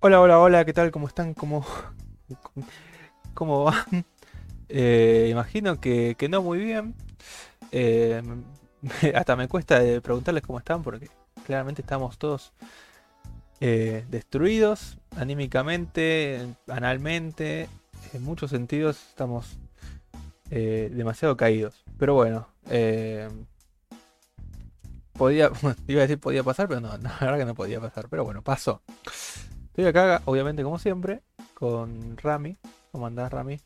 Hola, 0.00 0.20
hola, 0.20 0.38
hola, 0.38 0.64
¿qué 0.64 0.72
tal? 0.72 0.92
¿Cómo 0.92 1.08
están? 1.08 1.34
¿Cómo, 1.34 1.66
cómo 3.34 3.64
van? 3.64 4.06
Eh, 4.68 5.26
imagino 5.28 5.80
que, 5.80 6.14
que 6.16 6.28
no 6.28 6.40
muy 6.40 6.58
bien. 6.58 6.94
Eh, 7.72 8.22
hasta 9.16 9.34
me 9.34 9.48
cuesta 9.48 9.82
eh, 9.82 10.00
preguntarles 10.00 10.44
cómo 10.44 10.60
están 10.60 10.84
porque 10.84 11.10
claramente 11.44 11.82
estamos 11.82 12.16
todos 12.16 12.52
destruidos 13.58 14.98
anímicamente, 15.16 16.46
analmente, 16.68 17.68
en 18.12 18.22
muchos 18.22 18.50
sentidos 18.50 19.04
estamos 19.08 19.58
demasiado 20.48 21.36
caídos. 21.36 21.82
Pero 21.98 22.14
bueno, 22.14 22.46
podía, 25.14 25.50
iba 25.88 25.98
a 25.98 26.02
decir 26.02 26.20
podía 26.20 26.44
pasar, 26.44 26.68
pero 26.68 26.80
no, 26.80 26.96
la 26.98 27.18
verdad 27.20 27.38
que 27.38 27.44
no 27.46 27.56
podía 27.56 27.80
pasar. 27.80 28.08
Pero 28.08 28.24
bueno, 28.24 28.42
pasó. 28.42 28.80
Estoy 29.78 29.90
acá, 29.90 30.22
obviamente, 30.24 30.64
como 30.64 30.76
siempre, 30.80 31.22
con 31.54 32.16
Rami. 32.16 32.56
¿Cómo 32.90 33.06
andás, 33.06 33.30
Rami? 33.32 33.60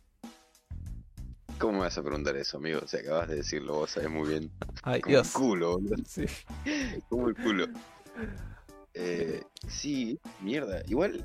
¿Cómo 1.59 1.73
me 1.73 1.79
vas 1.79 1.97
a 1.97 2.03
preguntar 2.03 2.37
eso, 2.37 2.59
amigo? 2.59 2.81
Si 2.87 2.99
acabas 2.99 3.29
de 3.31 3.37
decirlo, 3.37 3.77
vos 3.77 3.93
sabés 3.93 4.11
muy 4.11 4.29
bien. 4.29 4.51
Ay, 4.83 5.01
Como 5.01 5.11
Dios. 5.15 5.29
el 5.29 5.33
culo, 5.33 5.73
boludo. 5.79 5.97
Sí. 6.07 6.27
Como 7.09 7.29
el 7.29 7.35
culo. 7.35 7.65
Eh, 8.93 9.43
sí, 9.67 10.21
mierda. 10.43 10.83
Igual 10.87 11.25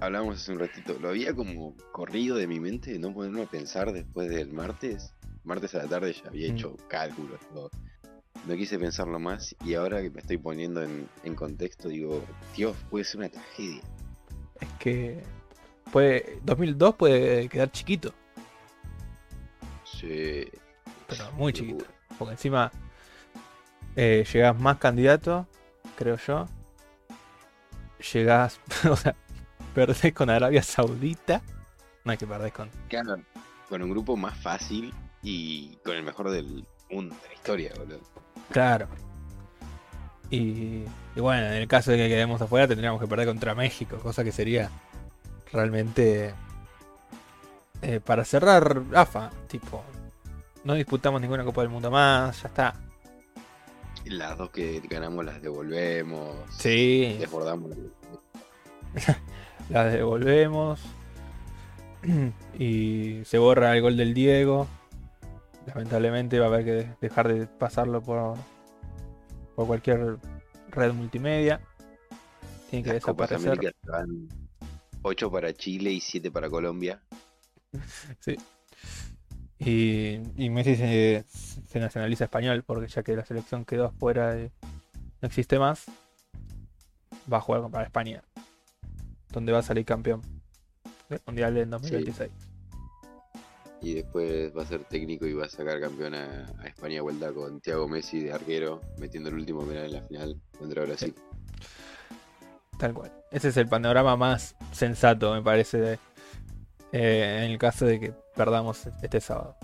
hablábamos 0.00 0.36
hace 0.40 0.52
un 0.52 0.58
ratito. 0.58 0.96
Lo 1.02 1.10
había 1.10 1.34
como 1.34 1.76
corrido 1.92 2.36
de 2.38 2.46
mi 2.46 2.60
mente 2.60 2.92
de 2.92 2.98
no 2.98 3.12
ponerme 3.12 3.42
a 3.42 3.46
pensar 3.46 3.92
después 3.92 4.30
del 4.30 4.54
martes. 4.54 5.12
Martes 5.44 5.74
a 5.74 5.82
la 5.82 5.86
tarde 5.86 6.14
ya 6.14 6.30
había 6.30 6.50
Mm. 6.50 6.56
hecho 6.56 6.76
cálculos. 6.88 7.40
todo. 7.52 7.70
No 8.48 8.54
quise 8.56 8.78
pensarlo 8.78 9.18
más 9.18 9.54
y 9.66 9.74
ahora 9.74 10.00
que 10.00 10.08
me 10.08 10.22
estoy 10.22 10.38
poniendo 10.38 10.82
en, 10.82 11.10
en 11.24 11.34
contexto 11.34 11.90
digo, 11.90 12.24
Dios, 12.56 12.74
puede 12.88 13.04
ser 13.04 13.18
una 13.18 13.28
tragedia. 13.28 13.82
Es 14.60 14.68
que 14.78 15.22
puede, 15.90 16.38
2002 16.44 16.94
puede 16.94 17.48
quedar 17.48 17.70
chiquito, 17.70 18.12
Sí, 19.84 20.48
pero 21.06 21.32
muy 21.32 21.52
chiquito. 21.52 21.84
Porque 22.18 22.32
encima 22.32 22.70
eh, 23.96 24.24
llegás 24.32 24.58
más 24.58 24.78
candidato, 24.78 25.46
creo 25.96 26.16
yo. 26.16 26.46
Llegás, 28.12 28.60
o 28.90 28.96
sea, 28.96 29.14
perdés 29.74 30.12
con 30.12 30.30
Arabia 30.30 30.62
Saudita. 30.62 31.42
No 32.04 32.12
hay 32.12 32.18
que 32.18 32.26
perder 32.26 32.52
con. 32.52 32.70
Claro, 32.88 33.22
con 33.68 33.82
un 33.82 33.90
grupo 33.90 34.16
más 34.16 34.36
fácil 34.36 34.92
y 35.22 35.76
con 35.84 35.96
el 35.96 36.02
mejor 36.02 36.30
del 36.30 36.66
mundo, 36.90 37.14
de 37.22 37.28
la 37.28 37.34
historia, 37.34 37.72
boludo. 37.76 38.00
Claro. 38.50 38.88
Y, 40.30 40.84
y 41.14 41.20
bueno, 41.20 41.46
en 41.46 41.52
el 41.54 41.68
caso 41.68 41.90
de 41.92 41.96
que 41.98 42.08
quedemos 42.08 42.40
afuera, 42.40 42.66
tendríamos 42.66 43.00
que 43.00 43.06
perder 43.06 43.26
contra 43.26 43.54
México, 43.54 43.98
cosa 43.98 44.24
que 44.24 44.32
sería 44.32 44.70
realmente 45.52 46.34
eh, 47.82 48.00
para 48.04 48.24
cerrar 48.24 48.82
AFA. 48.94 49.30
Tipo, 49.48 49.82
no 50.64 50.74
disputamos 50.74 51.20
ninguna 51.20 51.44
Copa 51.44 51.60
del 51.60 51.70
Mundo 51.70 51.90
más, 51.90 52.42
ya 52.42 52.48
está. 52.48 52.74
Las 54.06 54.36
dos 54.36 54.50
que 54.50 54.80
ganamos 54.88 55.24
las 55.24 55.40
devolvemos. 55.40 56.34
Sí, 56.58 57.16
Desbordamos. 57.20 57.70
las 59.70 59.92
devolvemos. 59.92 60.80
Y 62.58 63.22
se 63.24 63.38
borra 63.38 63.74
el 63.74 63.82
gol 63.82 63.96
del 63.96 64.14
Diego. 64.14 64.68
Lamentablemente 65.66 66.38
va 66.38 66.46
a 66.46 66.48
haber 66.48 66.64
que 66.64 66.70
de- 66.72 66.94
dejar 67.00 67.32
de 67.32 67.46
pasarlo 67.46 68.02
por, 68.02 68.36
por 69.54 69.66
cualquier 69.66 70.16
red 70.70 70.92
multimedia. 70.92 71.60
Tiene 72.70 72.84
que 72.84 72.92
Las 72.94 73.02
Copas 73.04 73.30
desaparecer. 73.30 73.74
Van 73.86 74.28
8 75.02 75.30
para 75.30 75.52
Chile 75.52 75.90
y 75.92 76.00
7 76.00 76.30
para 76.30 76.48
Colombia. 76.50 77.02
Sí. 78.20 78.36
Y, 79.58 80.20
y 80.36 80.50
Messi 80.50 80.76
se, 80.76 81.24
se 81.68 81.78
nacionaliza 81.80 82.24
español 82.24 82.64
porque 82.66 82.88
ya 82.88 83.02
que 83.02 83.16
la 83.16 83.24
selección 83.24 83.64
quedó 83.64 83.86
afuera 83.86 84.34
de- 84.34 84.50
no 85.22 85.26
existe 85.28 85.58
más, 85.58 85.86
va 87.32 87.38
a 87.38 87.40
jugar 87.40 87.70
para 87.70 87.84
España, 87.84 88.22
donde 89.30 89.52
va 89.52 89.60
a 89.60 89.62
salir 89.62 89.84
campeón 89.84 90.20
del 91.08 91.20
Mundial 91.26 91.56
en 91.56 91.70
2026. 91.70 92.30
Y 93.84 93.94
después 93.94 94.56
va 94.56 94.62
a 94.62 94.66
ser 94.66 94.82
técnico 94.84 95.26
y 95.26 95.34
va 95.34 95.44
a 95.44 95.48
sacar 95.48 95.78
campeón 95.78 96.14
a, 96.14 96.46
a 96.58 96.66
España 96.66 97.02
vuelta 97.02 97.30
con 97.32 97.60
Thiago 97.60 97.86
Messi 97.86 98.20
de 98.20 98.32
arquero, 98.32 98.80
metiendo 98.98 99.28
el 99.28 99.34
último 99.34 99.60
penal 99.66 99.84
en 99.84 99.92
la 99.92 100.02
final 100.02 100.40
contra 100.58 100.84
Brasil. 100.84 101.14
Tal 102.78 102.94
cual. 102.94 103.12
Ese 103.30 103.48
es 103.48 103.56
el 103.58 103.68
panorama 103.68 104.16
más 104.16 104.56
sensato, 104.72 105.34
me 105.34 105.42
parece, 105.42 105.78
de- 105.78 105.98
eh, 106.92 107.42
en 107.44 107.50
el 107.52 107.58
caso 107.58 107.84
de 107.84 108.00
que 108.00 108.14
perdamos 108.34 108.86
este 109.02 109.20
sábado. 109.20 109.54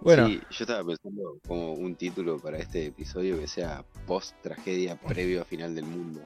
Bueno, 0.00 0.26
Sí, 0.28 0.40
yo 0.50 0.64
estaba 0.64 0.84
pensando 0.84 1.38
como 1.48 1.72
un 1.72 1.96
título 1.96 2.38
para 2.38 2.58
este 2.58 2.86
episodio 2.86 3.38
que 3.38 3.48
sea 3.48 3.84
post 4.06 4.34
tragedia 4.42 4.96
previo 4.96 5.42
a 5.42 5.44
final 5.44 5.74
del 5.74 5.86
mundo. 5.86 6.20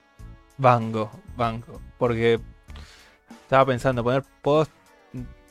Banco, 0.59 1.11
banco. 1.37 1.81
Porque 1.97 2.41
estaba 3.43 3.65
pensando 3.67 4.03
poner 4.03 4.25
post 4.43 4.73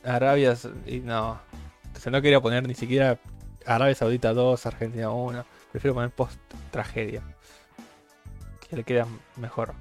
Arabia 0.08 0.56
y 0.86 1.00
no. 1.00 1.40
Entonces 1.86 2.12
no 2.12 2.22
quería 2.22 2.42
poner 2.42 2.68
ni 2.68 2.74
siquiera 2.74 3.20
Arabia 3.66 3.96
Saudita 3.96 4.34
2, 4.34 4.66
Argentina 4.66 5.10
1. 5.10 5.46
Prefiero 5.72 5.94
poner 5.94 6.12
post 6.12 6.40
tragedia. 6.72 7.22
Que 8.70 8.78
le 8.78 8.84
queda 8.84 9.08
mejor. 9.36 9.74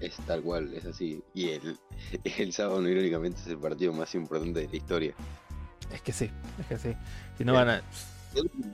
Es 0.00 0.16
tal 0.26 0.42
cual, 0.42 0.74
es 0.74 0.84
así. 0.84 1.22
Y 1.34 1.50
el, 1.50 1.78
el 2.38 2.52
sábado, 2.52 2.80
no 2.80 2.88
irónicamente, 2.88 3.40
es 3.40 3.46
el 3.46 3.58
partido 3.58 3.92
más 3.92 4.14
importante 4.14 4.60
de 4.60 4.68
la 4.68 4.76
historia. 4.76 5.14
Es 5.92 6.00
que 6.00 6.12
sí, 6.12 6.30
es 6.58 6.66
que 6.66 6.78
sí. 6.78 6.96
Si 7.36 7.44
no 7.44 7.52
van 7.52 7.68
a. 7.68 7.82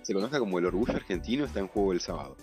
Se 0.02 0.14
conozca 0.14 0.38
como 0.38 0.58
el 0.58 0.66
orgullo 0.66 0.94
argentino, 0.94 1.44
está 1.44 1.58
en 1.58 1.66
juego 1.66 1.92
el 1.92 2.00
sábado. 2.00 2.36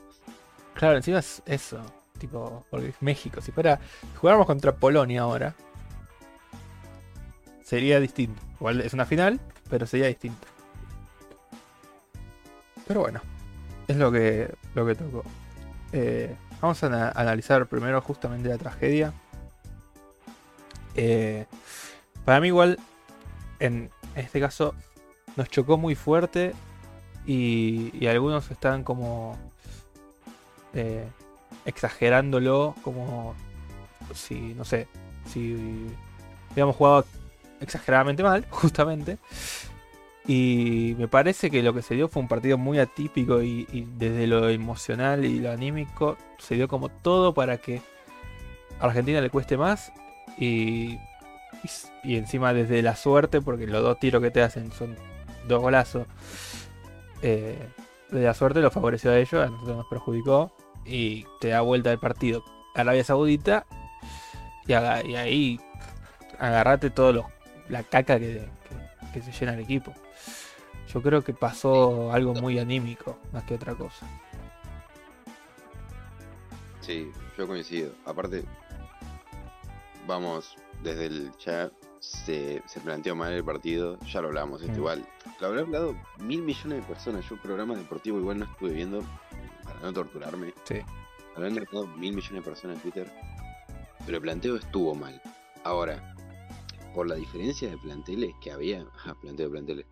Claro, 0.73 0.97
encima 0.97 1.19
es 1.19 1.41
eso. 1.45 1.81
Tipo, 2.19 2.65
porque 2.69 2.89
es 2.89 3.01
México. 3.01 3.41
Si 3.41 3.51
fuera. 3.51 3.79
Si 4.01 4.17
jugáramos 4.17 4.45
contra 4.45 4.75
Polonia 4.75 5.21
ahora. 5.21 5.55
Sería 7.65 7.99
distinto. 7.99 8.39
Igual 8.59 8.81
es 8.81 8.93
una 8.93 9.05
final, 9.07 9.39
pero 9.71 9.87
sería 9.87 10.05
distinto. 10.07 10.45
Pero 12.87 13.01
bueno. 13.01 13.21
Es 13.87 13.97
lo 13.97 14.11
que. 14.11 14.53
lo 14.75 14.85
que 14.85 14.93
tocó. 14.95 15.23
Eh, 15.91 16.35
vamos 16.61 16.81
a 16.83 16.87
ana- 16.87 17.11
analizar 17.15 17.65
primero 17.67 17.99
justamente 18.01 18.49
la 18.49 18.57
tragedia. 18.59 19.13
Eh, 20.95 21.45
para 22.23 22.39
mí 22.39 22.47
igual. 22.47 22.79
En 23.59 23.89
este 24.15 24.39
caso. 24.39 24.75
Nos 25.35 25.49
chocó 25.49 25.77
muy 25.77 25.95
fuerte. 25.95 26.53
Y, 27.25 27.89
y 27.99 28.05
algunos 28.07 28.49
están 28.51 28.83
como. 28.83 29.37
eh, 30.75 31.07
exagerándolo 31.65 32.75
como 32.83 33.33
si, 34.13 34.53
no 34.53 34.63
sé, 34.65 34.87
si 35.27 35.55
hubiéramos 36.51 36.75
jugado 36.75 37.05
exageradamente 37.61 38.23
mal, 38.23 38.45
justamente. 38.49 39.17
Y 40.27 40.95
me 40.97 41.07
parece 41.07 41.51
que 41.51 41.61
lo 41.61 41.73
que 41.73 41.83
se 41.83 41.93
dio 41.95 42.07
fue 42.07 42.21
un 42.21 42.27
partido 42.27 42.57
muy 42.57 42.79
atípico 42.79 43.43
y, 43.43 43.65
desde 43.97 44.25
lo 44.25 44.49
emocional 44.49 45.23
y 45.23 45.39
lo 45.39 45.51
anímico 45.51 46.17
se 46.39 46.55
dio 46.55 46.67
como 46.67 46.89
todo 46.89 47.33
para 47.33 47.57
que 47.57 47.81
a 48.79 48.85
Argentina 48.85 49.21
le 49.21 49.29
cueste 49.29 49.55
más 49.55 49.93
y, 50.39 50.97
y, 52.03 52.15
encima 52.15 52.53
desde 52.53 52.81
la 52.81 52.95
suerte, 52.95 53.39
porque 53.39 53.67
los 53.67 53.83
dos 53.83 53.99
tiros 53.99 54.21
que 54.21 54.31
te 54.31 54.41
hacen 54.41 54.71
son 54.71 54.95
dos 55.47 55.61
golazos, 55.61 56.07
eh, 57.21 57.57
desde 58.09 58.25
la 58.25 58.33
suerte 58.33 58.61
lo 58.61 58.71
favoreció 58.71 59.11
a 59.11 59.19
ellos, 59.19 59.45
a 59.45 59.49
nosotros 59.49 59.77
nos 59.77 59.87
perjudicó 59.87 60.51
y 60.85 61.25
te 61.39 61.49
da 61.49 61.61
vuelta 61.61 61.91
el 61.91 61.99
partido 61.99 62.43
Arabia 62.75 63.03
Saudita 63.03 63.65
y, 64.67 64.71
y 64.73 65.15
ahí 65.15 65.59
agarrate 66.39 66.89
todo 66.89 67.13
lo, 67.13 67.34
la 67.69 67.83
caca 67.83 68.19
que, 68.19 68.47
que- 68.47 69.11
que 69.13 69.21
se 69.21 69.31
llena 69.31 69.53
el 69.53 69.61
equipo. 69.61 69.93
Yo 70.93 71.01
creo 71.01 71.23
que 71.23 71.33
pasó 71.33 72.11
algo 72.11 72.33
muy 72.33 72.59
anímico 72.59 73.17
más 73.31 73.43
que 73.43 73.55
otra 73.55 73.73
cosa. 73.75 74.05
Sí, 76.81 77.11
yo 77.37 77.47
coincido. 77.47 77.91
Aparte, 78.05 78.43
vamos, 80.07 80.55
desde 80.83 81.07
el 81.07 81.31
chat 81.37 81.71
se, 81.99 82.61
se 82.67 82.79
planteó 82.81 83.15
mal 83.15 83.33
el 83.33 83.43
partido, 83.43 83.97
ya 84.01 84.21
lo 84.21 84.27
hablamos, 84.27 84.61
esto 84.61 84.73
Mm. 84.73 84.77
igual. 84.77 85.05
Lo 85.39 85.47
habrá 85.47 85.61
hablado 85.61 85.95
mil 86.19 86.41
millones 86.43 86.81
de 86.81 86.93
personas. 86.93 87.25
Yo 87.29 87.37
programa 87.41 87.75
deportivo 87.75 88.19
igual 88.19 88.39
no 88.39 88.45
estuve 88.45 88.71
viendo 88.73 89.03
para 89.63 89.79
no 89.81 89.91
torturarme. 89.93 90.53
Sí. 90.65 90.79
Habrán 91.35 91.57
hablado 91.57 91.87
mil 91.87 92.13
millones 92.13 92.43
de 92.43 92.49
personas 92.49 92.77
en 92.77 92.81
Twitter. 92.83 93.11
Pero 94.05 94.17
el 94.17 94.21
planteo 94.21 94.55
estuvo 94.55 94.93
mal. 94.93 95.19
Ahora, 95.63 96.14
por 96.95 97.09
la 97.09 97.15
diferencia 97.15 97.69
de 97.69 97.77
planteles 97.77 98.33
que 98.41 98.51
había. 98.51 98.87
Ah, 99.05 99.13
planteo 99.21 99.47
de 99.47 99.51
planteles. 99.51 99.85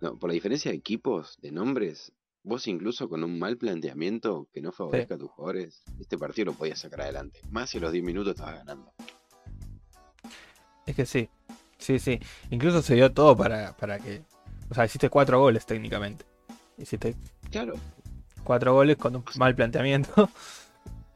No, 0.00 0.16
por 0.16 0.30
la 0.30 0.34
diferencia 0.34 0.70
de 0.70 0.76
equipos, 0.76 1.38
de 1.40 1.50
nombres, 1.50 2.12
vos 2.42 2.66
incluso 2.68 3.08
con 3.08 3.24
un 3.24 3.38
mal 3.38 3.56
planteamiento 3.56 4.46
que 4.52 4.60
no 4.60 4.70
favorezca 4.70 5.14
a 5.14 5.18
tus 5.18 5.30
jugadores, 5.30 5.82
este 5.98 6.16
partido 6.16 6.46
lo 6.46 6.52
podías 6.52 6.78
sacar 6.78 7.02
adelante. 7.02 7.40
Más 7.50 7.70
si 7.70 7.78
a 7.78 7.80
los 7.80 7.92
10 7.92 8.04
minutos 8.04 8.34
estabas 8.34 8.58
ganando. 8.58 8.92
Es 10.86 10.94
que 10.94 11.04
sí, 11.04 11.28
sí, 11.78 11.98
sí. 11.98 12.20
Incluso 12.50 12.80
se 12.82 12.94
dio 12.94 13.12
todo 13.12 13.36
para, 13.36 13.76
para 13.76 13.98
que... 13.98 14.22
O 14.70 14.74
sea, 14.74 14.84
hiciste 14.84 15.10
cuatro 15.10 15.40
goles 15.40 15.66
técnicamente. 15.66 16.24
Hiciste 16.78 17.16
Claro, 17.50 17.74
cuatro 18.44 18.72
goles 18.74 18.96
con 18.96 19.16
un 19.16 19.24
mal 19.36 19.54
planteamiento. 19.54 20.28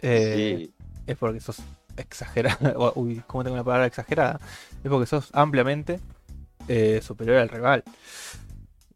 Eh, 0.07 0.57
sí, 0.59 0.75
es 1.07 1.17
porque 1.17 1.41
sos 1.41 1.63
exagerado. 1.97 2.93
Uy, 2.97 3.23
¿cómo 3.27 3.43
tengo 3.43 3.55
una 3.55 3.65
palabra 3.65 3.87
exagerada? 3.87 4.39
Es 4.85 4.91
porque 4.91 5.07
sos 5.07 5.31
ampliamente 5.33 5.99
eh, 6.69 7.01
superior 7.03 7.39
al 7.39 7.49
rival. 7.49 7.83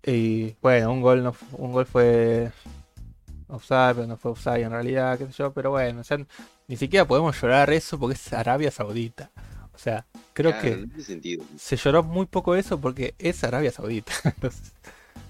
Y 0.05 0.55
bueno, 0.62 0.93
un 0.93 1.00
gol, 1.00 1.23
no, 1.23 1.35
un 1.52 1.73
gol 1.73 1.87
fue 1.87 2.52
offside, 3.49 3.94
pero 3.94 4.06
no 4.06 4.17
fue 4.17 4.32
offside 4.32 4.62
en 4.62 4.70
realidad, 4.70 5.19
qué 5.19 5.26
sé 5.26 5.32
yo. 5.32 5.52
Pero 5.52 5.70
bueno, 5.70 6.02
ya 6.02 6.19
ni 6.69 6.76
siquiera 6.76 7.06
podemos 7.06 7.40
llorar 7.40 7.70
eso 7.70 7.99
porque 7.99 8.14
es 8.14 8.32
Arabia 8.32 8.70
Saudita. 8.70 9.31
O 9.75 9.79
sea, 9.79 10.06
creo 10.32 10.52
claro, 10.52 10.62
que 10.62 10.87
no 10.87 11.02
sentido. 11.02 11.44
se 11.56 11.76
lloró 11.76 12.02
muy 12.02 12.26
poco 12.26 12.55
eso 12.55 12.81
porque 12.81 13.14
es 13.19 13.43
Arabia 13.44 13.70
Saudita. 13.70 14.12
Entonces, 14.25 14.73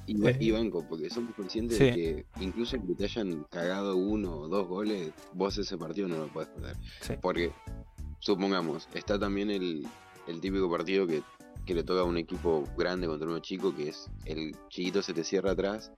Y, 0.06 0.26
Eh, 0.26 0.36
y 0.40 0.50
banco, 0.50 0.84
porque 0.88 1.10
somos 1.10 1.34
conscientes 1.34 1.76
sí. 1.78 1.84
de 1.84 1.92
que 1.92 2.26
incluso 2.40 2.76
que 2.80 2.94
te 2.94 3.04
hayan 3.04 3.44
cagado 3.50 3.96
uno 3.96 4.34
o 4.38 4.48
dos 4.48 4.66
goles, 4.66 5.12
vos 5.34 5.58
ese 5.58 5.76
partido 5.76 6.08
no 6.08 6.16
lo 6.16 6.28
podés 6.28 6.48
perder. 6.48 6.76
sí. 7.02 7.14
Porque, 7.20 7.52
supongamos, 8.20 8.88
está 8.94 9.18
también 9.18 9.50
el, 9.50 9.86
el 10.28 10.40
típico 10.40 10.70
partido 10.70 11.06
que, 11.06 11.22
que 11.66 11.74
le 11.74 11.82
toca 11.82 12.00
a 12.00 12.04
un 12.04 12.16
equipo 12.18 12.64
grande 12.76 13.06
contra 13.06 13.26
uno 13.28 13.38
chico, 13.40 13.74
que 13.74 13.88
es 13.88 14.08
el 14.24 14.54
chiquito 14.68 15.02
se 15.02 15.14
te 15.14 15.24
cierra 15.24 15.52
atrás 15.52 15.92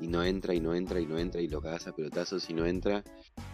y 0.00 0.06
no 0.06 0.22
entra 0.24 0.54
y 0.54 0.60
no 0.60 0.74
entra 0.74 1.00
y 1.00 1.06
no 1.06 1.18
entra 1.18 1.40
y 1.40 1.48
lo 1.48 1.60
cagas 1.60 1.86
a 1.86 1.92
pelotazos 1.94 2.48
y 2.48 2.54
no 2.54 2.64
entra. 2.66 3.04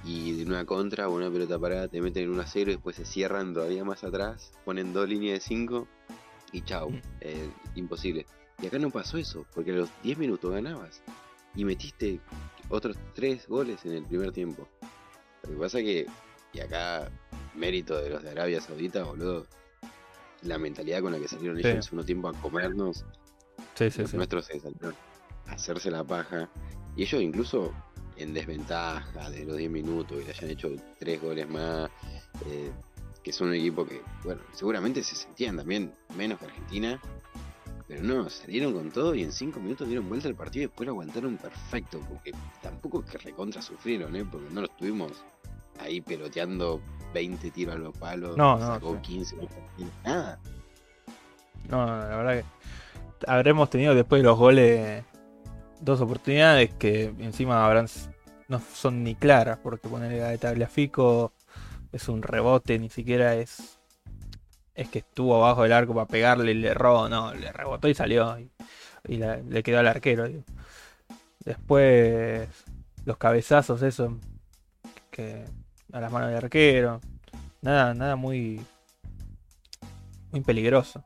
Y 0.05 0.32
de 0.32 0.44
una 0.44 0.64
contra 0.64 1.08
o 1.08 1.14
una 1.14 1.31
pelota 1.31 1.58
parada 1.58 1.88
te 1.88 2.00
meten 2.00 2.25
en 2.25 2.31
1 2.31 2.43
a 2.43 2.46
0 2.46 2.70
y 2.70 2.75
después 2.75 2.96
se 2.96 3.05
cierran 3.05 3.52
todavía 3.55 3.84
más 3.84 4.05
atrás, 4.05 4.52
ponen 4.64 4.93
dos 4.93 5.08
líneas 5.08 5.40
de 5.40 5.40
5 5.40 5.88
y 6.52 6.62
chau, 6.62 6.90
Mm. 6.90 7.00
eh, 7.20 7.50
imposible. 7.75 8.26
Y 8.62 8.67
acá 8.69 8.79
no 8.79 8.90
pasó 8.90 9.19
eso, 9.19 9.44
porque 9.55 9.72
a 9.72 9.75
los 9.75 9.90
10 10.02 10.19
minutos 10.19 10.50
ganabas 10.52 11.02
y 11.55 11.64
metiste 11.64 12.20
otros 12.69 12.96
3 13.14 13.49
goles 13.49 13.84
en 13.84 13.93
el 13.93 14.05
primer 14.05 14.31
tiempo. 14.32 14.69
Lo 15.43 15.50
que 15.50 15.56
pasa 15.56 15.79
que, 15.79 16.06
y 16.52 16.61
acá, 16.61 17.11
mérito 17.55 17.96
de 18.00 18.11
los 18.11 18.22
de 18.22 18.31
Arabia 18.31 18.61
Saudita, 18.61 19.02
boludo, 19.02 19.46
la 20.46 20.58
mentalidad 20.58 21.00
con 21.00 21.12
la 21.12 21.19
que 21.19 21.28
salieron 21.28 21.56
ellos 21.58 21.66
Sí. 21.66 21.70
en 21.72 21.76
el 21.78 21.82
segundo 21.82 22.04
tiempo 22.04 22.28
a 22.28 22.32
comernos, 22.34 23.04
Sí, 23.75 23.90
sí, 23.90 24.02
los 24.02 24.10
sí. 24.10 24.16
nuestros 24.16 24.46
se 24.46 24.60
salieron 24.60 24.94
a 25.46 25.52
hacerse 25.52 25.90
la 25.90 26.04
paja. 26.04 26.48
Y 26.96 27.02
ellos 27.02 27.20
incluso 27.22 27.72
en 28.16 28.32
desventaja 28.32 29.28
de 29.31 29.44
los 29.44 29.56
10 29.56 29.70
minutos 29.70 30.19
y 30.20 30.25
le 30.25 30.31
hayan 30.31 30.50
hecho 30.50 30.70
3 30.98 31.20
goles 31.20 31.48
más, 31.48 31.90
eh, 32.46 32.70
que 33.22 33.32
son 33.32 33.48
un 33.48 33.54
equipo 33.54 33.84
que, 33.87 34.00
bueno, 34.25 34.40
seguramente 34.52 35.02
se 35.02 35.14
sentían 35.16 35.56
también 35.56 35.93
menos 36.16 36.38
que 36.38 36.46
Argentina. 36.46 37.00
Pero 37.88 38.02
no, 38.02 38.28
salieron 38.31 38.72
con 38.72 38.90
todo 38.90 39.14
y 39.14 39.22
en 39.22 39.31
5 39.32 39.60
minutos 39.60 39.87
dieron 39.87 40.08
vuelta 40.08 40.26
al 40.28 40.34
partido 40.34 40.64
y 40.64 40.66
después 40.66 40.87
lo 40.87 40.93
aguantaron 40.93 41.37
perfecto. 41.37 42.00
Porque 42.08 42.32
tampoco 42.62 43.04
es 43.04 43.10
que 43.10 43.19
recontra 43.19 43.62
sufrieron, 43.62 44.16
¿eh? 44.16 44.25
Porque 44.28 44.48
no 44.50 44.62
lo 44.62 44.66
estuvimos 44.66 45.12
ahí 45.78 46.00
peloteando 46.00 46.81
20 47.12 47.50
tiros 47.50 47.75
a 47.75 47.79
los 47.79 47.97
palos. 47.97 48.37
No, 48.37 48.58
no, 48.58 48.67
sacó 48.67 48.94
sí. 48.97 49.00
15, 49.03 49.37
nada. 50.05 50.38
No, 51.69 51.87
no, 51.87 51.97
la 51.99 52.17
verdad 52.17 52.44
que 53.19 53.26
habremos 53.26 53.70
tenido 53.70 53.94
después 53.94 54.20
de 54.23 54.26
los 54.29 54.38
goles 54.38 55.05
dos 55.81 56.00
oportunidades 56.00 56.73
que 56.75 57.05
encima 57.19 57.64
habrán 57.67 57.87
no 58.49 58.61
son 58.61 59.03
ni 59.03 59.14
claras, 59.14 59.58
porque 59.62 59.88
ponerle 59.88 60.20
la 60.20 60.29
de 60.29 60.38
Tagliafico 60.38 61.32
es 61.93 62.08
un 62.08 62.23
rebote, 62.23 62.79
ni 62.79 62.88
siquiera 62.91 63.35
es 63.35 63.79
es 64.75 64.88
que 64.91 64.99
estuvo 64.99 65.35
abajo 65.37 65.62
del 65.62 65.73
arco 65.73 65.94
para 65.94 66.06
pegarle 66.06 66.53
y 66.53 66.55
le 66.55 66.69
erró, 66.69 67.08
no, 67.08 67.32
le 67.35 67.50
rebotó 67.50 67.88
y 67.88 67.94
salió 67.94 68.38
y, 68.38 68.50
y 69.08 69.17
la- 69.17 69.37
le 69.38 69.62
quedó 69.62 69.79
al 69.81 69.88
arquero. 69.88 70.29
digo. 70.29 70.43
Después 71.44 72.49
los 73.05 73.17
cabezazos, 73.17 73.82
eso 73.82 74.19
que 75.11 75.44
a 75.92 76.00
las 76.00 76.10
manos 76.12 76.28
del 76.28 76.38
arquero, 76.38 77.00
nada, 77.62 77.94
nada 77.94 78.16
muy 78.16 78.60
muy 80.32 80.40
peligroso. 80.40 81.02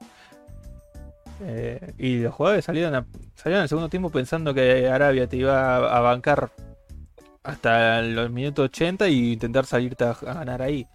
Eh, 1.42 1.94
y 1.98 2.18
los 2.18 2.34
jugadores 2.34 2.64
salieron, 2.64 2.94
a- 2.94 3.06
salieron 3.34 3.62
el 3.62 3.68
segundo 3.68 3.88
tiempo 3.88 4.10
pensando 4.10 4.52
que 4.52 4.88
Arabia 4.88 5.26
te 5.26 5.36
iba 5.38 5.76
a, 5.96 6.00
bancar 6.00 6.50
hasta 7.42 8.02
los 8.02 8.30
minutos 8.30 8.66
80 8.66 9.08
y 9.08 9.32
intentar 9.32 9.64
salirte 9.64 10.04
a, 10.04 10.10
a 10.10 10.34
ganar 10.34 10.60
ahí. 10.62 10.86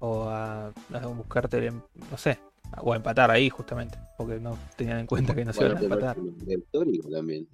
O 0.00 0.28
a, 0.28 0.66
a 0.66 1.06
buscarte, 1.06 1.70
no 1.70 2.18
sé, 2.18 2.38
o 2.78 2.92
a 2.92 2.96
empatar 2.96 3.30
ahí 3.30 3.48
justamente. 3.48 3.96
Porque 4.18 4.38
no 4.38 4.58
tenían 4.76 4.98
en 4.98 5.06
cuenta 5.06 5.34
que 5.34 5.44
no 5.46 5.52
se 5.54 5.60
Bueno, 5.60 5.80
iban 5.80 5.92
a 5.92 5.94
empatar. 5.94 6.16
histórica 6.46 7.08
también. 7.10 7.48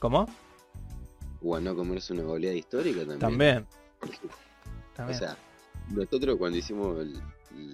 ¿Cómo? 0.00 0.28
O 1.42 1.56
a 1.56 1.60
no 1.60 1.74
comerse 1.74 2.12
una 2.12 2.24
goleada 2.24 2.56
histórica 2.56 3.00
también. 3.00 3.18
También. 3.20 3.66
O 5.10 5.14
sea, 5.14 5.36
nosotros 5.90 6.36
cuando 6.38 6.58
hicimos 6.58 6.98
el- 7.00 7.20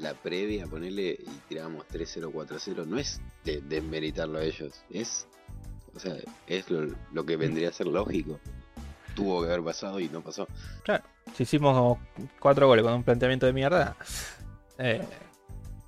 la 0.02 0.14
previa, 0.14 0.66
ponerle 0.66 1.12
y 1.20 1.28
tirábamos 1.48 1.86
3-0, 1.88 2.30
4-0, 2.32 2.84
no 2.86 2.98
es 2.98 3.20
de 3.44 3.60
desmeritarlo 3.62 4.38
a 4.38 4.42
ellos, 4.42 4.82
es, 4.90 5.26
o 5.94 5.98
sea, 5.98 6.14
es 6.46 6.70
lo, 6.70 6.94
lo 7.12 7.24
que 7.24 7.36
vendría 7.36 7.70
a 7.70 7.72
ser 7.72 7.86
lógico. 7.86 8.38
Tuvo 9.14 9.40
que 9.42 9.48
haber 9.48 9.62
pasado 9.64 9.98
y 10.00 10.08
no 10.08 10.20
pasó. 10.20 10.46
si 11.34 11.42
hicimos 11.44 11.74
como 11.76 12.00
cuatro 12.38 12.66
goles 12.66 12.84
con 12.84 12.92
un 12.94 13.02
planteamiento 13.04 13.46
de 13.46 13.52
mierda, 13.52 13.96
eh, 14.78 15.02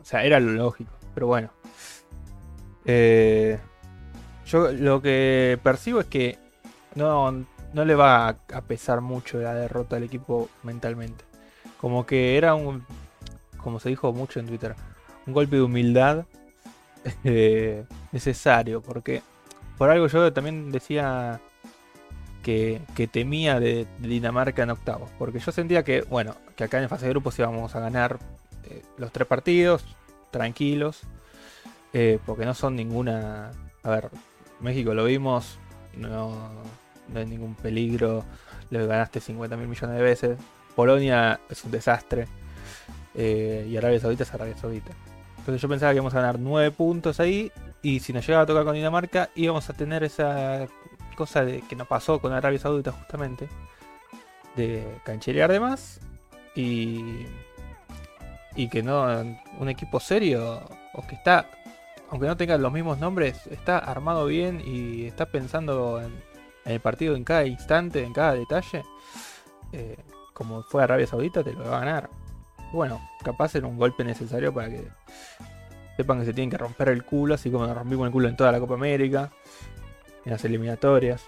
o 0.01 0.05
sea, 0.05 0.25
era 0.25 0.41
lo 0.41 0.53
lógico, 0.53 0.93
pero 1.15 1.27
bueno. 1.27 1.51
Eh, 2.85 3.59
yo 4.47 4.73
lo 4.73 5.01
que 5.01 5.59
percibo 5.63 6.01
es 6.01 6.07
que 6.07 6.39
no, 6.95 7.45
no 7.73 7.85
le 7.85 7.95
va 7.95 8.29
a, 8.29 8.61
pesar 8.63 9.01
mucho 9.01 9.39
la 9.39 9.55
derrota 9.55 9.97
al 9.97 10.03
equipo 10.05 10.49
mentalmente. 10.63 11.25
Como 11.81 12.07
que 12.07 12.37
era 12.37 12.55
un, 12.55 12.85
como 13.59 13.81
se 13.81 13.89
dijo 13.89 14.13
mucho 14.13 14.41
en 14.41 14.47
Twitter, 14.47 14.75
un 15.27 15.33
golpe 15.33 15.57
de 15.57 15.63
humildad 15.63 16.25
eh, 17.25 17.85
necesario, 18.13 18.81
porque 18.81 19.23
por 19.79 19.91
algo 19.91 20.07
yo 20.07 20.33
también 20.33 20.71
decía 20.71 21.41
que, 22.43 22.83
que 22.95 23.07
temía 23.07 23.61
de, 23.61 23.87
de 23.99 24.09
Dinamarca 24.09 24.63
en 24.63 24.71
octavos. 24.71 25.11
Porque 25.19 25.39
yo 25.39 25.53
sentía 25.53 25.83
que, 25.83 26.03
bueno, 26.03 26.37
que 26.57 26.65
acá 26.65 26.83
en 26.83 26.89
fase 26.89 27.07
de 27.07 27.13
grupos 27.13 27.39
íbamos 27.39 27.75
a 27.75 27.81
ganar 27.81 28.19
eh, 28.65 28.83
los 28.99 29.13
tres 29.13 29.27
partidos, 29.27 29.85
tranquilos. 30.31 31.01
eh, 31.93 32.19
porque 32.27 32.45
no 32.45 32.55
son 32.55 32.77
ninguna. 32.77 33.53
A 33.83 33.91
ver, 33.91 34.11
México 34.61 34.95
lo 34.95 35.05
vimos, 35.05 35.59
no, 35.97 36.31
no 37.09 37.21
hay 37.21 37.27
ningún 37.27 37.55
peligro. 37.55 38.25
Le 38.71 38.87
ganaste 38.87 39.21
50 39.21 39.57
mil 39.57 39.69
millones 39.69 39.97
de 39.97 40.03
veces. 40.03 40.39
Polonia 40.75 41.41
es 41.51 41.63
un 41.65 41.71
desastre. 41.71 42.27
eh, 43.15 43.67
y 43.69 43.77
Arabia 43.77 44.01
Saudita 44.01 44.23
es 44.23 44.33
Arabia 44.35 44.57
Saudita. 44.57 44.91
Entonces 45.39 45.61
yo 45.61 45.69
pensaba 45.69 45.93
que 45.93 45.97
íbamos 45.97 46.15
a 46.15 46.21
ganar 46.21 46.39
9 46.39 46.71
puntos 46.71 47.21
ahí. 47.21 47.51
Y 47.83 48.01
si 48.01 48.13
nos 48.13 48.27
llegaba 48.27 48.45
a 48.45 48.47
tocar 48.47 48.65
con 48.65 48.75
Dinamarca, 48.75 49.31
íbamos 49.35 49.69
a 49.69 49.73
tener 49.73 50.05
esa 50.05 50.67
cosa 51.17 51.45
de 51.45 51.63
que 51.63 51.77
nos 51.77 51.89
pasó 51.89 52.21
con 52.21 52.33
Arabia 52.33 52.59
Saudita 52.59 52.93
justamente. 52.93 53.49
De 54.57 54.87
cancherear 55.05 55.51
de 55.51 55.61
más. 55.61 56.01
Y. 56.55 57.27
Y 58.55 58.69
que 58.69 58.83
no. 58.83 59.05
Un 59.59 59.69
equipo 59.69 59.99
serio. 60.01 60.63
O 60.95 61.07
que 61.07 61.17
está. 61.17 61.47
Aunque 62.11 62.27
no 62.27 62.37
tenga 62.37 62.57
los 62.57 62.73
mismos 62.73 62.99
nombres. 62.99 63.47
Está 63.49 63.79
armado 63.79 64.27
bien. 64.27 64.63
Y 64.65 65.07
está 65.07 65.27
pensando 65.27 66.01
en, 66.01 66.13
en 66.65 66.73
el 66.73 66.81
partido 66.81 67.15
en 67.17 67.25
cada 67.25 67.45
instante. 67.47 68.03
En 68.05 68.13
cada 68.13 68.35
detalle. 68.35 68.83
eh, 69.73 69.97
como 70.33 70.63
fue 70.63 70.83
Arabia 70.83 71.07
Saudita. 71.07 71.43
Te 71.45 71.53
lo 71.53 71.65
va 71.69 71.77
a 71.77 71.81
ganar. 71.81 72.11
Bueno, 72.73 73.01
capaz 73.23 73.55
era 73.55 73.67
un 73.67 73.77
golpe 73.79 74.05
necesario 74.05 74.53
para 74.53 74.69
que. 74.69 74.87
Sepan 75.97 76.21
que 76.21 76.25
se 76.27 76.33
tienen 76.33 76.51
que 76.51 76.59
romper 76.59 76.89
el 76.89 77.05
culo. 77.05 77.35
Así 77.35 77.51
como 77.51 77.67
nos 77.67 77.77
rompimos 77.77 78.07
el 78.07 78.13
culo 78.13 78.29
en 78.29 78.37
toda 78.37 78.51
la 78.53 78.61
Copa 78.61 78.75
América. 78.75 79.31
En 80.25 80.33
las 80.33 80.45
eliminatorias. 80.45 81.23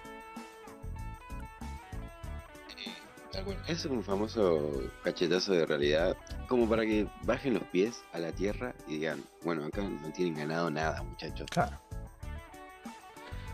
Cual. 3.45 3.57
Es 3.67 3.85
un 3.85 4.03
famoso 4.03 4.71
cachetazo 5.03 5.53
de 5.53 5.67
realidad, 5.67 6.17
como 6.49 6.67
para 6.69 6.83
que 6.83 7.07
bajen 7.25 7.55
los 7.55 7.65
pies 7.65 8.03
a 8.13 8.19
la 8.19 8.33
tierra 8.33 8.75
y 8.87 8.95
digan, 8.99 9.23
bueno, 9.43 9.67
acá 9.67 9.83
no 9.83 10.11
tienen 10.13 10.35
ganado 10.37 10.71
nada, 10.71 11.03
muchachos. 11.03 11.47
Claro. 11.51 11.79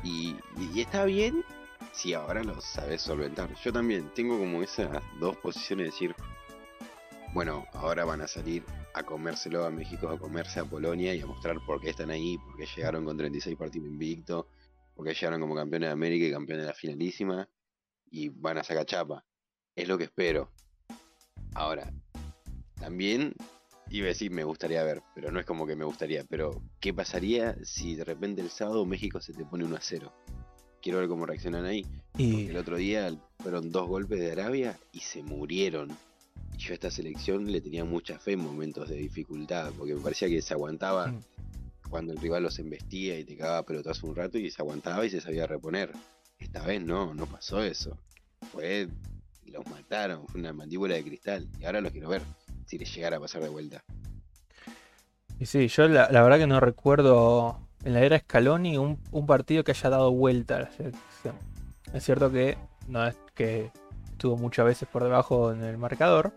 Y, 0.04 0.36
y- 0.58 0.70
y 0.74 0.80
está 0.82 1.04
bien 1.06 1.42
si 2.00 2.14
ahora 2.14 2.42
lo 2.42 2.58
sabes 2.62 3.02
solventar. 3.02 3.54
Yo 3.62 3.72
también 3.74 4.10
tengo 4.14 4.38
como 4.38 4.62
esas 4.62 5.02
dos 5.18 5.36
posiciones 5.36 5.84
de 5.84 5.90
decir, 5.90 6.14
bueno, 7.34 7.66
ahora 7.74 8.06
van 8.06 8.22
a 8.22 8.26
salir 8.26 8.64
a 8.94 9.02
comérselo 9.02 9.66
a 9.66 9.70
México, 9.70 10.08
a 10.08 10.18
comerse 10.18 10.60
a 10.60 10.64
Polonia 10.64 11.14
y 11.14 11.20
a 11.20 11.26
mostrar 11.26 11.58
por 11.66 11.78
qué 11.78 11.90
están 11.90 12.08
ahí, 12.10 12.38
por 12.38 12.56
qué 12.56 12.64
llegaron 12.74 13.04
con 13.04 13.18
36 13.18 13.54
partidos 13.54 13.88
invictos, 13.88 14.46
por 14.94 15.04
qué 15.04 15.12
llegaron 15.12 15.42
como 15.42 15.54
campeones 15.54 15.90
de 15.90 15.92
América 15.92 16.24
y 16.24 16.32
campeones 16.32 16.64
de 16.64 16.68
la 16.68 16.74
finalísima. 16.74 17.48
y 18.10 18.30
van 18.30 18.58
a 18.58 18.64
sacar 18.64 18.86
chapa. 18.86 19.24
Es 19.76 19.86
lo 19.86 19.98
que 19.98 20.04
espero. 20.04 20.50
Ahora, 21.54 21.92
también 22.76 23.34
iba 23.90 24.06
a 24.06 24.08
decir 24.08 24.30
me 24.30 24.42
gustaría 24.42 24.82
ver, 24.82 25.02
pero 25.14 25.30
no 25.30 25.38
es 25.38 25.44
como 25.46 25.66
que 25.66 25.76
me 25.76 25.84
gustaría. 25.84 26.24
Pero, 26.24 26.62
¿qué 26.80 26.94
pasaría 26.94 27.56
si 27.62 27.94
de 27.94 28.04
repente 28.04 28.40
el 28.40 28.50
sábado 28.50 28.86
México 28.86 29.20
se 29.20 29.34
te 29.34 29.44
pone 29.44 29.64
1 29.64 29.76
a 29.76 29.80
0? 29.80 30.12
Quiero 30.82 30.98
ver 30.98 31.08
cómo 31.08 31.26
reaccionan 31.26 31.64
ahí. 31.64 31.86
Y 32.16 32.46
El 32.48 32.56
otro 32.56 32.76
día 32.76 33.14
fueron 33.38 33.70
dos 33.70 33.86
golpes 33.88 34.18
de 34.20 34.32
Arabia 34.32 34.78
y 34.92 35.00
se 35.00 35.22
murieron. 35.22 35.90
Y 36.54 36.58
yo 36.58 36.72
a 36.72 36.74
esta 36.74 36.90
selección 36.90 37.50
le 37.50 37.60
tenía 37.60 37.84
mucha 37.84 38.18
fe 38.18 38.32
en 38.32 38.40
momentos 38.40 38.88
de 38.88 38.96
dificultad, 38.96 39.72
porque 39.78 39.94
me 39.94 40.00
parecía 40.00 40.28
que 40.28 40.42
se 40.42 40.54
aguantaba 40.54 41.08
Mm. 41.08 41.20
cuando 41.90 42.12
el 42.12 42.18
rival 42.18 42.42
los 42.44 42.58
embestía 42.58 43.18
y 43.18 43.24
te 43.24 43.36
cagaba 43.36 43.64
pelotazo 43.64 44.06
un 44.06 44.14
rato 44.16 44.38
y 44.38 44.50
se 44.50 44.62
aguantaba 44.62 45.04
y 45.06 45.10
se 45.10 45.20
sabía 45.20 45.46
reponer. 45.46 45.92
Esta 46.38 46.64
vez 46.64 46.82
no, 46.82 47.14
no 47.14 47.26
pasó 47.26 47.62
eso. 47.62 47.98
Fue, 48.52 48.88
los 49.46 49.66
mataron, 49.66 50.26
fue 50.28 50.40
una 50.40 50.52
mandíbula 50.52 50.94
de 50.94 51.04
cristal. 51.04 51.48
Y 51.60 51.64
ahora 51.64 51.80
los 51.80 51.92
quiero 51.92 52.08
ver, 52.08 52.22
si 52.66 52.78
les 52.78 52.94
llegara 52.94 53.16
a 53.18 53.20
pasar 53.20 53.42
de 53.42 53.48
vuelta. 53.48 53.84
Y 55.38 55.46
sí, 55.46 55.68
yo 55.68 55.88
la, 55.88 56.10
la 56.10 56.22
verdad 56.22 56.38
que 56.38 56.46
no 56.46 56.60
recuerdo 56.60 57.66
en 57.84 57.94
la 57.94 58.00
era 58.00 58.18
Scaloni 58.18 58.78
un, 58.78 58.98
partido 59.26 59.64
que 59.64 59.72
haya 59.72 59.90
dado 59.90 60.12
vuelta 60.12 60.56
a 60.56 60.60
la 60.60 60.70
selección. 60.70 61.34
Es 61.92 62.04
cierto 62.04 62.30
que 62.30 62.58
no 62.88 63.06
es 63.06 63.16
que 63.34 63.70
estuvo 64.10 64.36
muchas 64.36 64.66
veces 64.66 64.88
por 64.88 65.02
debajo 65.02 65.52
en 65.52 65.62
el 65.62 65.78
marcador, 65.78 66.32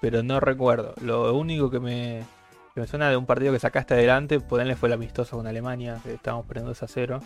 pero 0.00 0.22
no 0.22 0.40
recuerdo. 0.40 0.94
Lo 1.00 1.34
único 1.34 1.70
que 1.70 1.80
me, 1.80 2.24
que 2.74 2.80
me 2.80 2.86
suena 2.86 3.08
de 3.10 3.16
un 3.16 3.26
partido 3.26 3.52
que 3.52 3.60
sacaste 3.60 3.94
adelante, 3.94 4.40
ponerle 4.40 4.76
fue 4.76 4.88
el 4.88 4.94
amistoso 4.94 5.36
con 5.36 5.46
Alemania, 5.46 6.00
que 6.02 6.14
estábamos 6.14 6.46
perdiendo 6.46 6.70
2 6.70 6.82
a 6.82 6.88
0. 6.88 7.20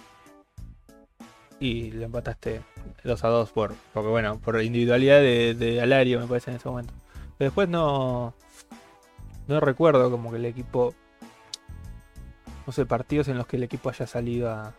Y 1.61 1.91
lo 1.91 2.05
empataste 2.05 2.61
2 3.03 3.25
a 3.25 3.29
2 3.29 3.51
por, 3.51 3.75
porque 3.93 4.09
bueno, 4.09 4.39
por 4.39 4.63
individualidad 4.63 5.19
de, 5.19 5.55
de 5.55 5.81
Alario 5.81 6.21
me 6.21 6.27
parece 6.27 6.51
en 6.51 6.59
ese 6.59 6.69
momento. 6.69 6.93
Pero 7.37 7.49
después 7.51 7.69
no, 7.69 8.35
no 9.49 9.61
recuerdo 9.61 10.11
como 10.11 10.31
que 10.31 10.37
el 10.37 10.45
equipo. 10.45 10.95
No 12.69 12.73
sé, 12.73 12.85
partidos 12.85 13.29
en 13.29 13.39
los 13.39 13.47
que 13.47 13.57
el 13.57 13.63
equipo 13.63 13.89
haya 13.89 14.07
salido 14.07 14.51
a, 14.51 14.75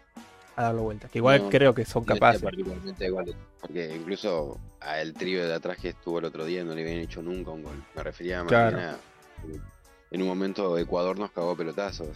a 0.55 0.61
darlo 0.61 0.83
vuelta. 0.83 1.07
Que 1.07 1.17
igual 1.17 1.41
No, 1.41 1.49
creo 1.49 1.73
que 1.73 1.85
son 1.85 2.03
No 2.03 2.13
capaces. 2.13 2.39
tenía 2.41 2.51
particularmente 2.51 3.11
porque 3.59 3.95
incluso 3.95 4.59
al 4.79 5.11
trío 5.15 5.47
de 5.47 5.55
atrás 5.55 5.77
que 5.79 5.89
estuvo 5.89 6.19
el 6.19 6.25
otro 6.25 6.45
día 6.45 6.63
no 6.63 6.75
le 6.75 6.83
habían 6.83 6.99
hecho 6.99 7.23
nunca 7.23 7.49
un 7.49 7.63
gol. 7.63 7.83
Me 7.95 8.03
refería 8.03 8.43
más 8.43 8.49
Claro. 8.49 8.77
a. 8.77 8.95
En 10.11 10.21
un 10.21 10.27
momento 10.27 10.77
Ecuador 10.77 11.17
nos 11.17 11.31
cagó 11.31 11.55
pelotazos 11.57 12.09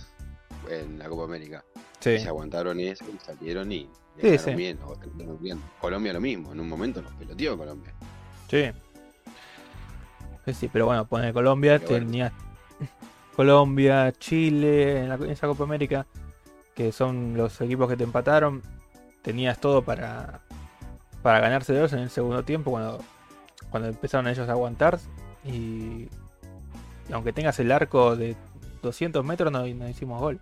en 0.70 1.00
la 1.00 1.10
Copa 1.10 1.24
América. 1.24 1.64
Sí, 2.00 2.20
Se 2.20 2.28
aguantaron 2.28 2.80
eso 2.80 3.04
y 3.12 3.18
salieron 3.26 3.72
y 3.72 3.90
Sí, 4.22 4.30
le 4.30 4.38
sí. 4.38 4.52
bien, 4.54 4.78
o 4.86 4.96
terminaron 4.96 5.42
bien. 5.42 5.60
Colombia 5.82 6.14
lo 6.14 6.22
mismo, 6.22 6.52
en 6.54 6.60
un 6.60 6.70
momento 6.70 7.02
nos 7.02 7.14
peloteó 7.16 7.58
Colombia. 7.58 7.92
sí. 8.48 8.66
Sí, 10.54 10.70
pero 10.72 10.86
bueno, 10.86 11.08
pone 11.08 11.34
Colombia, 11.34 11.80
Pero 11.80 12.06
bueno. 12.06 12.30
Colombia, 13.36 14.12
Chile 14.14 15.00
en, 15.02 15.10
la- 15.10 15.16
en 15.16 15.30
esa 15.32 15.48
Copa 15.48 15.64
América, 15.64 16.06
que 16.76 16.92
son 16.92 17.36
los 17.38 17.60
equipos 17.62 17.90
que 17.90 17.98
te 17.98 18.04
empataron. 18.04 18.62
Tenías 19.22 19.60
todo 19.60 19.84
para, 19.84 20.42
para 21.22 21.40
ganarse 21.40 21.74
dos 21.74 21.94
en 21.94 22.00
el 22.00 22.10
segundo 22.10 22.44
tiempo 22.44 22.72
cuando, 22.72 23.00
cuando 23.70 23.90
empezaron 23.90 24.28
ellos 24.28 24.48
a 24.50 24.54
aguantar. 24.54 25.00
Y, 25.46 26.10
y 27.10 27.14
aunque 27.14 27.34
tengas 27.34 27.60
el 27.60 27.72
arco 27.72 28.16
de 28.16 28.36
200 28.82 29.24
metros, 29.26 29.52
no, 29.52 29.66
no 29.68 29.90
hicimos 29.90 30.20
gol. 30.22 30.42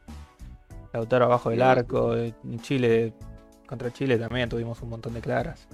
Lautaro 0.93 1.25
abajo 1.25 1.49
del 1.51 1.61
arco, 1.61 2.15
en 2.17 2.59
Chile, 2.61 3.13
contra 3.67 3.91
Chile 3.93 4.17
también 4.17 4.49
tuvimos 4.49 4.81
un 4.81 4.89
montón 4.89 5.13
de 5.13 5.21
claras. 5.21 5.67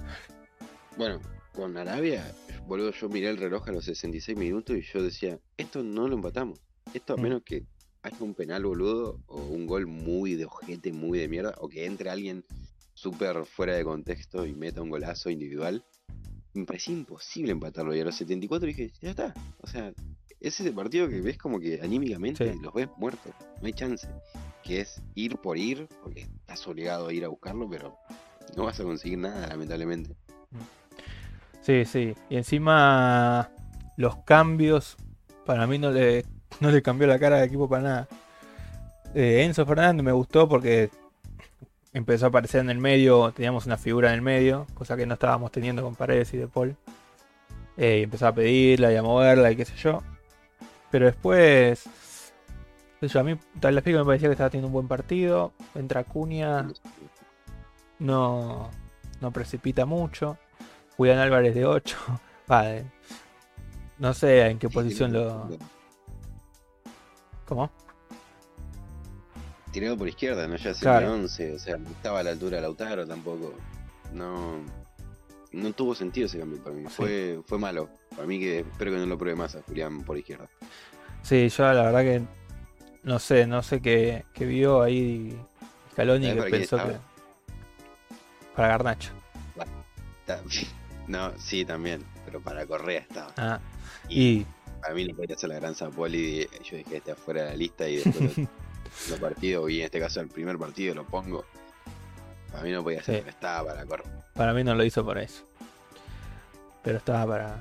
Bueno, 0.96 1.20
con 1.52 1.76
Arabia, 1.76 2.32
boludo, 2.66 2.90
yo 2.92 3.08
miré 3.08 3.30
el 3.30 3.38
reloj 3.38 3.68
a 3.68 3.72
los 3.72 3.84
66 3.86 4.36
minutos 4.38 4.76
y 4.76 4.82
yo 4.82 5.02
decía, 5.02 5.38
esto 5.56 5.82
no 5.82 6.08
lo 6.08 6.14
empatamos. 6.16 6.60
Esto 6.94 7.14
a 7.14 7.16
Mm. 7.16 7.20
menos 7.22 7.42
que 7.42 7.64
haya 8.02 8.16
un 8.20 8.34
penal, 8.34 8.64
boludo, 8.64 9.20
o 9.26 9.40
un 9.42 9.66
gol 9.66 9.86
muy 9.86 10.34
de 10.34 10.44
ojete, 10.46 10.92
muy 10.92 11.18
de 11.18 11.28
mierda, 11.28 11.54
o 11.58 11.68
que 11.68 11.84
entre 11.84 12.10
alguien 12.10 12.44
súper 12.94 13.44
fuera 13.44 13.74
de 13.74 13.84
contexto 13.84 14.46
y 14.46 14.54
meta 14.54 14.82
un 14.82 14.90
golazo 14.90 15.30
individual. 15.30 15.84
Me 16.54 16.64
parecía 16.64 16.94
imposible 16.94 17.52
empatarlo. 17.52 17.94
Y 17.94 18.00
a 18.00 18.04
los 18.04 18.16
74 18.16 18.66
dije, 18.66 18.90
ya 19.00 19.10
está. 19.10 19.34
O 19.60 19.66
sea, 19.66 19.92
es 20.40 20.60
ese 20.60 20.72
partido 20.72 21.08
que 21.08 21.20
ves 21.20 21.38
como 21.38 21.60
que 21.60 21.80
anímicamente 21.82 22.52
Sí. 22.52 22.58
los 22.60 22.72
ves 22.72 22.88
muertos. 22.96 23.32
No 23.60 23.66
hay 23.66 23.72
chance. 23.72 24.08
Que 24.64 24.80
es 24.80 25.00
ir 25.14 25.36
por 25.36 25.56
ir, 25.58 25.86
porque 26.02 26.22
estás 26.22 26.66
obligado 26.66 27.08
a 27.08 27.12
ir 27.12 27.24
a 27.24 27.28
buscarlo, 27.28 27.68
pero 27.68 27.96
no 28.56 28.64
vas 28.64 28.80
a 28.80 28.84
conseguir 28.84 29.18
nada, 29.18 29.46
lamentablemente. 29.46 30.16
Sí, 31.60 31.84
sí. 31.84 32.14
Y 32.30 32.36
encima 32.36 33.50
los 33.96 34.16
cambios 34.24 34.96
para 35.44 35.66
mí 35.66 35.78
no 35.78 35.90
le, 35.90 36.24
no 36.60 36.70
le 36.70 36.82
cambió 36.82 37.06
la 37.06 37.18
cara 37.18 37.38
al 37.38 37.44
equipo 37.44 37.68
para 37.68 37.82
nada. 37.82 38.08
Eh, 39.14 39.44
Enzo 39.44 39.64
Fernández 39.64 40.04
me 40.04 40.12
gustó 40.12 40.48
porque 40.48 40.90
empezó 41.92 42.26
a 42.26 42.28
aparecer 42.28 42.60
en 42.60 42.70
el 42.70 42.78
medio, 42.78 43.32
teníamos 43.32 43.66
una 43.66 43.78
figura 43.78 44.08
en 44.08 44.14
el 44.14 44.22
medio, 44.22 44.66
cosa 44.74 44.96
que 44.96 45.06
no 45.06 45.14
estábamos 45.14 45.50
teniendo 45.50 45.82
con 45.82 45.94
Paredes 45.94 46.32
y 46.34 46.36
De 46.36 46.46
Paul. 46.46 46.76
Eh, 47.76 47.98
y 48.00 48.02
empezó 48.02 48.26
a 48.26 48.34
pedirla 48.34 48.92
y 48.92 48.96
a 48.96 49.02
moverla 49.02 49.50
y 49.50 49.56
qué 49.56 49.64
sé 49.64 49.76
yo. 49.76 50.02
Pero 50.90 51.06
después, 51.06 51.84
yo, 53.00 53.20
a 53.20 53.22
mí 53.22 53.36
Tagliafico 53.60 53.98
me 53.98 54.04
parecía 54.04 54.28
que 54.28 54.32
estaba 54.32 54.50
teniendo 54.50 54.68
un 54.68 54.72
buen 54.72 54.88
partido. 54.88 55.52
Entra 55.74 56.02
Cunha, 56.04 56.68
no, 57.98 58.70
no 59.20 59.30
precipita 59.30 59.86
mucho. 59.86 60.36
Julián 60.96 61.18
Álvarez 61.18 61.54
de 61.54 61.66
8. 61.66 61.96
Vale. 62.46 62.84
No 63.98 64.14
sé 64.14 64.46
en 64.46 64.60
qué 64.60 64.68
Sí, 64.68 64.74
posición 64.74 65.12
lo. 65.12 65.48
¿Cómo? 67.48 67.70
Tirado 69.72 69.96
por 69.96 70.06
izquierda, 70.06 70.46
no 70.46 70.56
ya 70.56 70.74
Claro. 70.74 71.14
11, 71.14 71.54
o 71.54 71.58
sea, 71.58 71.78
no 71.78 71.88
estaba 71.88 72.20
a 72.20 72.22
la 72.22 72.30
altura 72.30 72.56
de 72.56 72.62
Lautaro 72.62 73.06
tampoco. 73.06 73.54
No 74.12 74.60
no 75.50 75.72
tuvo 75.72 75.94
sentido 75.94 76.26
ese 76.26 76.38
cambio 76.38 76.62
para 76.62 76.76
mí. 76.76 76.82
Sí. 76.88 76.94
Fue, 76.94 77.40
fue 77.46 77.58
malo. 77.58 77.88
Para 78.10 78.26
mí 78.26 78.38
que 78.38 78.60
espero 78.60 78.92
que 78.92 78.98
no 78.98 79.06
lo 79.06 79.16
pruebe 79.16 79.36
más 79.36 79.56
a 79.56 79.62
Julián 79.62 80.02
por 80.04 80.18
izquierda. 80.18 80.46
Sí, 81.22 81.48
yo 81.48 81.72
la 81.72 81.84
verdad 81.84 82.02
que 82.02 82.22
no 83.02 83.18
sé, 83.18 83.46
no 83.46 83.62
sé 83.62 83.80
qué, 83.80 84.26
qué 84.34 84.44
vio 84.44 84.82
ahí 84.82 85.34
Scaloni 85.92 86.26
¿Sabes 86.26 86.44
que 86.44 86.50
pensó 86.50 86.76
que. 86.76 86.96
Para 88.54 88.68
Garnacho. 88.68 89.12
No, 91.08 91.32
sí, 91.38 91.64
también, 91.64 92.04
pero 92.26 92.38
para 92.38 92.66
Correa 92.66 93.00
estaba. 93.00 93.32
Ah, 93.38 93.60
Y 94.10 94.20
y 94.20 94.46
para 94.80 94.94
mí 94.94 95.04
no 95.06 95.14
podía 95.14 95.36
ser 95.36 95.50
la 95.50 95.56
gran 95.56 95.74
Zapoli. 95.74 96.48
Yo 96.64 96.76
dije, 96.76 96.96
este 96.98 97.12
afuera 97.12 97.42
de 97.44 97.50
la 97.50 97.56
lista 97.56 97.88
y 97.88 97.96
después 97.96 98.36
los, 98.38 98.48
los 99.10 99.20
partidos, 99.20 99.70
y 99.70 99.78
en 99.80 99.84
este 99.86 100.00
caso 100.00 100.20
el 100.20 100.28
primer 100.28 100.58
partido 100.58 100.94
lo 100.94 101.04
pongo. 101.04 101.44
Para 102.50 102.62
mí 102.62 102.70
no 102.72 102.82
podía 102.82 103.02
ser, 103.02 103.22
Sí. 103.24 103.28
estaba 103.28 103.68
para 103.72 103.84
Correa. 103.86 104.24
para 104.34 104.52
mí 104.54 104.64
no 104.64 104.74
lo 104.74 104.84
hizo 104.84 105.04
por 105.04 105.18
eso. 105.18 105.44
Pero 106.82 106.98
estaba 106.98 107.26
para. 107.26 107.58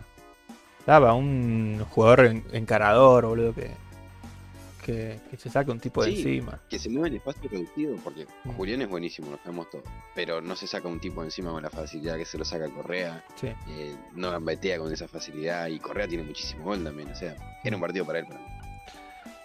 Estaba 0.79 1.13
un 1.13 1.83
jugador 1.89 2.25
en- 2.27 2.45
encarador, 2.53 3.25
boludo, 3.25 3.53
que, 3.53 3.71
que, 4.88 5.20
que 5.29 5.38
se 5.38 5.50
saca 5.50 5.72
un 5.72 5.79
tipo 5.79 6.03
de 6.03 6.12
encima. 6.12 6.60
Que 6.70 6.79
se 6.79 6.89
mueva 6.89 7.08
en 7.10 7.15
espacio 7.17 7.48
reducido, 7.50 7.96
porque 8.03 8.25
Mm. 8.46 8.51
Julián 8.53 8.82
es 8.82 8.89
buenísimo, 8.89 9.29
lo 9.32 9.38
sabemos 9.38 9.70
todos. 9.70 9.84
Pero 10.15 10.41
no 10.41 10.56
se 10.56 10.65
saca 10.65 10.88
un 10.88 11.00
tipo 11.00 11.24
encima 11.24 11.51
con 11.51 11.62
la 11.62 11.70
facilidad 11.70 12.15
que 12.17 12.25
se 12.25 12.38
lo 12.38 12.46
saca 12.46 12.70
Correa. 12.70 13.24
Sí. 13.36 13.48
eh, 13.70 13.96
no 14.15 14.32
gambetea 14.32 14.79
con 14.79 14.91
esa 14.91 15.08
facilidad. 15.08 15.67
Y 15.67 15.77
Correa 15.79 16.08
tiene 16.08 16.24
muchísimo 16.24 16.63
gol 16.63 16.84
también. 16.84 17.12
O 17.12 17.15
sea, 17.15 17.36
era 17.63 17.75
un 17.75 17.82
partido 17.82 18.06
para 18.06 18.20
él. 18.20 18.25
Para 18.25 18.39
mí. 18.39 18.46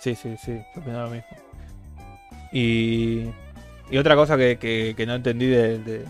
Sí, 0.01 0.15
sí, 0.15 0.37
sí, 0.43 0.61
opino 0.77 1.03
lo 1.05 1.11
mismo. 1.11 1.27
Y, 2.53 3.27
y 3.91 3.99
otra 3.99 4.15
cosa 4.15 4.37
que, 4.37 4.59
que- 4.59 4.95
que 4.97 5.07
no 5.07 5.15
entendí 5.15 5.47
de- 5.47 5.79
de- 5.79 6.05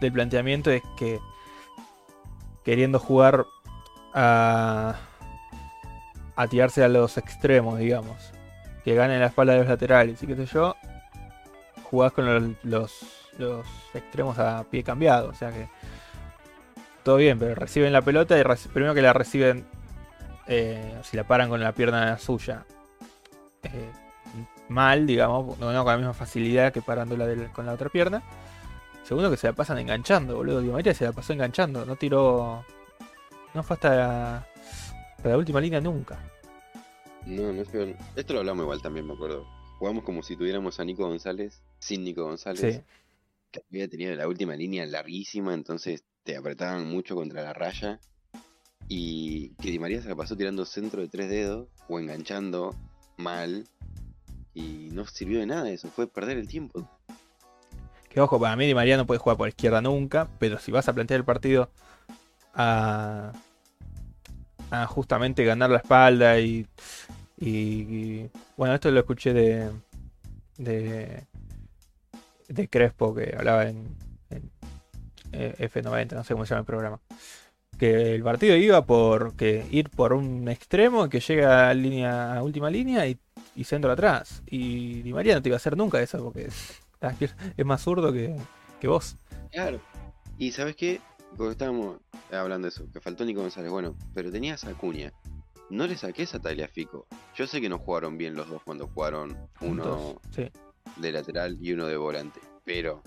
del 0.00 0.12
planteamiento 0.12 0.70
es 0.70 0.82
que 0.98 1.18
queriendo 2.64 2.98
jugar 2.98 3.44
a, 4.14 4.96
a 6.36 6.46
tirarse 6.48 6.82
a 6.84 6.88
los 6.88 7.16
extremos, 7.18 7.78
digamos, 7.78 8.16
que 8.84 8.94
ganen 8.94 9.20
la 9.20 9.26
espalda 9.26 9.54
de 9.54 9.60
los 9.60 9.68
laterales 9.68 10.22
y 10.22 10.26
qué 10.26 10.36
sé 10.36 10.46
yo, 10.46 10.76
jugás 11.84 12.12
con 12.12 12.54
los, 12.62 13.02
los, 13.38 13.66
extremos 13.94 14.38
a 14.38 14.64
pie 14.64 14.82
cambiado, 14.82 15.30
o 15.30 15.34
sea 15.34 15.50
que 15.50 15.68
todo 17.02 17.16
bien, 17.16 17.38
pero 17.38 17.54
reciben 17.54 17.92
la 17.92 18.02
pelota 18.02 18.38
y 18.38 18.42
primero 18.72 18.94
que 18.94 19.02
la 19.02 19.12
reciben, 19.12 19.66
eh, 20.46 20.94
si 21.02 21.16
la 21.16 21.24
paran 21.24 21.48
con 21.48 21.60
la 21.60 21.72
pierna 21.72 22.18
suya, 22.18 22.64
eh, 23.62 23.90
mal, 24.68 25.06
digamos, 25.06 25.58
no, 25.58 25.72
no 25.72 25.84
con 25.84 25.92
la 25.92 25.98
misma 25.98 26.14
facilidad 26.14 26.72
que 26.72 26.82
parándola 26.82 27.26
del- 27.26 27.50
con 27.50 27.66
la 27.66 27.72
otra 27.72 27.88
pierna. 27.88 28.22
Segundo 29.04 29.30
que 29.30 29.36
se 29.36 29.46
la 29.46 29.52
pasan 29.52 29.78
enganchando, 29.78 30.36
boludo. 30.36 30.62
Di 30.62 30.68
María 30.70 30.94
se 30.94 31.04
la 31.04 31.12
pasó 31.12 31.34
enganchando, 31.34 31.84
no 31.84 31.94
tiró. 31.96 32.64
No 33.52 33.62
fue 33.62 33.74
hasta 33.74 33.94
la, 33.94 34.36
hasta 35.16 35.28
la 35.28 35.36
última 35.36 35.60
línea 35.60 35.80
nunca. 35.80 36.18
No, 37.26 37.52
no 37.52 37.62
es 37.62 37.68
que. 37.68 37.96
Esto 38.16 38.34
lo 38.34 38.40
hablamos 38.40 38.64
igual 38.64 38.82
también, 38.82 39.06
me 39.06 39.14
acuerdo. 39.14 39.46
Jugamos 39.78 40.04
como 40.04 40.22
si 40.22 40.36
tuviéramos 40.36 40.78
a 40.80 40.84
Nico 40.84 41.06
González, 41.06 41.62
sin 41.78 42.04
Nico 42.04 42.24
González, 42.24 42.76
Sí, 42.76 42.82
que 43.50 43.62
había 43.70 43.88
tenido 43.88 44.14
la 44.14 44.28
última 44.28 44.56
línea 44.56 44.86
larguísima, 44.86 45.54
entonces 45.54 46.04
te 46.22 46.36
apretaban 46.36 46.86
mucho 46.88 47.14
contra 47.14 47.42
la 47.42 47.52
raya 47.52 48.00
y 48.88 49.50
que 49.56 49.70
Di 49.70 49.78
María 49.78 50.02
se 50.02 50.08
la 50.08 50.16
pasó 50.16 50.36
tirando 50.36 50.64
centro 50.64 51.00
de 51.00 51.08
tres 51.08 51.28
dedos 51.28 51.68
o 51.88 51.98
enganchando 51.98 52.74
mal 53.16 53.66
y 54.54 54.88
no 54.92 55.06
sirvió 55.06 55.40
de 55.40 55.46
nada 55.46 55.70
eso, 55.70 55.88
fue 55.88 56.06
perder 56.06 56.38
el 56.38 56.48
tiempo. 56.48 56.88
Que 58.08 58.20
ojo, 58.20 58.38
para 58.38 58.56
mí 58.56 58.66
Di 58.66 58.74
María 58.74 58.96
no 58.96 59.06
puede 59.06 59.18
jugar 59.18 59.36
por 59.36 59.48
izquierda 59.48 59.80
nunca, 59.80 60.28
pero 60.38 60.58
si 60.58 60.70
vas 60.70 60.88
a 60.88 60.92
plantear 60.92 61.18
el 61.18 61.24
partido 61.24 61.70
a, 62.54 63.32
justamente 64.88 65.44
ganar 65.44 65.70
la 65.70 65.78
espalda 65.78 66.38
y, 66.38 66.66
bueno, 68.56 68.74
esto 68.74 68.90
lo 68.90 69.00
escuché 69.00 69.32
de, 69.32 69.70
de, 70.56 71.26
Crespo 72.68 73.14
que 73.14 73.34
hablaba 73.36 73.68
en, 73.68 73.96
eh, 75.32 75.54
F90, 75.58 76.12
no 76.12 76.24
sé 76.24 76.34
cómo 76.34 76.46
se 76.46 76.50
llama 76.50 76.60
el 76.60 76.66
programa 76.66 77.00
que 77.78 78.14
el 78.14 78.22
partido 78.22 78.56
iba 78.56 78.84
por 78.84 79.34
que 79.36 79.66
ir 79.70 79.90
por 79.90 80.12
un 80.12 80.48
extremo 80.48 81.08
que 81.08 81.20
llega 81.20 81.68
a 81.68 81.74
línea 81.74 82.42
última 82.42 82.70
línea 82.70 83.06
y, 83.06 83.18
y 83.56 83.64
centro 83.64 83.90
atrás. 83.92 84.42
Y 84.46 85.02
Di 85.02 85.12
María 85.12 85.34
no 85.34 85.42
te 85.42 85.48
iba 85.48 85.56
a 85.56 85.58
hacer 85.58 85.76
nunca 85.76 86.00
eso 86.00 86.22
porque 86.22 86.48
es 87.56 87.66
más 87.66 87.82
zurdo 87.82 88.12
que, 88.12 88.36
que 88.80 88.88
vos. 88.88 89.16
Claro. 89.50 89.80
Y 90.38 90.52
sabes 90.52 90.76
qué, 90.76 91.00
porque 91.36 91.52
estábamos 91.52 91.98
hablando 92.32 92.66
de 92.66 92.70
eso, 92.70 92.90
que 92.92 93.00
faltó 93.00 93.24
Nico 93.24 93.40
González. 93.40 93.70
Bueno, 93.70 93.96
pero 94.14 94.30
tenías 94.30 94.64
a 94.64 94.74
Cuña. 94.74 95.12
No 95.70 95.86
le 95.86 95.96
saqué 95.96 96.24
esa 96.24 96.40
Fico 96.68 97.06
Yo 97.34 97.46
sé 97.46 97.60
que 97.60 97.68
no 97.68 97.78
jugaron 97.78 98.18
bien 98.18 98.34
los 98.34 98.48
dos 98.48 98.62
cuando 98.62 98.86
jugaron 98.86 99.36
uno 99.60 100.20
sí. 100.30 100.50
de 100.96 101.12
lateral 101.12 101.56
y 101.60 101.72
uno 101.72 101.86
de 101.86 101.96
volante. 101.96 102.40
Pero 102.64 103.02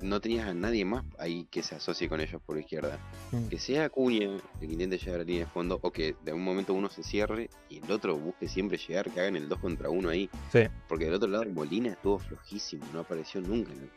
no 0.00 0.20
tenías 0.20 0.46
a 0.46 0.54
nadie 0.54 0.84
más 0.84 1.04
ahí 1.18 1.46
que 1.50 1.62
se 1.62 1.74
asocie 1.74 2.08
con 2.08 2.20
ellos 2.20 2.40
por 2.44 2.58
izquierda. 2.58 2.98
Mm. 3.32 3.48
Que 3.48 3.58
sea 3.58 3.86
Acuña 3.86 4.26
el 4.26 4.42
que 4.60 4.66
intente 4.66 4.98
llegar 4.98 5.16
a 5.16 5.18
la 5.18 5.24
línea 5.24 5.44
de 5.44 5.50
fondo 5.50 5.78
o 5.82 5.90
que 5.90 6.14
de 6.24 6.32
un 6.32 6.44
momento 6.44 6.74
uno 6.74 6.88
se 6.88 7.02
cierre 7.02 7.50
y 7.68 7.78
el 7.78 7.90
otro 7.90 8.16
busque 8.16 8.48
siempre 8.48 8.78
llegar, 8.78 9.10
que 9.10 9.20
hagan 9.20 9.36
el 9.36 9.48
2 9.48 9.58
contra 9.58 9.90
1 9.90 10.08
ahí. 10.08 10.30
Sí. 10.52 10.60
Porque 10.88 11.06
del 11.06 11.14
otro 11.14 11.28
lado 11.28 11.44
Molina 11.46 11.92
estuvo 11.92 12.18
flojísimo, 12.18 12.84
no 12.92 13.00
apareció 13.00 13.40
nunca. 13.40 13.72
No, 13.72 13.88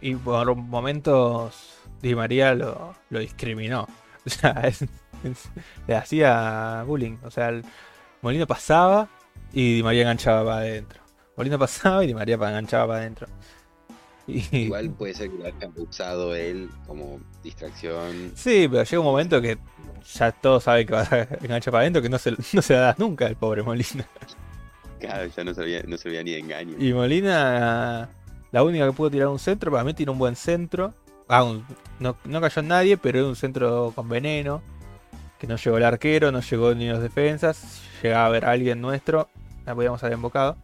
y, 0.00 0.14
por 0.16 0.54
momentos 0.54 1.78
Di 2.02 2.14
María 2.14 2.54
lo, 2.54 2.94
lo 3.10 3.18
discriminó. 3.18 3.86
O 4.26 4.28
sea, 4.28 4.60
le 5.86 5.94
hacía 5.94 6.82
bullying. 6.84 7.16
O 7.22 7.30
sea, 7.30 7.50
el 7.50 7.64
Molina 8.22 8.44
pasaba 8.44 9.08
y 9.52 9.76
Di 9.76 9.82
María 9.84 10.02
enganchaba 10.02 10.44
para 10.44 10.56
adentro. 10.58 11.00
Molina 11.36 11.58
pasaba 11.58 12.02
y 12.02 12.08
Di 12.08 12.14
María 12.14 12.34
enganchaba 12.34 12.88
para 12.88 13.00
adentro. 13.00 13.28
Igual 14.26 14.90
puede 14.90 15.14
ser 15.14 15.30
que 15.30 15.38
lo 15.38 15.46
haya 15.46 15.70
usado 15.76 16.34
él 16.34 16.68
como 16.88 17.20
distracción. 17.44 18.32
Sí, 18.34 18.66
pero 18.68 18.82
llega 18.82 18.98
un 18.98 19.06
momento 19.06 19.40
que 19.40 19.58
ya 20.12 20.32
todos 20.32 20.64
saben 20.64 20.86
que 20.86 20.92
va 20.92 21.02
a 21.02 21.22
enganchar 21.42 21.70
para 21.70 21.82
adentro, 21.82 22.02
que 22.02 22.08
no 22.08 22.18
se, 22.18 22.32
no 22.52 22.62
se 22.62 22.74
da 22.74 22.94
nunca 22.98 23.26
el 23.26 23.36
pobre 23.36 23.62
Molina. 23.62 24.06
Claro, 24.98 25.26
ya 25.26 25.44
no 25.44 25.54
se 25.54 25.60
veía, 25.60 25.82
no 25.86 25.96
se 25.96 26.08
ni 26.24 26.32
de 26.32 26.38
engaño. 26.38 26.76
Y 26.78 26.92
Molina, 26.92 28.08
la 28.56 28.62
única 28.62 28.86
que 28.86 28.92
pudo 28.94 29.10
tirar 29.10 29.28
un 29.28 29.38
centro, 29.38 29.70
para 29.70 29.84
mí 29.84 29.92
tiene 29.92 30.10
un 30.12 30.18
buen 30.18 30.34
centro. 30.34 30.94
Ah, 31.28 31.44
no, 32.00 32.16
no 32.24 32.40
cayó 32.40 32.62
en 32.62 32.68
nadie, 32.68 32.96
pero 32.96 33.18
era 33.18 33.28
un 33.28 33.36
centro 33.36 33.92
con 33.94 34.08
veneno. 34.08 34.62
Que 35.38 35.46
no 35.46 35.56
llegó 35.56 35.76
el 35.76 35.84
arquero, 35.84 36.32
no 36.32 36.40
llegó 36.40 36.74
ni 36.74 36.88
los 36.88 37.02
defensas. 37.02 37.82
Llegaba 38.02 38.24
a 38.24 38.28
ver 38.30 38.46
a 38.46 38.52
alguien 38.52 38.80
nuestro, 38.80 39.28
la 39.66 39.74
podíamos 39.74 40.02
haber 40.02 40.14
embocado. 40.14 40.56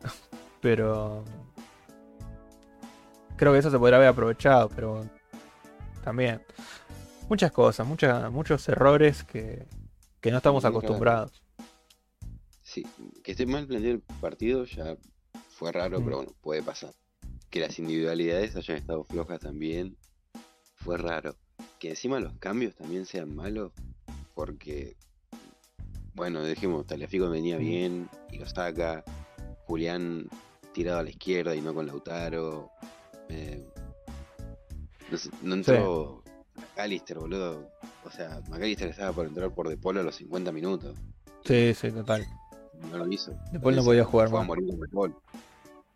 Pero 0.60 1.24
creo 3.36 3.52
que 3.52 3.58
eso 3.58 3.72
se 3.72 3.80
podría 3.80 3.96
haber 3.96 4.10
aprovechado, 4.10 4.68
pero 4.68 5.04
también. 6.04 6.40
Muchas 7.28 7.50
cosas, 7.50 7.84
muchas, 7.84 8.30
muchos 8.30 8.68
errores 8.68 9.24
que, 9.24 9.66
no 10.22 10.36
estamos 10.36 10.64
acostumbrados. 10.64 11.42
Sí, 12.62 12.86
que 13.24 13.32
esté 13.32 13.44
mal 13.44 13.66
planteado 13.66 13.96
el 13.96 14.02
partido 14.20 14.64
ya 14.66 14.96
fue 15.48 15.72
raro, 15.72 15.98
Mm. 15.98 16.04
pero 16.04 16.16
bueno, 16.18 16.32
puede 16.40 16.62
pasar. 16.62 16.92
Que 17.50 17.60
las 17.60 17.78
individualidades 17.78 18.54
hayan 18.56 18.76
estado 18.76 19.04
flojas 19.04 19.40
también 19.40 19.96
fue 20.76 20.96
raro. 20.96 21.36
Que 21.78 21.90
encima 21.90 22.20
los 22.20 22.32
cambios 22.38 22.74
también 22.76 23.06
sean 23.06 23.34
malos, 23.34 23.72
porque, 24.34 24.96
bueno, 26.14 26.44
dijimos, 26.44 26.86
Taliafico 26.86 27.28
venía 27.28 27.56
Mm. 27.56 27.60
bien 27.60 28.08
y 28.30 28.38
lo 28.38 28.46
saca. 28.46 29.04
Julián 29.66 30.28
tirado 30.72 30.98
a 31.00 31.02
la 31.02 31.10
izquierda 31.10 31.54
y 31.54 31.60
no 31.60 31.74
con 31.74 31.86
Lautaro. 31.86 32.70
Eh, 33.28 33.64
no, 35.10 35.16
sé, 35.16 35.30
no 35.42 35.54
entró 35.54 36.22
McAllister, 36.56 37.18
boludo. 37.18 37.68
O 38.04 38.10
sea, 38.10 38.40
McAllister 38.48 38.88
estaba 38.88 39.12
por 39.12 39.26
entrar 39.26 39.52
por 39.52 39.68
De 39.68 39.76
Polo 39.76 40.00
a 40.00 40.02
los 40.02 40.16
50 40.16 40.50
minutos. 40.52 40.96
Sí, 41.44 41.72
sí, 41.74 41.90
total. 41.90 42.26
No 42.90 42.98
lo 42.98 43.12
hizo. 43.12 43.32
De 43.52 43.58
no 43.58 43.84
podía 43.84 44.04
jugar 44.04 44.28
Fue 44.30 44.38
a 44.38 44.42
más. 44.42 44.48
morir 44.48 44.66
con. 44.92 45.16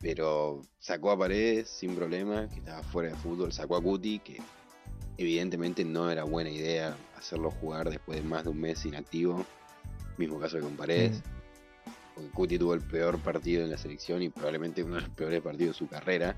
Pero 0.05 0.61
sacó 0.79 1.13
a 1.13 1.19
Paredes 1.19 1.71
sin 1.71 1.97
problema, 1.97 2.47
que 2.51 2.57
estaba 2.57 2.83
fuera 2.83 3.09
de 3.09 3.15
fútbol. 3.15 3.55
Sacó 3.55 3.77
a 3.77 3.83
Cuti, 3.83 4.19
que 4.19 4.37
evidentemente 5.17 5.83
no 5.83 6.11
era 6.11 6.25
buena 6.25 6.51
idea 6.51 6.95
hacerlo 7.17 7.51
jugar 7.51 7.89
después 7.89 8.23
de 8.23 8.29
más 8.29 8.45
de 8.45 8.51
un 8.51 8.61
mes 8.61 8.85
inactivo. 8.85 9.47
Mismo 10.19 10.39
caso 10.39 10.59
que 10.59 10.63
con 10.63 10.77
Paredes. 10.77 11.23
Porque 12.15 12.31
Cuti 12.33 12.59
tuvo 12.59 12.75
el 12.75 12.83
peor 12.83 13.19
partido 13.19 13.65
en 13.65 13.71
la 13.71 13.79
selección 13.79 14.21
y 14.21 14.29
probablemente 14.29 14.83
uno 14.83 14.97
de 14.97 15.01
los 15.01 15.11
peores 15.11 15.41
partidos 15.41 15.75
de 15.75 15.79
su 15.79 15.89
carrera. 15.89 16.37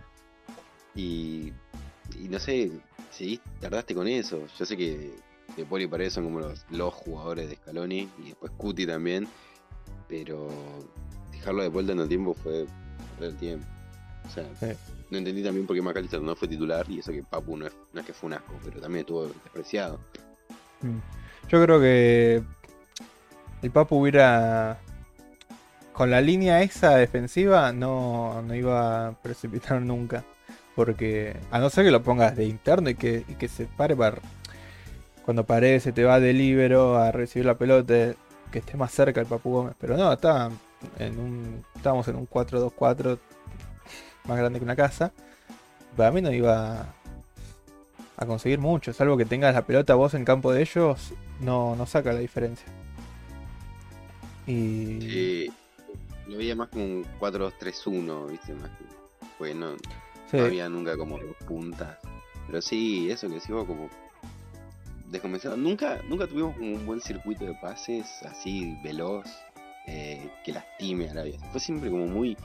Y, 0.94 1.52
y 2.20 2.28
no 2.30 2.38
sé, 2.38 2.70
si 3.10 3.40
tardaste 3.58 3.96
con 3.96 4.06
eso. 4.06 4.46
Yo 4.56 4.64
sé 4.64 4.76
que 4.76 5.12
De 5.56 5.82
y 5.82 5.86
Paredes 5.88 6.12
son 6.12 6.22
como 6.22 6.38
los, 6.38 6.64
los 6.70 6.94
jugadores 6.94 7.48
de 7.48 7.56
Scaloni 7.56 8.08
y 8.22 8.28
después 8.28 8.52
Cuti 8.56 8.86
también. 8.86 9.26
Pero 10.06 10.48
dejarlo 11.32 11.64
de 11.64 11.68
vuelta 11.68 11.90
en 11.90 11.98
el 11.98 12.08
tiempo 12.08 12.32
fue 12.32 12.64
perder 13.18 13.34
tiempo. 13.38 13.66
O 14.26 14.30
sea, 14.30 14.44
Sí. 14.58 14.76
no 15.10 15.18
entendí 15.18 15.42
también 15.42 15.66
por 15.66 15.76
qué 15.76 15.82
McAllister 15.82 16.20
no 16.20 16.34
fue 16.34 16.48
titular 16.48 16.84
y 16.88 16.98
eso 16.98 17.12
que 17.12 17.22
Papu 17.22 17.56
no 17.56 17.66
es, 17.66 17.72
no 17.92 18.00
es 18.00 18.06
que 18.06 18.12
fue 18.12 18.26
un 18.28 18.34
asco, 18.34 18.54
pero 18.64 18.80
también 18.80 19.00
estuvo 19.00 19.26
despreciado. 19.26 20.00
Mm. 20.82 20.98
Yo 21.48 21.62
creo 21.62 21.80
que 21.80 22.42
el 23.62 23.70
Papu 23.70 24.00
hubiera. 24.00 24.78
Con 25.92 26.10
la 26.10 26.20
línea 26.20 26.60
esa 26.60 26.96
defensiva 26.96 27.72
no, 27.72 28.42
no 28.42 28.54
iba 28.54 29.08
a 29.08 29.12
precipitar 29.22 29.80
nunca. 29.80 30.24
Porque 30.74 31.34
a 31.50 31.58
no 31.58 31.70
ser 31.70 31.86
que 31.86 31.90
lo 31.90 32.02
pongas 32.02 32.36
de 32.36 32.44
interno 32.44 32.90
y 32.90 32.94
que, 32.96 33.24
y 33.28 33.34
que 33.34 33.48
se 33.48 33.64
pare 33.64 33.96
para. 33.96 34.18
Cuando 35.24 35.44
Paredes 35.44 35.84
se 35.84 35.92
te 35.92 36.04
va 36.04 36.20
de 36.20 36.32
libero 36.34 36.96
a 36.98 37.10
recibir 37.12 37.46
la 37.46 37.56
pelota, 37.56 38.14
que 38.52 38.58
esté 38.58 38.76
más 38.76 38.92
cerca 38.92 39.20
el 39.20 39.26
Papu 39.26 39.50
Gómez. 39.50 39.74
Pero 39.80 39.96
no, 39.96 40.12
estaba 40.12 40.50
en 40.98 41.18
un, 41.18 41.64
estábamos 41.86 42.08
en 42.08 42.16
un 42.16 42.28
4-2-4 42.28 43.16
más 44.24 44.36
grande 44.36 44.58
que 44.58 44.64
una 44.64 44.74
casa. 44.74 45.12
Para 45.96 46.10
mí 46.10 46.20
no 46.20 46.32
iba 46.32 46.92
a 48.16 48.26
conseguir 48.26 48.58
mucho, 48.58 48.92
salvo 48.92 49.16
que 49.16 49.24
tengas 49.24 49.54
la 49.54 49.64
pelota 49.64 49.94
vos 49.94 50.14
en 50.14 50.24
campo 50.24 50.52
de 50.52 50.62
ellos, 50.62 51.12
no, 51.38 51.76
no 51.76 51.86
saca 51.86 52.12
la 52.12 52.18
diferencia. 52.18 52.66
Y 54.48 55.00
Sí, 55.00 55.52
lo 56.26 56.38
veía 56.38 56.56
más 56.56 56.70
como 56.70 56.84
un 56.84 57.06
4-2-3-1, 57.20 58.30
¿viste? 58.30 58.54
Más 58.54 58.70
que, 58.70 58.84
pues 59.38 59.54
no, 59.54 59.76
sí, 60.28 60.38
no 60.38 60.44
había 60.44 60.68
nunca 60.68 60.96
como 60.96 61.18
dos 61.18 61.36
puntas. 61.46 61.98
Pero 62.48 62.60
sí, 62.62 63.08
eso 63.12 63.28
que 63.28 63.34
decís 63.34 63.50
vos, 63.50 63.64
como 63.64 63.88
descomenzado. 65.12 65.56
Nunca, 65.56 66.00
nunca 66.08 66.26
tuvimos 66.26 66.56
como 66.56 66.74
un 66.74 66.84
buen 66.84 67.00
circuito 67.00 67.44
de 67.44 67.54
pases 67.54 68.06
así 68.24 68.76
veloz 68.82 69.26
eh, 69.86 70.28
que 70.44 70.52
lastime 70.52 71.08
a 71.08 71.12
Arabia. 71.12 71.38
Fue 71.52 71.60
siempre 71.60 71.90
como 71.90 72.06
muy, 72.06 72.36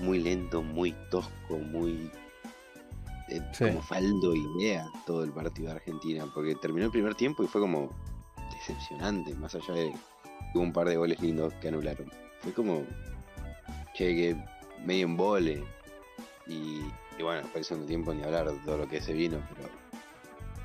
muy 0.00 0.18
lento, 0.20 0.62
muy 0.62 0.92
tosco, 1.10 1.58
muy 1.58 2.10
eh, 3.28 3.40
Sí. 3.52 3.64
como 3.66 3.82
faldo 3.82 4.34
idea 4.34 4.86
todo 5.06 5.22
el 5.24 5.30
partido 5.32 5.68
de 5.68 5.74
Argentina. 5.76 6.26
Porque 6.34 6.54
terminó 6.56 6.86
el 6.86 6.92
primer 6.92 7.14
tiempo 7.14 7.42
y 7.44 7.46
fue 7.46 7.60
como 7.60 7.90
decepcionante, 8.52 9.34
más 9.34 9.54
allá 9.54 9.74
de 9.74 9.92
hubo 10.54 10.62
un 10.62 10.72
par 10.72 10.88
de 10.88 10.96
goles 10.96 11.20
lindos 11.20 11.52
que 11.60 11.68
anularon. 11.68 12.10
Fue 12.40 12.52
como, 12.52 12.84
che, 13.94 14.14
que 14.14 14.36
medio 14.84 15.06
en 15.06 15.16
vole. 15.16 15.64
Y, 16.46 16.80
y 17.18 17.22
bueno, 17.22 17.42
después 17.42 17.66
segundo 17.66 17.86
tiempo 17.86 18.12
ni 18.12 18.22
hablar 18.24 18.50
de 18.50 18.58
todo 18.64 18.78
lo 18.78 18.88
que 18.88 19.00
se 19.00 19.12
vino, 19.12 19.40
pero 19.54 19.68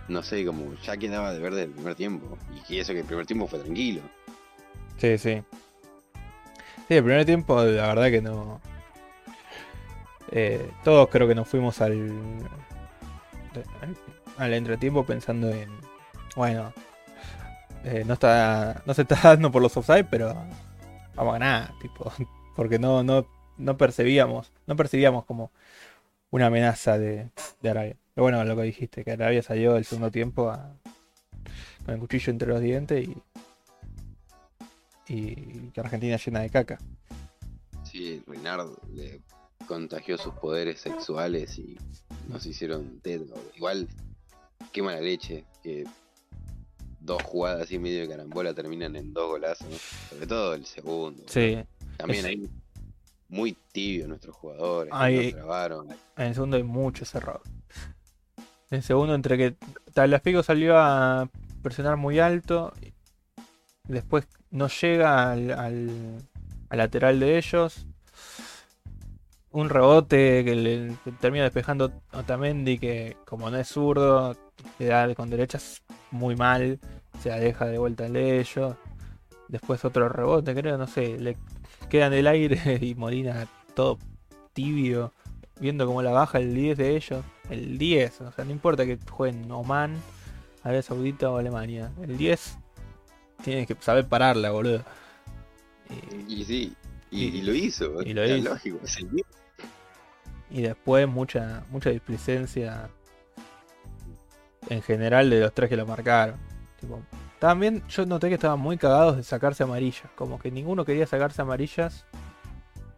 no 0.08 0.24
sé, 0.24 0.46
como 0.46 0.74
ya 0.84 0.98
quedaba 0.98 1.32
de 1.34 1.40
ver 1.40 1.54
del 1.54 1.70
primer 1.72 1.96
tiempo. 1.96 2.38
Y 2.70 2.78
eso 2.80 2.94
que 2.94 3.00
el 3.02 3.06
primer 3.06 3.26
tiempo 3.26 3.46
fue 3.48 3.60
tranquilo. 3.60 4.02
sí, 4.98 5.18
sí. 5.18 5.44
Sí, 6.88 6.94
el 6.94 7.04
primer 7.04 7.26
tiempo, 7.26 7.64
la 7.64 7.88
verdad 7.88 8.12
que 8.12 8.22
no. 8.22 8.62
eh, 10.32 10.70
todos 10.84 11.10
creo 11.10 11.28
que 11.28 11.34
nos 11.34 11.48
fuimos 11.48 11.82
al, 11.82 12.12
al, 14.38 14.54
entretiempo 14.54 15.04
pensando 15.04 15.50
en. 15.50 15.70
Bueno, 16.36 16.74
eh, 17.84 18.04
no 18.06 18.14
está 18.14 18.84
no 18.86 18.94
se 18.94 19.02
está 19.02 19.16
dando 19.24 19.52
por 19.52 19.64
los 19.64 19.76
offside, 19.78 20.06
pero 20.06 20.36
vamos 21.16 21.36
a 21.36 21.40
ganar, 21.40 21.74
tipo, 21.80 22.12
porque 22.56 22.78
no, 22.78 23.04
no, 23.04 23.26
no 23.58 23.78
percibíamos, 23.78 24.52
no 24.68 24.76
percibíamos 24.76 25.26
como 25.26 25.52
una 26.30 26.48
amenaza 26.48 27.00
de, 27.00 27.30
de 27.62 27.70
Arabia. 27.70 27.96
Pero 28.14 28.24
bueno, 28.26 28.44
lo 28.44 28.56
que 28.56 28.62
dijiste, 28.64 29.04
que 29.04 29.12
Arabia 29.12 29.42
salió 29.42 29.76
el 29.78 29.86
segundo 29.86 30.12
tiempo 30.12 30.56
con 31.86 31.96
el 31.96 32.00
cuchillo 32.00 32.32
entre 32.32 32.48
los 32.48 32.62
dientes 32.62 33.08
y, 33.08 33.18
y 35.08 35.36
que 35.72 35.80
Argentina 35.80 36.18
llena 36.18 36.40
de 36.42 36.50
caca. 36.50 36.80
Sí, 37.84 38.22
Reinardo 38.28 38.78
le 38.94 39.22
contagió 39.68 40.18
sus 40.18 40.34
poderes 40.36 40.80
sexuales 40.82 41.58
y 41.58 41.78
nos 42.28 42.46
hicieron 42.46 43.00
teto. 43.00 43.34
Igual, 43.56 43.88
qué 44.72 44.82
mala 44.82 45.00
leche 45.00 45.46
que 45.64 45.86
dos 47.00 47.22
jugadas 47.24 47.72
y 47.72 47.80
medio 47.80 48.02
de 48.02 48.10
carambola 48.10 48.54
terminan 48.54 48.96
en 48.96 49.14
dos 49.14 49.28
golazos. 49.30 49.68
Sobre 50.10 50.28
todo 50.28 50.54
el 50.56 50.66
segundo. 50.66 51.24
Sí, 51.28 51.58
También 51.98 52.26
ahí 52.26 52.50
muy 53.30 53.56
tibio 53.72 54.08
nuestros 54.08 54.36
jugadores. 54.36 54.92
Ahí- 54.96 55.26
nos 55.26 55.34
trabaron. 55.34 55.88
en 56.18 56.26
el 56.26 56.34
segundo 56.34 56.58
hay 56.58 56.64
muchos 56.64 57.14
errores. 57.16 57.48
En 58.72 58.78
el 58.78 58.84
segundo, 58.84 59.14
entre 59.14 59.38
que 59.38 59.56
Talafico 59.94 60.42
salió 60.42 60.76
a 60.78 61.30
presionar 61.62 61.98
muy 61.98 62.20
alto, 62.20 62.74
después 63.88 64.28
no 64.56 64.68
llega 64.68 65.32
al, 65.32 65.52
al- 65.52 66.22
al 66.70 66.78
lateral 66.78 67.20
de 67.20 67.38
ellos. 67.38 67.86
Un 69.52 69.70
rebote 69.70 70.44
que 70.44 70.94
termina 71.22 71.44
despejando 71.46 71.92
Otamendi, 72.12 72.78
que 72.78 73.16
como 73.26 73.50
no 73.50 73.58
es 73.58 73.68
zurdo, 73.70 74.36
le 74.80 74.86
da 74.88 75.14
con 75.16 75.30
derechas 75.30 75.82
muy 76.12 76.36
mal, 76.36 76.80
se 77.22 77.30
deja 77.30 77.66
de 77.66 77.78
vuelta 77.78 78.10
de 78.10 78.40
ellos. 78.40 78.76
Después 79.48 79.86
otro 79.86 80.10
rebote, 80.10 80.54
creo, 80.56 80.78
no 80.78 80.88
sé, 80.88 81.18
le 81.20 81.38
queda 81.90 82.08
en 82.08 82.14
el 82.14 82.28
aire 82.28 82.80
y 82.82 82.96
Molina 82.96 83.48
todo 83.74 83.98
tibio 84.54 85.12
viendo 85.60 85.86
cómo 85.86 86.02
la 86.02 86.12
baja 86.12 86.40
el 86.40 86.54
10 86.54 86.78
de 86.78 86.96
ellos. 86.98 87.24
El 87.50 87.78
10, 87.78 88.22
o 88.22 88.32
sea, 88.32 88.44
no 88.44 88.52
importa 88.52 88.86
que 88.86 88.98
jueguen 89.10 89.50
Oman, 89.52 89.96
Arabia 90.64 90.82
Saudita 90.82 91.30
o 91.30 91.38
Alemania. 91.38 91.92
El 92.02 92.18
10 92.18 92.58
tiene 93.46 93.66
que 93.66 93.76
saber 93.80 94.08
pararla, 94.08 94.52
boludo. 94.52 94.84
Y, 96.28 96.42
Y 96.42 96.46
sí, 96.46 96.76
y, 97.12 97.42
lo 97.44 97.54
hizo. 97.54 98.02
y 98.02 98.14
lo 98.14 98.26
hizo. 98.26 98.50
lógico. 98.50 98.80
sí. 98.84 99.08
y 100.50 100.62
después 100.62 101.08
mucha, 101.08 101.64
mucha 101.70 101.90
displicencia 101.90 102.90
en 104.70 104.82
general 104.82 105.30
de 105.30 105.40
los 105.42 105.54
tres 105.54 105.70
que 105.70 105.78
lo 105.78 105.86
marcaron. 105.86 106.36
Tipo, 106.80 107.02
también 107.40 107.84
yo 107.88 108.06
noté 108.06 108.30
que 108.30 108.36
estaban 108.36 108.60
muy 108.60 108.78
cagados 108.78 109.18
de 109.18 109.24
sacarse 109.24 109.64
amarillas. 109.64 110.10
Como 110.16 110.40
que 110.40 110.52
ninguno 110.52 110.86
quería 110.86 111.06
sacarse 111.08 111.42
amarillas. 111.42 112.06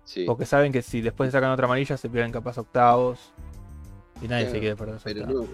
Sí, 0.06 0.24
Porque 0.26 0.46
saben 0.46 0.72
que 0.72 0.82
si 0.82 1.02
después 1.02 1.28
se 1.28 1.32
sacan 1.34 1.52
otra 1.52 1.66
amarilla 1.66 1.98
se 1.98 2.10
pierden 2.10 2.32
capaz 2.32 2.58
octavos. 2.58 3.34
Y 4.22 4.28
nadie 4.28 4.46
se 4.50 4.52
Claro, 4.52 4.60
quiere 4.62 4.76
perder 4.76 5.00
pero 5.04 5.22
octavos. 5.24 5.50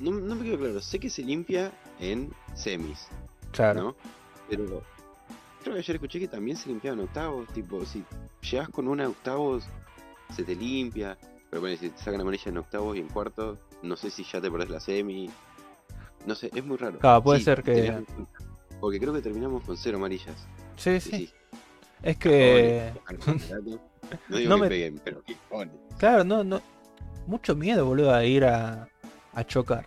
no, 0.00 0.10
no. 0.10 0.20
No 0.26 0.34
me 0.34 0.44
quedó 0.44 0.58
claro. 0.58 0.80
Sé 0.80 0.98
que 0.98 1.10
se 1.10 1.22
limpia 1.22 1.70
en 2.00 2.32
semis. 2.54 3.06
Claro. 3.52 3.82
¿no? 3.82 3.96
Pero 4.48 4.82
creo 5.62 5.74
que 5.74 5.80
ayer 5.80 5.96
escuché 5.96 6.18
que 6.20 6.28
también 6.28 6.56
se 6.56 6.68
limpiaban 6.68 7.00
octavos, 7.00 7.48
tipo, 7.52 7.84
si 7.84 8.04
llegas 8.50 8.68
con 8.68 8.88
una 8.88 9.08
octavos, 9.08 9.64
se 10.34 10.42
te 10.44 10.54
limpia, 10.54 11.16
pero 11.50 11.60
bueno, 11.60 11.76
si 11.76 11.90
te 11.90 11.98
sacan 11.98 12.20
amarilla 12.20 12.48
en 12.50 12.58
octavos 12.58 12.96
y 12.96 13.00
en 13.00 13.08
cuartos, 13.08 13.58
no 13.82 13.96
sé 13.96 14.10
si 14.10 14.24
ya 14.24 14.40
te 14.40 14.50
perdés 14.50 14.70
la 14.70 14.80
semi, 14.80 15.30
no 16.26 16.34
sé, 16.34 16.50
es 16.54 16.64
muy 16.64 16.76
raro. 16.76 16.98
Claro, 16.98 17.22
puede 17.22 17.38
Sí, 17.40 17.44
ser 17.44 17.62
que- 17.62 18.04
Porque 18.80 18.98
creo 18.98 19.12
que 19.12 19.20
terminamos 19.20 19.62
con 19.64 19.76
cero 19.76 19.98
amarillas. 19.98 20.36
Sí, 20.76 21.00
sí. 21.00 21.10
sí, 21.10 21.32
Es 22.02 22.16
que. 22.16 22.92
No 24.28 24.36
digo 24.38 24.48
No 24.48 24.56
que 24.56 24.62
me- 24.62 24.68
peguen, 24.68 25.00
pero 25.04 25.22
que. 25.22 25.36
Claro, 25.98 26.24
no, 26.24 26.42
no. 26.42 26.60
Mucho 27.26 27.54
miedo, 27.54 27.84
boludo, 27.86 28.12
a 28.14 28.24
ir 28.24 28.44
a, 28.44 28.88
a 29.34 29.44
chocar. 29.44 29.86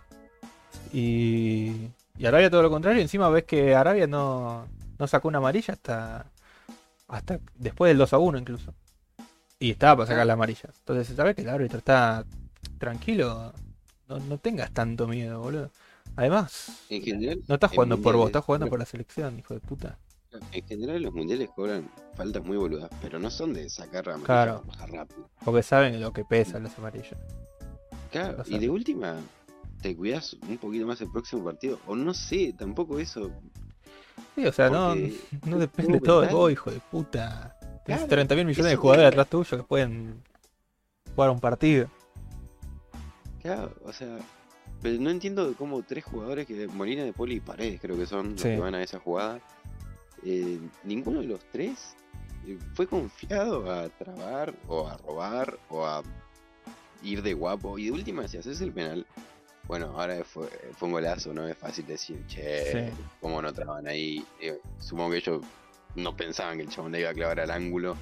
Y, 0.92 1.88
y 2.18 2.26
Arabia 2.26 2.50
todo 2.50 2.62
lo 2.62 2.70
contrario. 2.70 3.00
Encima 3.02 3.28
ves 3.28 3.44
que 3.44 3.74
Arabia 3.74 4.06
no, 4.06 4.66
no 4.98 5.06
sacó 5.06 5.28
una 5.28 5.38
amarilla 5.38 5.74
hasta, 5.74 6.26
hasta 7.08 7.40
después 7.56 7.90
del 7.90 7.98
2 7.98 8.12
a 8.12 8.18
1 8.18 8.38
incluso. 8.38 8.74
Y 9.58 9.70
estaba 9.70 9.96
para 9.98 10.06
sacar 10.08 10.26
la 10.26 10.34
amarilla. 10.34 10.68
Entonces, 10.78 11.16
sabes 11.16 11.34
que 11.36 11.42
el 11.42 11.48
árbitro 11.48 11.78
está 11.78 12.24
tranquilo. 12.78 13.52
No, 14.08 14.18
no 14.18 14.38
tengas 14.38 14.70
tanto 14.72 15.06
miedo, 15.06 15.40
boludo. 15.40 15.70
Además, 16.16 16.82
En 16.90 17.02
general, 17.02 17.40
no 17.48 17.54
estás 17.54 17.70
jugando 17.72 18.00
por 18.00 18.14
vos, 18.16 18.26
estás 18.26 18.44
jugando 18.44 18.68
por 18.68 18.78
la 18.78 18.84
selección, 18.84 19.38
hijo 19.38 19.54
de 19.54 19.60
puta. 19.60 19.98
En 20.52 20.66
general 20.66 21.00
los 21.02 21.14
mundiales 21.14 21.48
cobran 21.54 21.88
faltas 22.14 22.44
muy 22.44 22.56
boludas, 22.56 22.90
pero 23.00 23.18
no 23.18 23.30
son 23.30 23.54
de 23.54 23.70
sacar 23.70 24.08
amarilla 24.08 24.26
Claro. 24.26 24.62
más 24.66 24.90
rápido. 24.90 25.28
Porque 25.44 25.62
saben 25.62 26.00
lo 26.00 26.12
que 26.12 26.24
pesan 26.24 26.64
las 26.64 26.76
amarillas. 26.78 27.16
Claro, 28.10 28.42
y 28.46 28.58
de 28.58 28.68
última, 28.68 29.16
te 29.88 29.94
cuidas 29.96 30.34
un 30.48 30.56
poquito 30.56 30.86
más 30.86 30.98
el 31.02 31.10
próximo 31.10 31.44
partido. 31.44 31.78
O 31.86 31.94
no 31.94 32.14
sé, 32.14 32.54
tampoco 32.58 32.98
eso. 32.98 33.30
Sí, 34.34 34.46
o 34.46 34.52
sea, 34.52 34.70
no, 34.70 34.88
Porque 34.90 35.14
no 35.46 35.58
depende 35.58 36.00
todo 36.00 36.22
de 36.22 36.28
vos, 36.28 36.50
hijo 36.50 36.70
de 36.70 36.80
puta. 36.90 37.56
Tienes 37.84 38.04
Claro, 38.04 38.08
30 38.08 38.34
mil 38.36 38.46
millones 38.46 38.70
de 38.70 38.76
jugadores 38.76 39.04
es. 39.04 39.08
atrás 39.12 39.28
tuyo 39.28 39.56
que 39.58 39.62
pueden 39.62 40.22
jugar 41.14 41.30
un 41.30 41.38
partido. 41.40 41.88
Claro, 43.42 43.74
o 43.84 43.92
sea, 43.92 44.18
pero 44.80 44.98
no 45.00 45.10
entiendo 45.10 45.54
cómo 45.58 45.82
tres 45.82 46.04
jugadores 46.04 46.46
que 46.46 46.66
Molina 46.68 47.04
de 47.04 47.12
Poli 47.12 47.36
y 47.36 47.40
Paredes 47.40 47.80
creo 47.80 47.96
que 47.98 48.06
son 48.06 48.32
los 48.32 48.40
Sí. 48.40 48.48
que 48.48 48.58
van 48.58 48.74
a 48.74 48.82
esa 48.82 48.98
jugada. 48.98 49.40
eh, 50.26 50.58
ninguno 50.84 51.20
de 51.20 51.26
los 51.26 51.40
tres 51.52 51.94
eh, 52.46 52.58
fue 52.72 52.86
confiado 52.86 53.70
a 53.70 53.90
trabar 53.90 54.54
o 54.66 54.88
a 54.88 54.96
robar 54.96 55.58
o 55.68 55.84
a 55.84 56.02
ir 57.02 57.20
de 57.22 57.34
guapo. 57.34 57.78
Y 57.78 57.84
de 57.86 57.92
última, 57.92 58.26
si 58.26 58.38
haces 58.38 58.62
el 58.62 58.72
penal, 58.72 59.06
bueno, 59.66 59.86
ahora 59.98 60.22
fue, 60.24 60.48
fue 60.76 60.88
un 60.88 60.92
golazo, 60.92 61.32
no 61.32 61.46
es 61.48 61.56
fácil 61.56 61.86
decir, 61.86 62.18
che, 62.26 62.72
Sí. 62.90 63.02
cómo 63.20 63.40
no 63.40 63.52
traban 63.52 63.86
ahí. 63.86 64.24
Eh, 64.40 64.58
supongo 64.78 65.10
que 65.12 65.16
ellos 65.18 65.42
no 65.94 66.16
pensaban 66.16 66.56
que 66.58 66.64
el 66.64 66.68
chabón 66.68 66.92
le 66.92 67.00
iba 67.00 67.10
a 67.10 67.14
clavar 67.14 67.40
al 67.40 67.50
ángulo. 67.50 67.96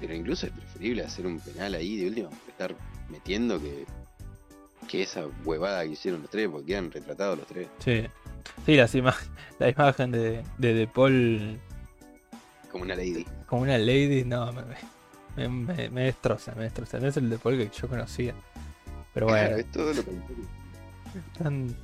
Pero 0.00 0.14
incluso 0.14 0.46
es 0.46 0.52
preferible 0.52 1.02
hacer 1.02 1.26
un 1.26 1.40
penal 1.40 1.74
ahí 1.74 1.96
de 1.96 2.06
última, 2.08 2.28
estar 2.48 2.74
metiendo 3.08 3.60
que, 3.60 3.84
que 4.88 5.02
esa 5.02 5.26
huevada 5.44 5.82
que 5.84 5.90
hicieron 5.90 6.22
los 6.22 6.30
tres, 6.30 6.48
porque 6.48 6.66
quedan 6.66 6.90
retratados 6.92 7.38
los 7.38 7.46
tres. 7.46 7.68
Sí. 7.84 8.04
Sí, 8.64 8.76
las 8.76 8.94
ima- 8.94 9.16
la 9.58 9.68
imagen 9.70 10.10
de, 10.12 10.42
de 10.58 10.74
De 10.74 10.86
Paul 10.86 11.58
Como 12.70 12.84
una 12.84 12.94
lady. 12.94 13.26
como 13.46 13.62
una 13.62 13.76
lady, 13.78 14.24
no, 14.24 14.52
me, 14.52 14.62
me, 15.36 15.48
me- 15.48 15.90
me 15.90 16.02
destroza, 16.04 16.54
me 16.54 16.64
destroza. 16.64 17.00
No 17.00 17.08
es 17.08 17.16
el 17.16 17.28
De 17.30 17.38
Paul 17.38 17.56
que 17.58 17.68
yo 17.76 17.88
conocía. 17.88 18.34
Pero 19.18 19.26
bueno, 19.30 19.46
Claro, 19.48 19.56
es 19.60 19.72
todo 19.72 19.92
lo 19.94 20.04
contrario. 20.04 20.44
están- 21.34 21.76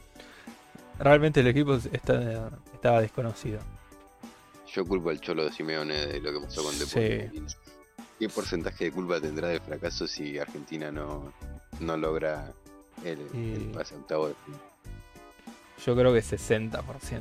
realmente 1.00 1.40
el 1.40 1.48
equipo 1.48 1.74
está, 1.74 2.50
estaba 2.72 3.00
desconocido. 3.00 3.58
Yo 4.72 4.84
culpo 4.86 5.10
al 5.10 5.20
cholo 5.20 5.44
de 5.44 5.52
Simeone 5.52 5.94
de 6.06 6.20
lo 6.20 6.32
que 6.32 6.46
pasó 6.46 6.62
con 6.62 6.78
Deportivo. 6.78 7.48
Sí. 7.48 7.56
¿Qué 8.20 8.28
porcentaje 8.28 8.84
de 8.84 8.92
culpa 8.92 9.20
tendrá 9.20 9.48
de 9.48 9.58
fracaso 9.60 10.06
si 10.06 10.38
Argentina 10.38 10.92
no, 10.92 11.32
no 11.80 11.96
logra 11.96 12.52
el, 13.04 13.18
el 13.34 13.70
Y- 13.70 13.74
pase 13.74 13.94
a 13.96 13.98
octavo 13.98 14.28
de 14.28 14.34
final? 14.44 14.60
Yo 15.84 15.96
creo 15.96 16.12
que 16.12 16.20
60%. 16.22 17.20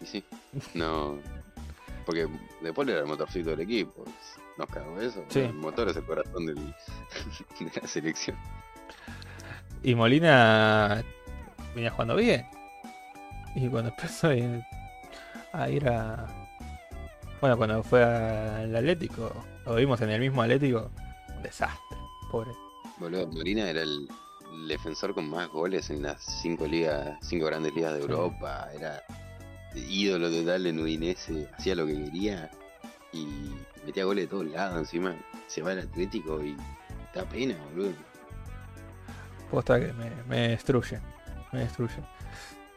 Y 0.00 0.06
sí, 0.06 0.24
no. 0.74 1.18
Porque 2.06 2.26
después 2.62 2.88
era 2.88 3.00
el 3.00 3.06
motorcito 3.06 3.50
del 3.50 3.60
equipo. 3.60 4.04
Nos 4.60 4.68
cagó 4.68 5.00
eso. 5.00 5.24
Sí. 5.28 5.40
El 5.40 5.54
motor 5.54 5.88
es 5.88 5.96
el 5.96 6.04
corazón 6.04 6.44
del, 6.44 6.56
de 7.60 7.80
la 7.80 7.88
selección. 7.88 8.36
Y 9.82 9.94
Molina 9.94 11.02
venía 11.74 11.90
jugando 11.90 12.16
bien. 12.16 12.46
Y 13.54 13.68
cuando 13.68 13.88
empezó 13.90 14.28
a 15.52 15.68
ir 15.70 15.88
a, 15.88 16.26
Bueno, 17.40 17.56
cuando 17.56 17.82
fue 17.82 18.04
al 18.04 18.76
Atlético, 18.76 19.32
lo 19.64 19.76
vimos 19.76 19.98
en 20.02 20.10
el 20.10 20.20
mismo 20.20 20.42
Atlético, 20.42 20.90
un 21.34 21.42
desastre, 21.42 21.96
pobre. 22.30 22.50
Boludo, 22.98 23.26
Molina 23.28 23.70
era 23.70 23.80
el 23.80 24.06
defensor 24.68 25.14
con 25.14 25.30
más 25.30 25.48
goles 25.48 25.88
en 25.88 26.02
las 26.02 26.22
cinco 26.22 26.66
ligas, 26.66 27.16
cinco 27.22 27.46
grandes 27.46 27.74
ligas 27.74 27.94
de 27.94 28.00
Sí. 28.00 28.06
Europa. 28.10 28.68
Era 28.74 29.02
ídolo 29.74 30.30
total 30.30 30.66
en 30.66 30.78
Udinese, 30.80 31.48
hacía 31.56 31.74
lo 31.74 31.86
que 31.86 31.94
quería 32.04 32.50
y 33.12 33.26
metía 33.84 34.04
goles 34.04 34.24
de 34.24 34.28
todos 34.28 34.46
lados 34.46 34.78
encima. 34.78 35.14
Se 35.46 35.62
va 35.62 35.72
al 35.72 35.80
Atlético 35.80 36.42
y 36.42 36.56
da 37.14 37.24
pena, 37.24 37.54
boludo. 37.70 37.94
Posta 39.50 39.80
que 39.80 39.92
me, 40.28 40.48
destruye, 40.48 41.00
me 41.52 41.60
destruye. 41.60 41.96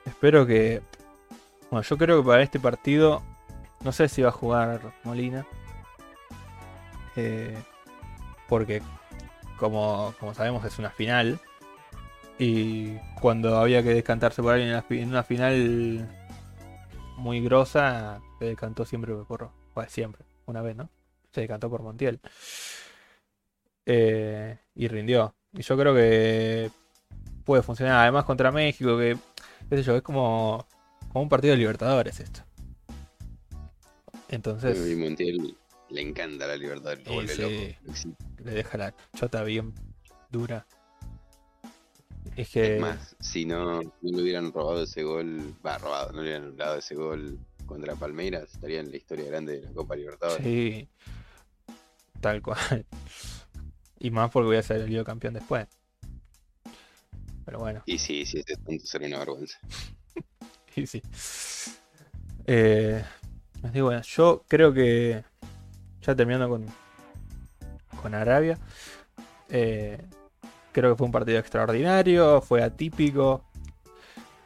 Espero 0.06 0.46
que... 0.46 0.82
Bueno, 1.70 1.84
yo 1.84 1.98
creo 1.98 2.22
que 2.22 2.28
para 2.28 2.44
este 2.44 2.60
partido, 2.60 3.22
no 3.84 3.92
sé 3.92 4.08
si 4.08 4.22
va 4.22 4.30
a 4.30 4.32
jugar 4.32 4.82
Molina. 5.04 5.46
eh, 7.16 7.58
porque 8.48 8.82
como, 9.58 10.14
como 10.20 10.34
sabemos 10.34 10.66
es 10.66 10.78
una 10.80 10.90
final. 10.90 11.40
Y 12.40 12.98
cuando 13.22 13.58
había 13.58 13.84
que 13.84 13.94
descantarse 13.94 14.42
por 14.42 14.54
alguien 14.54 14.84
en 14.90 15.10
una 15.10 15.24
final 15.24 16.10
muy 17.18 17.42
grosa, 17.42 18.22
se 18.40 18.46
decantó 18.46 18.86
siempre 18.86 19.14
por... 19.14 19.52
Bueno, 19.74 19.90
siempre, 19.90 20.26
una 20.46 20.62
vez, 20.62 20.76
¿no? 20.76 20.90
Se 21.34 21.42
decantó 21.42 21.70
por 21.70 21.82
Montiel. 21.82 22.20
eh, 23.86 24.60
y 24.76 24.88
rindió. 24.88 25.36
Y 25.52 25.62
yo 25.62 25.78
creo 25.78 25.94
que 25.94 26.72
puede 27.44 27.64
funcionar. 27.64 28.02
Además 28.02 28.26
contra 28.26 28.52
México, 28.52 28.98
que, 28.98 29.18
qué 29.70 29.78
sé 29.78 29.84
yo, 29.84 29.96
es 29.96 30.02
como, 30.02 30.66
como 31.12 31.24
un 31.24 31.30
partido 31.30 31.52
de 31.54 31.58
Libertadores 31.58 32.20
esto. 32.20 32.42
Entonces... 34.30 34.90
Y 34.90 34.96
Montiel 34.96 35.56
le 35.90 36.02
encanta 36.02 36.48
la 36.48 36.56
libertad, 36.56 36.98
lo 37.06 37.14
vuelve 37.14 37.36
sí. 37.36 37.42
loco. 37.42 38.18
Le 38.44 38.52
deja 38.52 38.78
la 38.78 38.96
chota 39.16 39.44
bien 39.44 39.74
dura. 40.32 40.66
Es 42.36 42.50
que 42.50 42.76
Es 42.76 42.82
más, 42.82 43.16
si 43.20 43.46
no, 43.46 43.82
no 43.82 43.92
le 44.02 44.22
hubieran 44.22 44.52
robado 44.52 44.84
ese 44.84 45.04
gol, 45.04 45.54
va, 45.64 45.78
robado, 45.78 46.14
no 46.14 46.22
le 46.22 46.30
hubieran 46.30 46.44
anulado 46.48 46.78
ese 46.78 46.96
gol 46.96 47.38
contra 47.68 47.96
Palmeiras, 47.96 48.52
estaría 48.54 48.80
en 48.80 48.90
la 48.90 48.98
historia 48.98 49.26
grande 49.26 49.60
de 49.60 49.62
la 49.62 49.72
Copa 49.72 49.96
Libertadores. 49.96 50.44
sí, 50.44 50.88
tal 52.24 52.42
cual. 52.42 52.86
Y 54.00 54.10
más 54.10 54.32
porque 54.32 54.48
voy 54.48 54.58
a 54.58 54.64
ser 54.64 54.78
el 54.82 54.90
lío 54.90 55.04
campeón 55.04 55.34
después. 55.34 55.68
Pero 57.46 57.60
bueno, 57.60 57.84
Y 57.86 58.00
sí, 58.00 58.26
sí, 58.26 58.40
ese 58.40 58.58
punto 58.58 58.86
sería 58.86 59.10
una 59.10 59.20
vergüenza. 59.20 59.60
y 60.76 60.88
sí. 60.88 61.02
Eh, 62.48 63.04
así 63.62 63.82
bueno, 63.82 64.02
yo 64.02 64.44
creo 64.48 64.74
que 64.74 65.24
ya 66.02 66.16
terminando 66.16 66.50
con, 66.50 66.66
con 68.02 68.16
Arabia, 68.16 68.58
eh, 69.50 70.02
creo 70.72 70.92
que 70.92 70.98
fue 70.98 71.06
un 71.06 71.12
partido 71.12 71.40
extraordinario, 71.40 72.42
fue 72.42 72.64
atípico, 72.64 73.44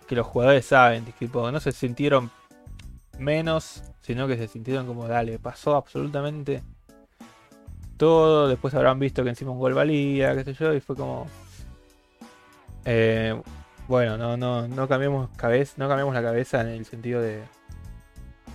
que 0.08 0.16
los 0.16 0.26
jugadores 0.26 0.66
saben, 0.66 1.06
tipo, 1.06 1.52
no 1.52 1.60
se 1.60 1.72
sintieron 1.72 2.32
menos, 3.20 3.84
sino 4.02 4.28
que 4.28 4.38
se 4.38 4.48
sintieron 4.48 4.88
como, 4.88 5.08
dale, 5.08 5.38
pasó 5.38 5.76
absolutamente 5.76 6.64
todo, 7.98 8.48
después 8.48 8.74
habrán 8.76 9.00
visto 9.00 9.24
que 9.24 9.30
encima 9.30 9.52
un 9.52 9.60
gol 9.60 9.74
valía, 9.74 10.36
qué 10.36 10.44
sé 10.44 10.54
yo, 10.54 10.74
y 10.74 10.82
fue 10.82 10.96
como... 10.96 11.28
eh, 12.86 13.40
bueno, 13.88 14.18
no, 14.18 14.38
no, 14.38 14.68
no 14.68 14.88
cambiamos 14.88 15.30
cabeza, 15.38 15.76
no 15.78 15.88
cambiamos 15.88 16.14
la 16.14 16.22
cabeza 16.22 16.62
en 16.62 16.68
el 16.68 16.86
sentido 16.86 17.22
de, 17.22 17.44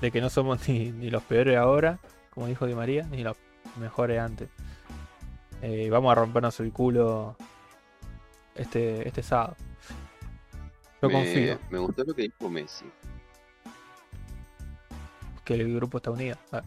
de 0.00 0.10
que 0.10 0.20
no 0.20 0.30
somos 0.30 0.68
ni, 0.68 0.92
ni 0.92 1.10
los 1.10 1.24
peores 1.24 1.56
ahora, 1.56 2.00
como 2.30 2.46
dijo 2.46 2.66
Di 2.66 2.74
María, 2.74 3.04
ni 3.10 3.22
los 3.22 3.36
mejores 3.76 4.20
antes. 4.20 4.50
Eh, 5.62 5.88
vamos 5.90 6.12
a 6.12 6.14
rompernos 6.16 6.58
el 6.60 6.72
culo 6.72 7.36
este, 8.54 9.06
este 9.08 9.22
sábado. 9.22 9.56
Yo 11.02 11.10
me, 11.10 11.10
confío 11.10 11.58
me 11.68 11.78
gustó 11.78 12.04
lo 12.04 12.14
que 12.14 12.22
dijo 12.22 12.48
Messi. 12.50 12.92
que 15.44 15.54
el 15.54 15.74
grupo 15.74 15.98
está 15.98 16.10
unido. 16.10 16.36
Ah, 16.52 16.62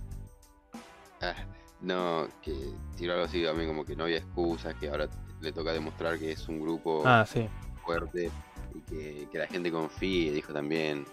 Ah, 1.22 1.55
no, 1.82 2.28
que 2.42 2.54
tiró 2.98 3.14
algo 3.14 3.26
así 3.26 3.44
también 3.44 3.68
como 3.70 3.86
que 3.86 3.96
no 3.96 4.06
había 4.06 4.18
excusas, 4.18 4.76
que 4.76 4.90
ahora 4.90 5.08
le 5.42 5.52
toca 5.52 5.74
demostrar 5.74 6.18
que 6.20 6.32
es 6.32 6.48
un 6.48 6.62
grupo 6.62 7.04
Ah, 7.06 7.26
sí. 7.28 7.48
fuerte 7.84 8.32
y 8.74 8.82
que, 8.82 9.28
que 9.32 9.38
la 9.38 9.48
gente 9.48 9.72
confíe, 9.72 10.32
dijo 10.32 10.54
también. 10.54 11.06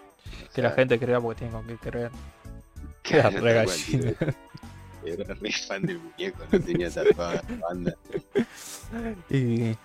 O 0.49 0.53
Que 0.53 0.61
la 0.61 0.71
gente 0.71 0.99
crea 0.99 1.19
porque 1.19 1.39
tiene 1.39 1.53
con 1.53 1.67
qué 1.67 1.77
creer. 1.77 2.11
que 3.03 3.21
tal 3.21 3.33
re 3.33 3.53
gallina. 3.53 4.13
Era 5.05 5.33
re 5.33 5.51
fan 5.51 5.81
del 5.81 5.99
muñeco, 5.99 6.43
no 6.49 6.59
tenía 6.61 6.89
tatuada 6.89 7.43
la 7.49 7.55
banda. 7.67 7.93
Y, 9.29 9.75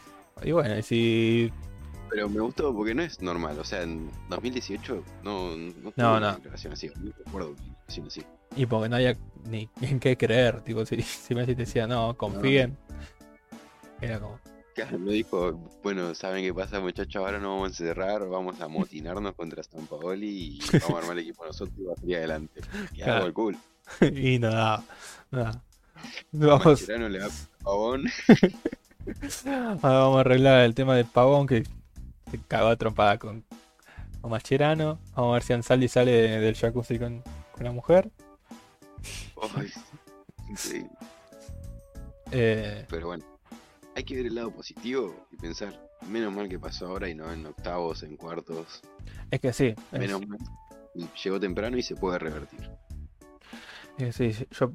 y 0.43 0.53
bueno, 0.53 0.77
y 0.79 0.83
si. 0.83 1.53
Pero 2.11 2.29
me 2.29 2.41
gustó 2.41 2.75
porque 2.75 2.95
no 2.95 3.03
es 3.03 3.21
normal, 3.21 3.59
o 3.59 3.65
sea, 3.65 3.83
en 3.83 4.11
2018 4.29 5.03
no, 5.25 5.57
no, 5.57 5.73
tuve 5.93 5.93
No, 5.97 6.17
una 6.17 6.21
no. 6.21 6.35
declaración 6.37 6.73
así, 6.73 6.89
no 7.01 7.13
recuerdo 7.25 7.51
una 7.51 7.61
declaración 7.63 8.07
así. 8.07 8.23
Y 8.59 8.67
porque 8.67 8.89
no 8.89 8.97
haya 8.97 9.17
ni 9.45 9.69
en 9.81 10.01
qué 10.01 10.17
creer. 10.17 10.61
Tipo, 10.63 10.85
si, 10.85 11.01
si 11.03 11.35
Messi 11.35 11.55
te 11.55 11.63
decía, 11.63 11.87
no, 11.87 12.17
confíen. 12.17 12.77
Era 14.01 14.19
como. 14.21 14.39
Claro, 14.75 14.99
no 14.99 15.11
dijo, 15.11 15.53
bueno, 15.83 16.15
¿saben 16.15 16.45
qué 16.45 16.55
pasa 16.55 16.79
muchachos? 16.81 17.17
Ahora 17.17 17.39
nos 17.39 17.49
vamos 17.51 17.65
a 17.65 17.67
encerrar, 17.69 18.29
vamos 18.29 18.61
a 18.61 18.65
amotinarnos 18.67 19.35
contra 19.35 19.63
San 19.63 19.87
Paoli 19.87 20.29
y 20.29 20.79
vamos 20.79 20.91
a 20.91 20.99
armar 20.99 21.13
el 21.19 21.25
equipo 21.25 21.45
nosotros 21.47 21.77
y 21.79 21.83
va 21.85 21.93
a 21.95 21.97
salir 21.97 22.17
adelante. 22.17 22.61
Y 22.93 22.97
Claro. 22.97 23.13
hago 23.15 23.27
el 23.27 23.33
cool. 23.33 23.57
y 24.15 24.39
nada. 24.39 24.85
Nada. 25.33 25.63
Vamos, 26.31 26.65
Mascherano 26.65 27.09
le 27.09 27.19
da 27.19 27.29
pavón. 27.65 28.05
ahora 29.47 29.99
vamos 29.99 30.17
a 30.19 30.21
arreglar 30.21 30.61
el 30.65 30.75
tema 30.75 30.95
del 30.97 31.07
pavón 31.07 31.47
que 31.47 31.65
se 32.31 32.39
cagó 32.47 32.69
a 32.69 32.77
trompada 32.77 33.19
con, 33.19 33.45
con 34.21 34.31
Mascherano. 34.31 35.01
Vamos 35.17 35.31
a 35.31 35.35
ver 35.35 35.43
si 35.43 35.53
Ansaldi 35.55 35.89
sale 35.89 36.13
de- 36.13 36.41
del 36.41 36.55
jacuzzi 36.55 36.99
con, 37.01 37.23
con 37.53 37.65
la 37.65 37.73
mujer. 37.73 38.11
Ay, 39.57 39.71
increíble. 40.49 40.91
Eh, 42.33 42.85
Pero 42.91 43.07
bueno, 43.09 43.25
hay 43.97 44.05
que 44.05 44.17
ver 44.17 44.27
el 44.27 44.35
lado 44.35 44.51
positivo 44.51 45.15
y 45.33 45.37
pensar, 45.37 45.73
menos 46.09 46.33
mal 46.33 46.49
que 46.49 46.59
pasó 46.59 46.87
ahora 46.89 47.09
y 47.09 47.15
no 47.15 47.33
en 47.33 47.47
octavos, 47.47 48.03
en 48.03 48.17
cuartos. 48.17 48.83
es 49.31 49.41
que 49.41 49.53
sí. 49.53 49.75
es- 49.93 49.99
Menos 49.99 50.27
mal. 50.27 50.39
Llegó 51.23 51.39
temprano 51.39 51.77
y 51.79 51.83
se 51.83 51.95
puede 51.95 52.19
revertir. 52.19 52.71
Eh, 53.99 54.13
Sí, 54.13 54.33
yo 54.51 54.73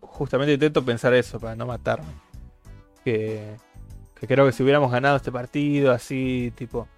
justamente 0.00 0.52
intento 0.54 0.84
pensar 0.84 1.12
eso 1.14 1.38
para 1.40 1.56
no 1.56 1.66
matarme. 1.66 2.12
Que, 3.04 3.56
que 4.18 4.26
creo 4.26 4.46
que 4.46 4.52
si 4.52 4.62
hubiéramos 4.62 4.90
ganado 4.92 5.16
este 5.16 5.32
partido 5.32 5.92
así, 5.92 6.52
tipo, 6.56 6.88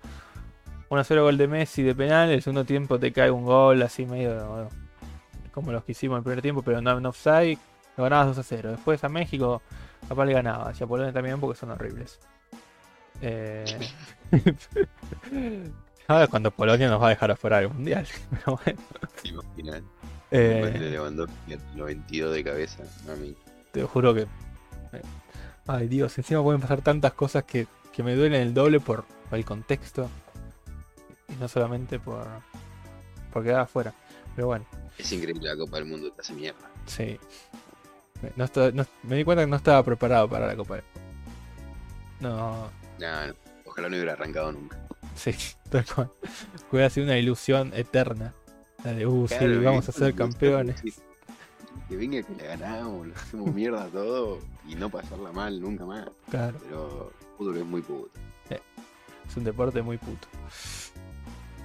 1-0 0.91 1.23
gol 1.23 1.39
de 1.39 1.49
Messi 1.49 1.83
de 1.83 1.95
penal, 1.95 2.31
el 2.31 2.43
segundo 2.43 2.65
tiempo 2.65 2.99
te 2.99 3.13
cae 3.13 3.31
un 3.31 3.45
gol 3.45 3.81
así 3.83 4.05
medio 4.07 4.69
como 5.55 5.73
los 5.73 5.85
que 5.85 5.93
hicimos 5.93 6.17
en 6.17 6.19
el 6.19 6.25
primer 6.25 6.43
tiempo, 6.43 6.63
pero 6.63 6.83
no 6.83 6.99
en 6.99 7.07
offside, 7.07 7.59
lo 7.97 8.05
ganabas 8.05 8.37
2-0. 8.37 8.71
Después 8.73 9.03
a 9.05 9.09
México 9.09 9.63
capaz 10.09 10.25
le 10.27 10.33
ganabas, 10.35 10.79
y 10.81 10.85
a 10.85 10.87
Polonia 10.87 11.13
también 11.13 11.41
porque 11.41 11.59
son 11.59 11.71
horribles. 11.71 12.19
Eh, 13.23 13.65
Ahora 16.09 16.27
cuando 16.27 16.51
Polonia 16.51 16.89
nos 16.89 17.01
va 17.01 17.07
a 17.07 17.11
dejar 17.11 17.31
afuera 17.31 17.59
del 17.61 17.71
mundial, 17.71 18.07
pero 18.31 18.59
bueno. 18.65 18.81
Final. 19.57 19.83
Eh, 20.31 20.77
le 20.79 20.91
levantó 20.91 21.27
el 21.49 21.61
92 21.77 22.35
de 22.35 22.45
cabeza. 22.45 22.83
Te 23.73 23.83
juro 23.85 24.13
que. 24.13 24.23
eh, 24.23 25.03
Ay 25.67 25.89
Dios, 25.89 26.19
encima 26.19 26.43
pueden 26.43 26.61
pasar 26.61 26.83
tantas 26.83 27.13
cosas 27.13 27.45
que, 27.45 27.67
que 27.93 28.03
me 28.03 28.15
duelen 28.17 28.43
el 28.43 28.53
doble 28.53 28.81
por, 28.81 29.05
por 29.31 29.39
el 29.39 29.45
contexto. 29.45 30.11
Y 31.29 31.37
no 31.41 31.49
solamente 31.49 31.99
por. 31.99 32.27
por 33.33 33.43
quedar 33.45 33.61
afuera. 33.61 33.95
Pero 34.35 34.49
bueno, 34.49 34.67
Es 34.99 35.11
increíble 35.13 35.49
la 35.49 35.57
Copa 35.57 35.77
del 35.79 35.87
Mundo, 35.87 36.11
te 36.13 36.21
hace 36.21 36.33
mierda. 36.33 36.71
sí. 36.87 37.19
Me- 38.23 38.33
No 38.37 38.45
está- 38.45 38.71
no- 38.71 38.87
me 39.03 39.17
di 39.17 39.25
cuenta 39.25 39.43
que 39.45 39.51
no 39.51 39.57
estaba 39.57 39.83
preparado 39.83 40.29
para 40.29 40.47
la 40.47 40.57
Copa. 40.57 40.79
No, 42.21 42.71
Nah, 42.99 43.27
no. 43.29 43.35
Ojalá 43.67 43.89
no 43.89 43.97
hubiera 43.97 44.13
arrancado 44.13 44.53
nunca. 44.53 44.79
sí, 45.17 45.33
tal 45.71 45.85
cual. 45.85 46.11
Fue 46.71 46.85
así 46.85 47.01
una 47.01 47.19
ilusión 47.19 47.73
eterna. 47.75 48.33
La 48.85 48.93
de, 48.93 49.07
uh, 49.07 49.27
sí, 49.29 49.35
Claro, 49.37 49.63
vamos 49.63 49.89
a 49.89 49.93
ser 49.93 50.15
campeones. 50.15 50.81
sí. 50.81 50.95
Que 51.89 51.97
venga 51.97 52.23
que 52.23 52.35
le 52.35 52.47
ganamos, 52.47 53.07
le 53.09 53.15
hacemos 53.15 53.53
mierda 53.53 53.87
todo 53.89 54.39
y 54.67 54.75
no 54.77 54.89
pasarla 54.91 55.33
mal 55.33 55.61
nunca 55.61 55.85
más. 55.85 56.09
Claro, 56.31 56.59
Pero 56.63 57.13
el 57.21 57.27
fútbol 57.37 57.57
es 57.59 57.65
muy 57.65 57.83
puto. 57.83 58.11
es 59.29 59.37
un 59.37 59.45
deporte 59.45 59.83
muy 59.83 59.99
puto. 59.99 60.29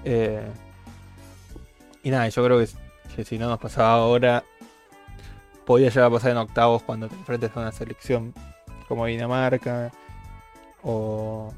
Eh, 0.04 0.48
y 2.04 2.10
nada, 2.10 2.28
yo 2.30 2.44
creo 2.44 2.58
que, 2.60 2.68
que 3.20 3.26
si 3.26 3.38
no 3.38 3.50
nos 3.50 3.60
pasaba 3.60 3.96
ahora, 3.96 4.46
podía 5.66 5.90
llegar 5.90 6.06
a 6.06 6.10
pasar 6.10 6.32
en 6.32 6.38
octavos 6.38 6.84
cuando 6.84 7.10
te 7.10 7.16
enfrentes 7.16 7.52
a 7.54 7.60
una 7.60 7.72
selección 7.74 8.34
como 8.88 9.06
Dinamarca. 9.08 9.92
O, 10.84 11.54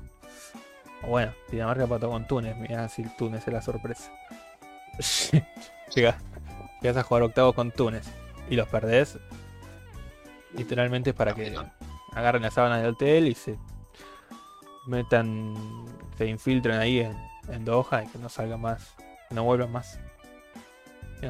o 1.03 1.07
bueno, 1.07 1.33
Dinamarca 1.51 1.85
pató 1.85 2.09
con 2.09 2.25
Túnez. 2.25 2.57
Mirá 2.57 2.89
si 2.89 3.03
Túnez 3.15 3.47
es 3.47 3.53
la 3.53 3.61
sorpresa. 3.61 4.11
Llegas, 5.95 6.15
llegas 6.81 6.97
a 6.97 7.03
jugar 7.03 7.23
octavos 7.23 7.53
con 7.53 7.69
Túnez 7.69 8.07
y 8.49 8.55
los 8.55 8.67
perdés. 8.67 9.19
Literalmente 10.53 11.11
es 11.11 11.15
para 11.15 11.35
que 11.35 11.55
agarren 12.13 12.41
las 12.41 12.55
sábanas 12.55 12.81
del 12.81 12.93
hotel 12.93 13.27
y 13.27 13.35
se 13.35 13.59
metan, 14.87 15.53
se 16.17 16.25
infiltren 16.25 16.79
ahí 16.79 17.01
en, 17.01 17.15
en 17.49 17.65
Doha 17.65 18.03
y 18.03 18.07
que 18.07 18.17
no 18.17 18.29
salgan 18.29 18.61
más, 18.61 18.95
que 19.29 19.35
no 19.35 19.43
vuelvan 19.43 19.71
más. 19.71 19.99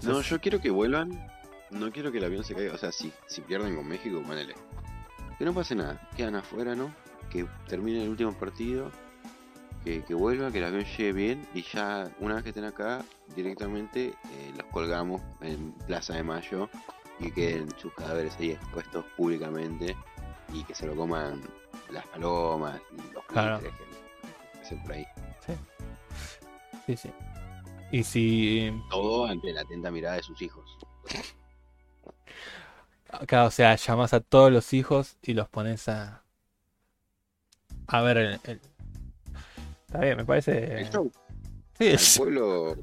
No 0.04 0.21
yo 0.21 0.39
quiero 0.41 0.60
que 0.60 0.69
vuelvan. 0.69 1.27
No 1.69 1.91
quiero 1.91 2.12
que 2.12 2.17
el 2.17 2.25
avión 2.25 2.43
se 2.43 2.54
caiga. 2.56 2.73
O 2.73 2.77
sea, 2.77 2.91
si, 2.91 3.12
si 3.27 3.41
pierden 3.41 3.75
con 3.75 3.88
México, 3.88 4.21
ponele. 4.25 4.56
Que 5.38 5.45
no 5.45 5.54
pase 5.54 5.75
nada. 5.75 6.10
Quedan 6.15 6.36
afuera, 6.36 6.75
¿no? 6.75 6.93
Que 7.30 7.45
termine 7.67 8.04
el 8.04 8.10
último 8.10 8.34
partido. 8.34 8.91
Que, 9.84 10.04
que 10.04 10.13
vuelva, 10.13 10.51
que 10.51 10.60
el 10.60 10.65
avión 10.65 10.84
llegue 10.86 11.13
bien. 11.13 11.47
Y 11.54 11.63
ya, 11.63 12.10
una 12.19 12.36
vez 12.36 12.43
que 12.43 12.49
estén 12.49 12.65
acá, 12.65 13.04
directamente 13.36 14.08
eh, 14.10 14.54
los 14.56 14.65
colgamos 14.67 15.21
en 15.41 15.71
Plaza 15.88 16.13
de 16.13 16.23
Mayo. 16.23 16.69
Y 17.19 17.32
queden 17.32 17.69
sus 17.77 17.93
cadáveres 17.93 18.36
ahí 18.39 18.51
expuestos 18.51 19.06
públicamente. 19.17 19.95
Y 20.54 20.63
que 20.65 20.75
se 20.75 20.86
lo 20.86 20.95
coman 20.95 21.41
las 21.89 22.06
palomas 22.08 22.80
y 22.91 23.13
los 23.13 23.23
Claro. 23.25 23.60
que- 23.60 23.69
que 24.69 24.75
por 24.84 24.91
ahí. 24.93 25.06
sí, 26.86 26.95
sí. 26.97 27.10
Y 27.91 28.04
si, 28.04 28.71
Todo 28.89 29.25
ante 29.25 29.51
la 29.54 29.62
atenta 29.62 29.91
mirada 29.91 30.15
de 30.17 30.23
sus 30.23 30.41
hijos. 30.41 30.77
acá, 33.10 33.45
o 33.45 33.51
sea, 33.51 33.75
llamas 33.75 34.13
a 34.13 34.19
todos 34.21 34.51
los 34.51 34.73
hijos 34.73 35.17
y 35.21 35.34
los 35.34 35.47
pones 35.49 35.88
a, 35.89 36.23
A 37.88 38.01
ver, 38.01 38.17
el- 38.17 38.39
el- 38.45 38.62
está 39.86 39.99
bien, 39.99 40.17
me 40.17 40.25
parece. 40.25 40.80
El 40.80 40.89
show, 40.89 41.12
Sí, 41.77 42.19
pueblo 42.19 42.75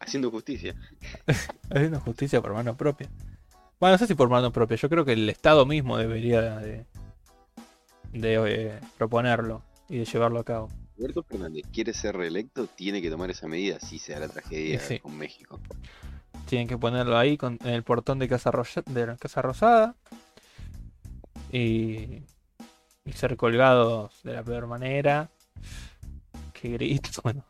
haciendo 0.00 0.30
justicia. 0.30 0.74
haciendo 1.70 2.00
justicia 2.00 2.40
por 2.40 2.52
mano 2.54 2.76
propia. 2.76 3.08
Bueno, 3.80 3.94
no 3.94 3.98
sé 3.98 4.06
si 4.06 4.14
por 4.14 4.28
mano 4.30 4.52
propia, 4.52 4.76
yo 4.76 4.88
creo 4.88 5.04
que 5.04 5.12
el 5.12 5.28
Estado 5.28 5.66
mismo 5.66 5.98
debería 5.98 6.40
de, 6.58 6.86
de 8.12 8.34
eh, 8.46 8.80
proponerlo 8.96 9.62
y 9.88 9.98
de 9.98 10.04
llevarlo 10.04 10.40
a 10.40 10.44
cabo. 10.44 10.68
Alberto 10.98 11.22
Fernández 11.22 11.64
quiere 11.72 11.92
ser 11.92 12.16
reelecto, 12.16 12.66
tiene 12.66 13.02
que 13.02 13.10
tomar 13.10 13.30
esa 13.30 13.46
medida 13.48 13.78
si 13.80 13.98
se 13.98 14.12
da 14.14 14.20
la 14.20 14.28
tragedia 14.28 14.80
sí. 14.80 14.98
con 15.00 15.16
México. 15.16 15.60
Tienen 16.46 16.68
que 16.68 16.78
ponerlo 16.78 17.18
ahí 17.18 17.36
con- 17.36 17.58
en 17.62 17.68
el 17.74 17.82
portón 17.82 18.18
de 18.18 18.28
Casa, 18.28 18.50
Roya- 18.50 18.82
de 18.86 19.06
la 19.06 19.16
Casa 19.16 19.42
Rosada 19.42 19.94
y, 21.52 22.22
y 23.04 23.12
ser 23.14 23.36
colgados 23.36 24.22
de 24.22 24.32
la 24.34 24.42
peor 24.42 24.66
manera. 24.66 25.30
Que 26.52 26.70
gritos, 26.70 27.20
bueno. 27.22 27.44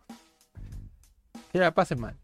Que 1.52 1.58
la 1.58 1.72
pasen 1.72 2.00
mal. 2.00 2.16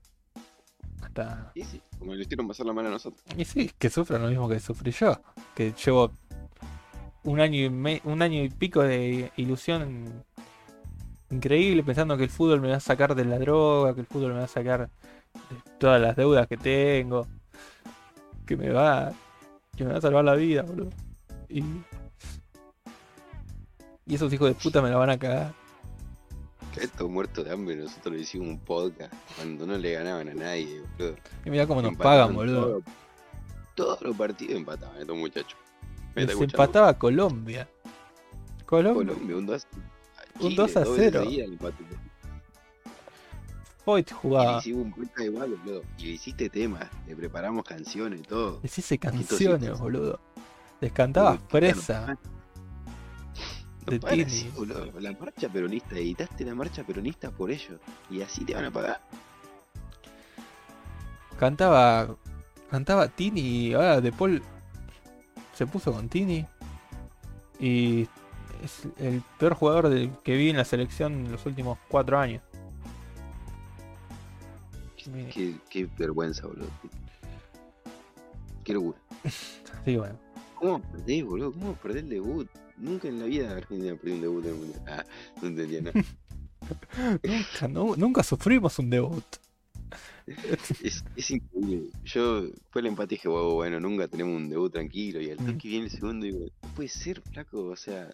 Hasta. 1.02 1.52
Y 1.54 1.64
sí, 1.64 1.80
como 1.98 2.14
le 2.14 2.22
hicieron 2.22 2.48
pasar 2.48 2.66
la 2.66 2.72
mano 2.72 2.88
a 2.88 2.92
nosotros. 2.92 3.22
Y 3.37 3.44
sí, 3.44 3.70
que 3.78 3.90
sufran 3.90 4.22
lo 4.22 4.28
mismo 4.28 4.48
que 4.48 4.61
sufrí 4.61 4.90
yo. 4.92 5.20
Que 5.54 5.72
llevo 5.72 6.11
un 7.24 7.40
año 7.40 7.61
y, 7.64 7.70
me- 7.70 8.00
un 8.04 8.22
año 8.22 8.42
y 8.42 8.48
pico 8.48 8.82
de 8.82 9.30
ilusión 9.37 10.24
increíble 11.32 11.82
pensando 11.82 12.16
que 12.16 12.24
el 12.24 12.30
fútbol 12.30 12.60
me 12.60 12.68
va 12.70 12.76
a 12.76 12.80
sacar 12.80 13.14
de 13.14 13.24
la 13.24 13.38
droga, 13.38 13.94
que 13.94 14.00
el 14.00 14.06
fútbol 14.06 14.32
me 14.32 14.38
va 14.38 14.44
a 14.44 14.48
sacar 14.48 14.88
de 15.32 15.70
todas 15.78 16.00
las 16.00 16.14
deudas 16.16 16.46
que 16.46 16.56
tengo, 16.56 17.26
que 18.46 18.56
me 18.56 18.70
va, 18.70 19.12
que 19.76 19.84
me 19.84 19.92
va 19.92 19.98
a 19.98 20.00
salvar 20.02 20.24
la 20.24 20.34
vida, 20.34 20.62
boludo. 20.62 20.90
Y, 21.48 21.62
y 24.06 24.14
esos 24.14 24.32
hijos 24.32 24.48
de 24.48 24.54
puta 24.54 24.82
me 24.82 24.90
la 24.90 24.96
van 24.96 25.10
a 25.10 25.18
cagar. 25.18 25.52
Estos 26.80 27.08
muertos 27.10 27.44
de 27.44 27.52
hambre, 27.52 27.76
nosotros 27.76 28.14
le 28.14 28.20
hicimos 28.22 28.48
un 28.48 28.58
podcast 28.58 29.12
cuando 29.36 29.66
no 29.66 29.76
le 29.76 29.92
ganaban 29.92 30.28
a 30.28 30.34
nadie, 30.34 30.80
boludo. 30.98 31.16
Y 31.44 31.50
mirá 31.50 31.66
cómo 31.66 31.82
nos 31.82 31.96
pagan, 31.96 32.34
boludo. 32.34 32.60
todo- 32.62 32.82
Todos 33.74 34.02
los 34.02 34.16
partidos 34.16 34.54
empataban 34.56 35.00
estos 35.00 35.16
muchachos. 35.16 35.58
Me 36.14 36.22
escuchando. 36.24 36.44
empataba 36.62 36.98
Colombia. 36.98 37.68
Colombia. 38.66 39.14
Colombia, 39.14 39.36
un 39.36 39.46
2 39.46 39.66
Un 40.42 40.55
2 40.55 40.76
a 40.76 40.85
0. 40.85 41.22
Hoy 43.85 44.00
Y 44.00 44.05
le 44.05 44.12
jugaba. 44.14 44.59
hicimos 44.59 44.85
un 44.87 44.92
podcast 44.92 45.20
igual, 45.20 45.50
boludo. 45.57 45.83
Y 45.98 46.11
hiciste 46.11 46.48
temas, 46.48 46.88
le 47.07 47.16
preparamos 47.16 47.64
canciones 47.64 48.20
y 48.20 48.22
todo. 48.22 48.61
Poquitos 48.61 48.98
canciones, 48.98 49.68
hitos. 49.68 49.81
boludo. 49.81 50.20
Les 50.81 50.92
cantaba 50.92 51.33
Uy, 51.33 51.38
fresa. 51.48 52.07
No 53.87 53.90
de 53.92 53.98
para 54.00 54.16
boludo. 54.57 55.00
La 55.00 55.12
marcha 55.12 55.48
peronista, 55.48 55.96
editaste 55.96 56.44
la 56.44 56.55
marcha 56.55 56.85
peronista 56.85 57.31
por 57.31 57.50
ellos. 57.50 57.81
Y 58.11 58.22
así 58.22 58.44
te 58.44 58.55
van 58.55 58.66
a 58.66 58.70
pagar. 58.70 59.00
Cantaba. 61.38 62.16
Cantaba 62.70 63.07
Tini 63.09 63.40
y 63.68 63.74
ahora 63.74 64.00
De 64.00 64.12
Paul 64.12 64.42
se 65.55 65.66
puso 65.66 65.92
con 65.92 66.09
Tini. 66.09 66.46
Y 67.59 68.09
es 68.62 68.83
el 68.98 69.22
peor 69.38 69.55
jugador 69.55 69.88
del 69.88 70.11
que 70.25 70.37
vi 70.37 70.51
en 70.51 70.57
la 70.57 70.64
selección 70.64 71.12
en 71.27 71.33
los 71.33 71.44
últimos 71.46 71.79
cuatro 71.88 72.18
años. 72.18 72.42
Qué, 75.33 75.57
qué 75.68 75.88
vergüenza, 75.98 76.46
boludo. 76.46 76.68
Qué 78.64 78.72
locura. 78.75 78.98
Sí, 79.85 79.96
bueno. 79.96 80.16
¿Cómo 80.55 80.81
perdés, 80.81 81.25
boludo? 81.25 81.53
¿Cómo 81.53 81.75
perdés 81.75 82.05
el 82.05 82.09
debut? 82.11 82.48
Nunca 82.77 83.09
en 83.09 83.18
la 83.18 83.25
vida 83.25 83.51
Argentina 83.51 83.96
perdió 83.96 84.14
un 84.14 84.20
debut 84.20 84.44
en 84.44 84.51
el 84.51 84.57
mundial. 84.57 84.83
Ah, 84.87 85.05
no 85.40 85.48
entendía 85.48 85.81
nada. 85.83 86.01
Nunca, 87.25 87.68
no- 87.68 87.96
nunca 87.96 88.22
sufrimos 88.22 88.79
un 88.79 88.90
debut. 88.90 89.25
Es, 90.85 91.05
es 91.16 91.31
increíble. 91.33 91.90
Yo 92.05 92.44
fue 92.70 92.81
el 92.81 92.87
empate 92.87 93.14
y 93.14 93.18
dije, 93.18 93.27
wow, 93.29 93.55
bueno, 93.55 93.81
nunca 93.81 94.07
tenemos 94.07 94.37
un 94.37 94.48
debut 94.48 94.72
tranquilo. 94.72 95.20
Y 95.20 95.31
al 95.33 95.40
Mm. 95.40 95.46
toque 95.46 95.68
viene 95.68 95.87
el 95.87 95.90
segundo 95.90 96.25
y 96.27 96.31
digo, 96.33 96.46
no 96.62 96.68
puede 96.77 96.88
ser, 96.88 97.20
flaco. 97.22 97.64
O 97.64 97.75
sea, 97.77 98.09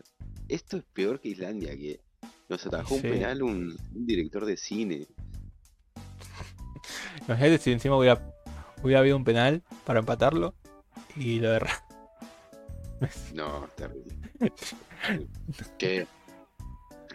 esto 0.49 0.77
es 0.79 0.85
peor 0.93 1.21
que 1.21 1.29
Islandia, 1.29 1.77
que 1.77 2.01
nos 2.49 2.65
atajó 2.67 2.95
un 2.97 3.03
penal 3.03 3.43
un, 3.43 3.77
un 3.95 4.07
director 4.07 4.45
de 4.47 4.57
cine. 4.57 5.07
Imagínate 7.27 7.59
si 7.59 7.73
encima 7.73 7.97
hubiera, 7.97 8.35
hubiera 8.83 9.01
habido 9.01 9.17
un 9.17 9.25
penal 9.25 9.63
para 9.85 10.01
empatarlo 10.01 10.55
y 11.17 11.41
lo 11.41 11.53
erra. 11.53 11.85
No, 13.35 13.69
terrible. 13.77 14.15
que 15.79 16.07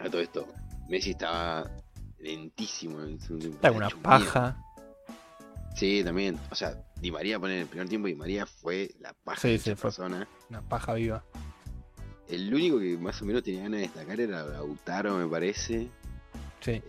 a 0.00 0.04
todo 0.10 0.20
esto, 0.20 0.46
Messi 0.88 1.10
estaba 1.10 1.70
lentísimo. 2.18 3.02
en 3.02 3.18
tiempo, 3.18 3.46
Está 3.56 3.70
una 3.72 3.90
paja. 3.90 4.56
Sí, 5.76 6.02
también. 6.04 6.38
O 6.50 6.54
sea, 6.54 6.74
Di 7.00 7.10
María 7.10 7.38
pone 7.40 7.54
en 7.56 7.60
el 7.62 7.66
primer 7.66 7.88
tiempo 7.88 8.06
y 8.08 8.14
María 8.14 8.46
fue 8.46 8.94
la 9.00 9.12
paja 9.12 9.40
Sí, 9.40 9.48
de 9.48 9.58
sí, 9.58 9.70
esa 9.70 9.76
fue. 9.76 9.88
persona. 9.90 10.28
Una 10.48 10.62
paja 10.62 10.94
viva. 10.94 11.24
El 12.28 12.52
único 12.52 12.78
que 12.78 12.96
más 12.96 13.20
o 13.20 13.24
menos 13.24 13.42
tenía 13.42 13.62
ganas 13.62 13.80
de 13.80 13.86
destacar 13.86 14.20
era 14.20 14.44
Lautaro, 14.44 15.18
me 15.18 15.28
parece. 15.28 15.88
Sí. 16.60 16.72
Eh, 16.72 16.82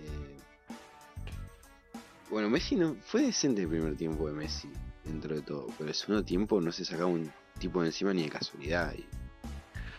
bueno, 2.29 2.49
Messi 2.49 2.75
no 2.75 2.95
fue 3.05 3.23
decente 3.23 3.61
el 3.61 3.67
primer 3.67 3.95
tiempo 3.95 4.27
de 4.27 4.33
Messi, 4.33 4.69
dentro 5.03 5.35
de 5.35 5.41
todo, 5.41 5.67
pero 5.77 5.89
el 5.89 5.95
segundo 5.95 6.23
tiempo 6.23 6.59
no 6.61 6.71
se 6.71 6.85
sacaba 6.85 7.07
un 7.07 7.31
tipo 7.59 7.81
de 7.81 7.87
encima 7.87 8.13
ni 8.13 8.23
de 8.23 8.29
casualidad. 8.29 8.93
Y 8.97 9.05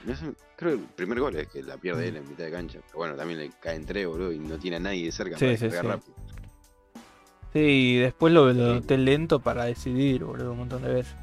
no 0.06 0.16
sé, 0.16 0.32
creo 0.56 0.76
que 0.76 0.82
el 0.82 0.88
primer 0.88 1.20
gol 1.20 1.36
es 1.36 1.48
que 1.48 1.62
la 1.62 1.76
pierde 1.76 2.08
él 2.08 2.16
en 2.16 2.28
mitad 2.28 2.44
de 2.44 2.50
cancha, 2.50 2.80
pero 2.86 2.98
bueno, 2.98 3.16
también 3.16 3.40
le 3.40 3.50
caen 3.60 3.84
tres, 3.84 4.06
boludo, 4.06 4.32
y 4.32 4.38
no 4.38 4.58
tiene 4.58 4.76
a 4.76 4.80
nadie 4.80 5.04
de 5.04 5.12
cerca 5.12 5.38
Sí, 5.38 5.44
para 5.44 5.56
sí, 5.56 5.68
rápido. 5.68 6.14
Sí, 7.52 7.58
y 7.60 7.96
después 7.98 8.32
lo, 8.32 8.52
lo 8.52 8.74
noté 8.74 8.98
lento 8.98 9.40
para 9.40 9.64
decidir, 9.64 10.24
boludo, 10.24 10.52
un 10.52 10.58
montón 10.58 10.82
de 10.82 10.92
veces. 10.92 11.14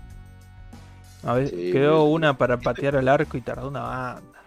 A 1.26 1.34
ver, 1.36 1.50
Sí, 1.50 1.72
quedó 1.72 2.04
una 2.06 2.38
para 2.38 2.58
patear 2.60 2.96
al 2.98 3.08
arco 3.08 3.38
y 3.38 3.42
tardó 3.42 3.70
una 3.70 3.82
banda. 3.82 4.40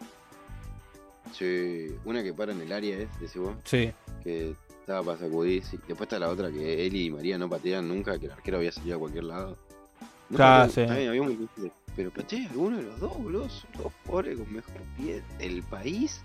Sí, 1.33 1.89
una 2.05 2.23
que 2.23 2.33
para 2.33 2.53
en 2.53 2.61
el 2.61 2.73
área 2.73 2.99
es, 2.99 3.09
decís 3.21 3.37
vos, 3.37 3.55
Sí, 3.65 3.93
que 4.23 4.55
estaba 4.81 5.03
para 5.03 5.19
sacudir, 5.19 5.63
sí. 5.65 5.77
después 5.89 6.03
está 6.07 6.19
la 6.19 6.29
otra 6.29 6.51
que 6.51 6.87
él 6.87 6.95
y 6.97 7.11
María 7.11 7.37
no 7.39 7.49
patean 7.49 7.89
nunca, 7.89 8.19
que 8.19 8.27
el 8.27 8.33
arquero 8.33 8.59
había 8.59 8.73
salido 8.73 8.97
a 8.97 9.01
cualquier 9.01 9.25
lado. 9.25 9.57
No 10.31 10.39
Ah, 10.41 10.69
sí. 10.71 10.81
había 10.83 11.21
un 11.23 11.49
de- 11.57 11.73
Pero 11.95 12.11
patea 12.11 12.49
alguno 12.51 12.77
de 12.77 12.83
los 12.85 13.01
dos, 13.01 13.17
boludo, 13.17 13.49
son 13.49 13.71
los 13.83 13.93
jugadores 14.05 14.39
con 14.39 14.53
mejor 14.53 14.75
pie 14.99 15.23
del 15.39 15.63
país 15.63 16.21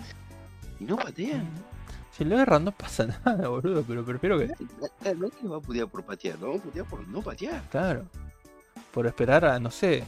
y 0.79 0.83
no 0.83 0.97
patean. 0.97 1.47
si 2.11 2.25
lo 2.25 2.37
erran 2.37 2.65
no 2.65 2.71
pasa 2.73 3.07
nada, 3.25 3.47
boludo, 3.47 3.83
pero 3.87 4.03
prefiero 4.03 4.37
que, 4.37 4.47
Claro, 5.01 5.17
No 5.19 5.27
es 5.27 5.33
que 5.33 5.43
lo 5.45 5.51
va 5.51 5.57
a 5.57 5.61
putear 5.61 5.87
por 5.87 6.03
patear, 6.03 6.37
lo 6.39 6.47
vamos 6.47 6.61
a 6.61 6.63
putear 6.65 6.85
por 6.87 7.07
no 7.07 7.21
patear. 7.21 7.63
claro, 7.71 8.03
por 8.93 9.07
esperar 9.07 9.45
a, 9.45 9.59
no 9.59 9.71
sé, 9.71 10.03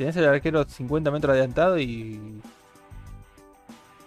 tenés 0.00 0.16
el 0.16 0.24
arquero 0.24 0.64
50 0.64 1.10
metros 1.10 1.32
adelantado 1.32 1.78
y 1.78 2.40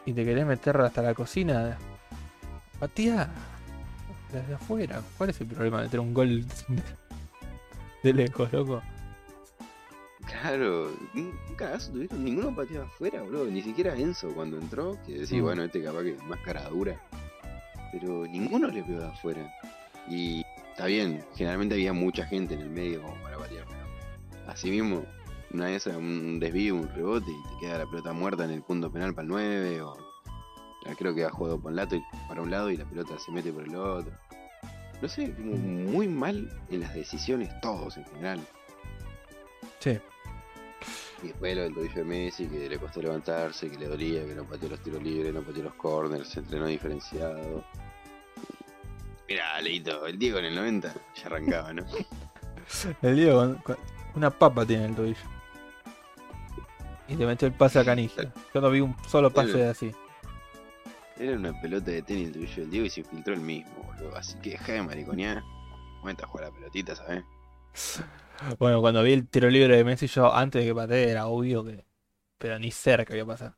y 0.07 0.11
te 0.13 0.25
querés 0.25 0.43
meter 0.43 0.75
hasta 0.81 1.03
la 1.03 1.13
cocina, 1.13 1.77
patea 2.79 3.29
desde 4.31 4.55
afuera. 4.55 5.03
¿Cuál 5.19 5.29
es 5.29 5.39
el 5.39 5.47
problema 5.47 5.77
de 5.77 5.83
meter 5.83 5.99
un 5.99 6.13
gol 6.15 6.45
de, 8.03 8.13
lejos, 8.13 8.51
loco? 8.51 8.81
Claro, 10.25 10.91
un 11.13 11.31
un 11.47 11.55
cagazo 11.55 11.91
tuvieron, 11.91 12.23
ninguno 12.23 12.55
pateaba 12.55 12.85
afuera, 12.87 13.21
boludo, 13.21 13.45
ni 13.45 13.61
siquiera 13.61 13.95
Enzo 13.95 14.29
cuando 14.33 14.57
entró, 14.57 14.97
que 15.05 15.19
decía, 15.19 15.39
Mm. 15.39 15.43
bueno, 15.43 15.63
este 15.63 15.83
capaz 15.83 16.01
que 16.01 16.13
es 16.13 16.23
más 16.23 16.39
cara 16.39 16.67
dura, 16.69 16.99
pero 17.91 18.25
ninguno 18.25 18.67
le 18.69 18.81
pegó 18.81 18.99
de 18.99 19.07
afuera. 19.07 19.53
Y 20.09 20.43
está 20.71 20.87
bien, 20.87 21.23
generalmente 21.35 21.75
había 21.75 21.93
mucha 21.93 22.25
gente 22.25 22.55
en 22.55 22.61
el 22.61 22.69
medio 22.71 23.03
como 23.03 23.13
para 23.21 23.37
patear, 23.37 23.65
pero 23.67 24.51
así 24.51 24.71
mismo, 24.71 25.05
una 25.53 25.65
vez 25.65 25.85
un 25.87 26.39
desvío, 26.39 26.75
un 26.75 26.89
rebote 26.89 27.31
y 27.31 27.43
te 27.53 27.59
queda 27.59 27.77
la 27.79 27.85
pelota 27.85 28.11
muerta 28.13 28.43
en 28.45 28.51
el 28.51 28.61
punto 28.63 28.91
penal 28.91 29.13
para 29.13 29.23
el 29.23 29.29
9, 29.29 29.81
o 29.81 29.95
ya 30.85 30.95
creo 30.95 31.13
que 31.13 31.23
ha 31.25 31.29
jugado 31.29 31.59
por 31.59 31.71
lato 31.73 31.95
y- 31.95 32.03
para 32.27 32.41
un 32.41 32.49
lado 32.51 32.69
y 32.71 32.77
la 32.77 32.85
pelota 32.85 33.17
se 33.19 33.31
mete 33.31 33.51
por 33.53 33.63
el 33.63 33.75
otro. 33.75 34.11
No 35.01 35.07
sé, 35.09 35.33
como 35.35 35.55
muy 35.57 36.07
mal 36.07 36.49
en 36.69 36.79
las 36.81 36.93
decisiones 36.93 37.49
todos 37.61 37.97
en 37.97 38.05
general. 38.05 38.39
Sí, 39.79 39.99
Y 41.21 41.27
después 41.27 41.55
lo 41.55 41.63
del 41.63 41.73
tobillo 41.73 41.95
de 41.95 42.03
Messi, 42.03 42.47
que 42.47 42.69
le 42.69 42.77
costó 42.79 43.01
levantarse, 43.01 43.69
que 43.69 43.77
le 43.77 43.87
dolía, 43.87 44.25
que 44.25 44.33
no 44.35 44.43
pateó 44.45 44.69
los 44.69 44.79
tiros 44.81 45.03
libres, 45.03 45.33
no 45.33 45.41
pateó 45.41 45.63
los 45.63 45.73
corners, 45.75 46.29
se 46.29 46.39
entrenó 46.39 46.67
diferenciado. 46.67 47.63
Mirá, 49.27 49.59
Leito, 49.61 50.05
el 50.05 50.17
Diego 50.19 50.39
en 50.39 50.45
el 50.45 50.55
90 50.55 50.93
ya 51.15 51.25
arrancaba, 51.27 51.73
¿no? 51.73 51.85
el 53.01 53.15
Diego 53.15 53.55
una 54.15 54.29
papa 54.29 54.65
tiene 54.65 54.85
el 54.85 54.95
tobillo. 54.95 55.32
Y 57.07 57.15
te 57.15 57.25
metió 57.25 57.47
el 57.47 57.53
pase 57.53 57.79
a 57.79 57.85
Canigia. 57.85 58.33
Yo 58.53 58.61
no 58.61 58.69
vi 58.69 58.81
un 58.81 58.95
solo 59.07 59.31
pase 59.31 59.65
así. 59.65 59.91
Era 61.17 61.37
una 61.37 61.59
pelota 61.61 61.91
de 61.91 62.01
tenis 62.01 62.27
el 62.27 62.33
tobillo 62.33 62.55
del 62.55 62.69
Diego 62.71 62.85
y 62.85 62.89
se 62.89 63.01
infiltró 63.01 63.33
el 63.33 63.41
mismo, 63.41 63.71
boludo. 63.83 64.15
Así 64.15 64.37
que 64.39 64.51
deja 64.51 64.73
de 64.73 64.81
mariconear. 64.81 65.43
Cuenta 66.01 66.25
jugar 66.27 66.47
la 66.47 66.53
pelotita, 66.53 66.95
¿sabes? 66.95 67.23
Bueno, 68.59 68.81
cuando 68.81 69.03
vi 69.03 69.13
el 69.13 69.27
tiro 69.27 69.49
libre 69.49 69.77
de 69.77 69.83
Messi, 69.83 70.07
yo 70.07 70.33
antes 70.33 70.61
de 70.61 70.67
que 70.67 70.75
patee 70.75 71.09
era 71.09 71.27
obvio 71.27 71.63
que. 71.63 71.85
Pero 72.39 72.57
ni 72.59 72.71
cerca 72.71 73.15
iba 73.15 73.23
a 73.23 73.27
pasar. 73.27 73.55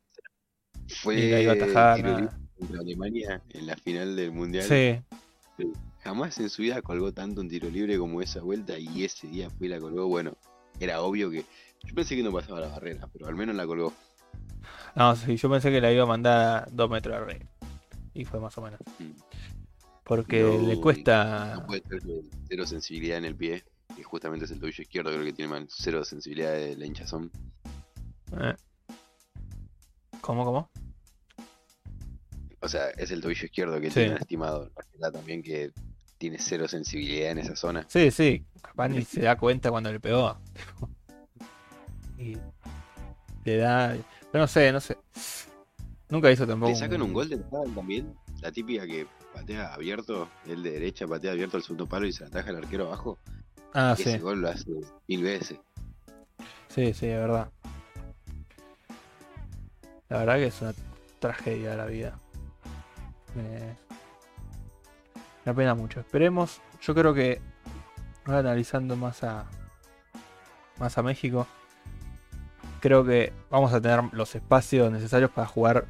Fue 1.01 1.15
Y 1.15 1.31
la 1.31 1.41
iba 1.41 1.53
a 1.53 1.55
atajar, 1.55 1.95
tiro 1.95 2.17
libre 2.19 2.35
contra 2.59 2.79
Alemania 2.81 3.41
en 3.49 3.67
la 3.67 3.75
final 3.77 4.15
del 4.15 4.31
Mundial. 4.31 4.63
Sí, 4.63 5.01
Jamás 6.03 6.37
en 6.39 6.49
su 6.49 6.61
vida 6.61 6.81
colgó 6.81 7.11
tanto 7.11 7.41
un 7.41 7.49
tiro 7.49 7.69
libre 7.69 7.97
como 7.97 8.21
esa 8.21 8.41
vuelta 8.41 8.77
y 8.77 9.05
ese 9.05 9.27
día 9.27 9.49
fue 9.49 9.67
y 9.67 9.69
la 9.71 9.79
colgó. 9.79 10.07
Bueno, 10.07 10.37
era 10.79 11.01
obvio 11.01 11.31
que. 11.31 11.45
Yo 11.85 11.95
pensé 11.95 12.15
que 12.15 12.23
no 12.23 12.31
pasaba 12.31 12.59
la 12.59 12.67
barrera, 12.67 13.07
pero 13.13 13.27
al 13.27 13.35
menos 13.35 13.55
la 13.55 13.65
colgó. 13.65 13.93
no, 14.95 15.15
sí, 15.15 15.37
yo 15.37 15.49
pensé 15.49 15.71
que 15.71 15.81
la 15.81 15.91
iba 15.91 16.03
a 16.03 16.07
mandar 16.07 16.67
dos 16.71 16.89
metros 16.89 17.25
rey. 17.25 17.39
Y 18.13 18.25
fue 18.25 18.39
más 18.39 18.57
o 18.57 18.61
menos. 18.61 18.79
Mm. 18.99 19.11
Porque 20.03 20.41
No, 20.43 20.67
le 20.67 20.79
cuesta. 20.79 21.55
No 21.55 21.65
puede 21.65 21.81
ser 21.87 22.01
cero 22.47 22.65
sensibilidad 22.65 23.17
en 23.17 23.25
el 23.25 23.35
pie, 23.35 23.63
que 23.95 24.03
justamente 24.03 24.45
es 24.45 24.51
el 24.51 24.59
tobillo 24.59 24.81
izquierdo, 24.83 25.11
creo 25.11 25.23
que 25.23 25.33
tiene 25.33 25.51
más 25.51 25.63
cero 25.69 26.03
sensibilidad 26.05 26.51
de 26.53 26.75
la 26.77 26.85
hinchazón. 26.85 27.31
Eh. 28.39 28.55
¿Cómo, 30.21 30.45
cómo? 30.45 30.69
O 32.61 32.67
sea, 32.67 32.89
es 32.91 33.11
el 33.11 33.21
tobillo 33.21 33.45
izquierdo 33.45 33.79
que 33.79 33.89
Sí. 33.89 33.95
tiene 34.01 34.15
lastimado. 34.15 34.71
La 34.97 35.11
también 35.11 35.43
que 35.43 35.71
tiene 36.17 36.37
cero 36.39 36.67
sensibilidad 36.67 37.31
en 37.31 37.39
esa 37.39 37.55
zona. 37.55 37.85
Sí, 37.89 38.09
sí. 38.11 38.45
Capaz 38.61 38.87
ni 38.89 39.03
se 39.03 39.21
da 39.21 39.37
cuenta 39.37 39.69
cuando 39.69 39.91
le 39.91 39.99
pegó. 39.99 40.37
Y 42.17 42.37
le 43.43 43.57
da. 43.57 43.95
Pero 44.31 44.43
no 44.43 44.47
sé, 44.47 44.71
no 44.71 44.79
sé. 44.79 44.97
Nunca 46.09 46.31
hizo 46.31 46.45
tampoco. 46.45 46.71
Le 46.71 46.77
sacan 46.77 47.01
un 47.01 47.13
gol 47.13 47.29
del 47.29 47.41
palo 47.41 47.69
también. 47.73 48.15
La 48.41 48.51
típica 48.51 48.85
que 48.85 49.07
patea 49.33 49.73
abierto, 49.73 50.29
el 50.45 50.61
de 50.63 50.71
derecha 50.71 51.07
patea 51.07 51.31
abierto 51.31 51.57
al 51.57 51.63
segundo 51.63 51.87
palo 51.87 52.05
y 52.05 52.13
se 52.13 52.21
la 52.23 52.27
ataja 52.27 52.51
el 52.51 52.57
arquero 52.57 52.87
abajo. 52.87 53.17
Ah, 53.73 53.95
Ese 53.97 54.13
sí. 54.13 54.17
gol 54.19 54.41
lo 54.41 54.49
hace 54.49 54.69
mil 55.07 55.23
veces. 55.23 55.59
Sí, 56.69 56.93
sí, 56.93 57.07
es 57.07 57.19
verdad. 57.19 57.49
La 60.09 60.19
verdad 60.19 60.35
que 60.35 60.45
es 60.47 60.61
una 60.61 60.73
tragedia 61.19 61.71
de 61.71 61.77
la 61.77 61.85
vida. 61.85 62.19
Me, 63.35 63.75
me 65.45 65.51
apena 65.51 65.73
mucho. 65.75 65.99
Esperemos. 65.99 66.61
Yo 66.81 66.93
creo 66.93 67.13
que 67.13 67.41
ahora 68.25 68.39
analizando 68.39 68.95
más 68.95 69.23
a 69.23 69.45
más 70.77 70.97
a 70.97 71.03
México, 71.03 71.47
creo 72.79 73.03
que 73.03 73.33
vamos 73.49 73.73
a 73.73 73.81
tener 73.81 74.01
los 74.11 74.35
espacios 74.35 74.91
necesarios 74.91 75.31
para 75.31 75.47
jugar 75.47 75.85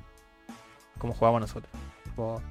como 0.98 1.14
jugamos 1.14 1.42
nosotros. 1.42 1.72
Tipo, 2.04 2.42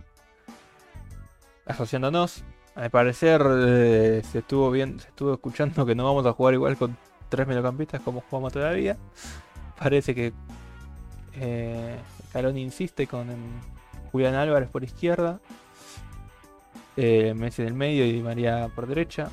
asociándonos. 1.66 2.44
A 2.74 2.82
mi 2.82 2.88
parecer 2.88 3.40
eh, 3.46 4.22
se 4.30 4.40
estuvo 4.40 4.70
bien, 4.70 4.98
se 4.98 5.08
estuvo 5.08 5.34
escuchando 5.34 5.86
que 5.86 5.94
no 5.94 6.04
vamos 6.04 6.26
a 6.26 6.32
jugar 6.32 6.54
igual 6.54 6.76
con 6.76 6.96
tres 7.28 7.46
mediocampistas 7.46 8.00
como 8.00 8.20
jugamos 8.22 8.52
todavía. 8.52 8.96
Parece 9.78 10.14
que 10.14 10.32
eh, 11.34 11.96
Scaloni 12.28 12.62
insiste 12.62 13.06
con 13.06 13.30
em, 13.30 13.60
Julián 14.10 14.34
Álvarez 14.34 14.68
por 14.68 14.82
izquierda, 14.82 15.40
eh, 16.96 17.32
Messi 17.34 17.62
en 17.62 17.68
el 17.68 17.74
medio 17.74 18.06
y 18.06 18.20
María 18.22 18.68
por 18.74 18.86
derecha. 18.86 19.30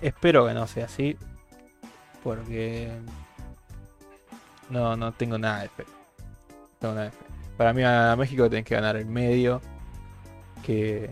Espero 0.00 0.46
que 0.46 0.54
no 0.54 0.66
sea 0.68 0.84
así, 0.84 1.16
porque 2.22 2.90
no, 4.70 4.96
no 4.96 5.12
tengo 5.12 5.38
nada 5.38 5.62
de 5.62 5.68
fe. 5.68 5.84
No 6.58 6.78
tengo 6.78 6.94
nada 6.94 7.06
de 7.06 7.12
fe. 7.12 7.24
Para 7.56 7.72
mí 7.72 7.82
a 7.82 8.14
México 8.16 8.48
tenés 8.48 8.64
que 8.64 8.74
ganar 8.74 8.96
el 8.96 9.06
medio, 9.06 9.60
que, 10.62 11.10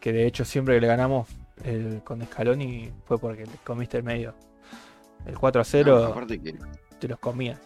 que 0.00 0.12
de 0.12 0.26
hecho 0.26 0.44
siempre 0.44 0.74
que 0.74 0.80
le 0.82 0.86
ganamos 0.86 1.28
el, 1.64 2.02
con 2.04 2.22
Scaloni 2.24 2.92
fue 3.06 3.18
porque 3.18 3.46
le 3.46 3.52
comiste 3.64 3.96
el 3.96 4.02
medio. 4.02 4.34
El 5.26 5.38
4 5.38 5.60
a 5.60 5.64
0 5.64 5.98
No, 6.00 6.04
aparte 6.06 6.40
que, 6.40 6.54
te 6.98 7.08
los 7.08 7.18
comías. 7.18 7.58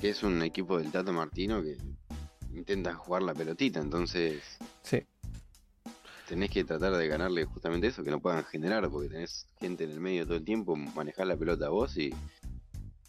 que 0.00 0.10
es 0.10 0.22
un 0.22 0.42
equipo 0.42 0.78
del 0.78 0.90
Tato 0.90 1.12
Martino 1.12 1.62
que 1.62 1.76
intenta 2.54 2.94
jugar 2.94 3.22
la 3.22 3.34
pelotita, 3.34 3.80
entonces 3.80 4.42
Sí. 4.82 5.02
Tenés 6.30 6.50
que 6.50 6.62
tratar 6.64 6.96
de 6.96 7.08
ganarle 7.08 7.44
justamente 7.44 7.88
eso, 7.88 8.04
que 8.04 8.10
no 8.10 8.20
puedan 8.20 8.44
generar, 8.44 8.88
porque 8.88 9.08
tenés 9.08 9.46
gente 9.58 9.82
en 9.84 9.90
el 9.90 10.00
medio 10.00 10.24
todo 10.24 10.36
el 10.36 10.44
tiempo, 10.44 10.76
manejar 10.76 11.26
la 11.26 11.36
pelota 11.36 11.68
vos 11.70 11.96
y, 11.96 12.14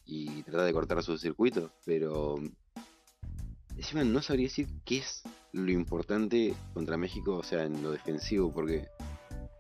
y 0.07 0.41
tratar 0.41 0.65
de 0.65 0.73
cortar 0.73 1.03
sus 1.03 1.21
circuitos, 1.21 1.69
pero 1.85 2.35
encima 3.77 4.03
no 4.03 4.21
sabría 4.23 4.47
decir 4.47 4.67
qué 4.83 4.97
es 4.97 5.21
lo 5.53 5.71
importante 5.71 6.55
contra 6.73 6.97
México, 6.97 7.35
o 7.35 7.43
sea, 7.43 7.63
en 7.63 7.83
lo 7.83 7.91
defensivo, 7.91 8.51
porque 8.51 8.87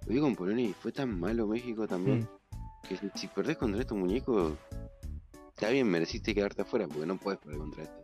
lo 0.07 0.13
vi 0.13 0.19
con 0.19 0.35
Polonia 0.35 0.65
y 0.65 0.73
fue 0.73 0.91
tan 0.91 1.19
malo 1.19 1.45
México 1.45 1.87
también, 1.87 2.21
Mm. 2.21 2.87
que 2.87 2.97
si, 2.97 3.09
si 3.13 3.27
perdés 3.27 3.57
contra 3.57 3.79
estos 3.79 3.95
muñecos, 3.97 4.53
está 5.53 5.69
bien, 5.69 5.87
mereciste 5.87 6.33
quedarte 6.33 6.63
afuera, 6.63 6.87
porque 6.87 7.05
no 7.05 7.17
puedes 7.17 7.39
perder 7.39 7.59
contra 7.59 7.83
esto. 7.83 8.01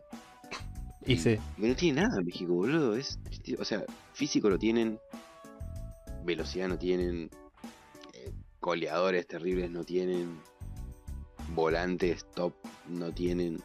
Y 1.06 1.16
sí, 1.16 1.38
Y 1.56 1.62
no 1.66 1.74
tiene 1.74 2.02
nada 2.02 2.20
México, 2.22 2.52
boludo. 2.52 2.94
Es, 2.94 3.18
o 3.58 3.64
sea, 3.64 3.82
físico 4.12 4.50
lo 4.50 4.58
tienen, 4.58 4.98
velocidad 6.24 6.68
no 6.68 6.78
tienen, 6.78 7.30
eh, 8.12 8.32
goleadores 8.60 9.26
terribles 9.26 9.70
no 9.70 9.84
tienen, 9.84 10.38
volantes 11.54 12.26
top 12.34 12.54
no 12.88 13.12
tienen. 13.12 13.62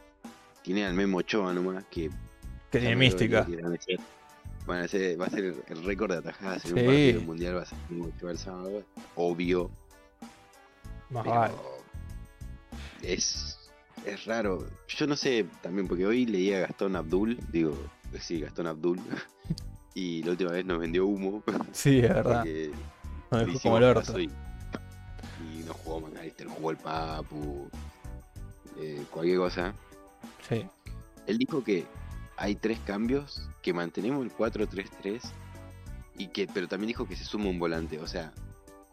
Tienen 0.62 0.86
al 0.86 0.94
Memo 0.94 1.18
Ochoa 1.18 1.54
nomás, 1.54 1.84
que 1.86 2.10
que 2.72 2.80
tiene 2.80 2.96
mística. 2.96 3.46
que 3.46 3.52
a 4.84 4.88
ser- 4.88 5.20
va 5.20 5.26
a 5.26 5.30
ser 5.30 5.54
el 5.68 5.84
récord 5.84 6.12
de 6.14 6.18
atajadas 6.20 6.64
en 6.66 6.72
Sí. 6.72 6.80
un 6.80 6.86
partido 6.86 7.22
mundial, 7.22 7.58
va 7.58 7.62
a 7.64 7.66
ser 7.66 7.78
Ochoa 8.08 8.32
el 8.32 8.38
sábado, 8.38 8.84
obvio. 9.16 9.70
Más 11.10 11.24
Pero 11.24 11.36
vale. 11.36 11.54
es, 13.02 13.60
es 14.06 14.26
raro. 14.26 14.66
Yo 14.88 15.06
no 15.08 15.16
sé 15.16 15.46
también, 15.62 15.88
porque 15.88 16.06
hoy 16.06 16.26
leí 16.26 16.54
a 16.54 16.62
Gastón 16.62 16.96
Abdul, 16.96 17.38
digo, 17.52 17.78
sí, 18.20 18.40
Gastón 18.40 18.68
Abdul, 18.68 19.00
y 19.94 20.24
la 20.24 20.32
última 20.32 20.52
vez 20.52 20.66
nos 20.66 20.80
vendió 20.80 21.06
humo. 21.06 21.44
Sí, 21.72 22.00
es 22.00 22.10
verdad. 22.10 22.46
Nos 23.32 23.46
dejó 23.46 23.60
como 23.62 23.78
el 23.78 23.84
orto. 23.84 24.20
y, 24.20 24.26
y 24.26 25.64
no 25.66 25.74
jugó 25.74 26.02
McAllister, 26.02 26.48
jugó 26.48 26.72
el 26.72 26.78
Papu, 26.78 27.70
eh, 28.80 29.04
cualquier 29.12 29.38
cosa. 29.38 29.74
Sí. 30.48 30.66
Él 31.28 31.38
dijo 31.38 31.64
que 31.64 31.86
hay 32.38 32.56
tres 32.56 32.80
cambios, 32.86 33.50
que 33.62 33.74
mantenemos 33.74 34.26
el 34.26 34.32
4-3-3, 34.32 35.22
y 36.18 36.28
que, 36.28 36.48
pero 36.48 36.68
también 36.68 36.90
dijo 36.90 37.08
que 37.08 37.16
se 37.16 37.24
suma 37.24 37.50
un 37.50 37.60
volante, 37.60 38.00
o 38.00 38.08
sea, 38.08 38.34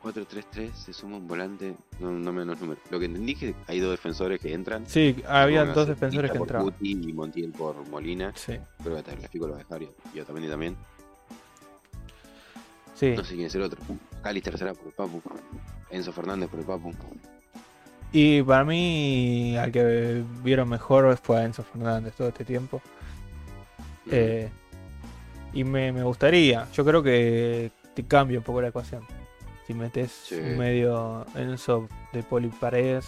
4-3-3, 0.03 0.73
se 0.73 0.93
suma 0.93 1.17
un 1.19 1.29
volante, 1.29 1.75
no, 1.99 2.11
no 2.11 2.33
me 2.33 2.41
dan 2.41 2.49
los 2.49 2.61
números. 2.61 2.83
Lo 2.91 2.99
que 2.99 3.05
entendí 3.07 3.33
es 3.33 3.39
que 3.39 3.55
hay 3.67 3.81
dos 3.81 3.91
defensores 3.91 4.41
que 4.41 4.53
entran. 4.55 4.87
Sí, 4.87 5.17
había 5.29 5.65
dos 5.67 5.89
defensores 5.89 6.31
que 6.31 6.39
entraban. 6.39 6.65
Guti 6.67 6.93
y 6.93 7.13
Montiel 7.13 7.53
por 7.53 7.87
Molina. 7.89 8.33
Sí, 8.35 8.55
Creo 8.83 8.97
que 8.97 9.03
Tagliafico 9.03 9.47
lo 9.47 9.53
va 9.55 9.61
a 9.61 9.63
dejar 9.63 9.83
y 10.15 10.21
Otamendi 10.21 10.49
también. 10.49 10.77
sí. 12.95 13.15
No 13.17 13.25
sé 13.25 13.35
quién 13.35 13.47
es 13.47 13.55
el 13.55 13.63
otro. 13.63 13.81
Calister 14.23 14.57
será 14.59 14.73
por 14.75 14.87
el 14.87 14.93
Papu. 14.93 15.23
Enzo 15.91 16.13
Fernández 16.13 16.49
por 16.49 16.61
el 16.61 16.67
Papu. 16.67 16.93
Y 18.13 18.43
para 18.43 18.65
mí, 18.65 19.57
al 19.57 19.71
que 19.71 20.25
vieron 20.43 20.69
mejor 20.69 21.17
fue 21.19 21.39
a 21.39 21.45
Enzo 21.45 21.63
Fernández 21.63 22.15
todo 22.15 22.29
este 22.29 22.45
tiempo. 22.45 22.81
Eh, 24.11 24.49
y 25.53 25.63
me, 25.65 25.93
me 25.93 26.03
gustaría, 26.03 26.67
yo 26.73 26.85
creo 26.85 27.03
que 27.03 27.71
te 27.95 28.05
cambia 28.05 28.39
un 28.39 28.45
poco 28.45 28.61
la 28.63 28.69
ecuación. 28.69 29.03
Si 29.71 29.75
metes 29.75 30.11
Sí. 30.11 30.35
un 30.35 30.59
medio 30.59 31.25
Enzo 31.37 31.89
de 32.13 32.25
Poli 32.25 32.49
Paredes. 32.49 33.07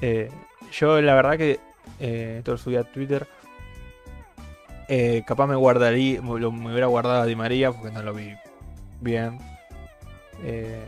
Eh, 0.00 0.30
yo 0.72 0.98
la 1.02 1.14
verdad 1.14 1.36
que 1.36 1.60
eh, 2.00 2.36
esto 2.38 2.52
lo 2.52 2.56
subí 2.56 2.76
a 2.76 2.84
Twitter. 2.84 3.28
eh, 4.88 5.22
capaz 5.26 5.46
me 5.46 5.54
guardaría, 5.54 6.22
lo- 6.22 6.50
me 6.50 6.70
hubiera 6.70 6.86
guardado 6.86 7.20
a 7.20 7.26
Di 7.26 7.36
María 7.36 7.70
porque 7.72 7.90
no 7.92 8.02
lo 8.02 8.14
vi 8.14 8.34
bien. 9.02 9.38
Eh, 10.44 10.82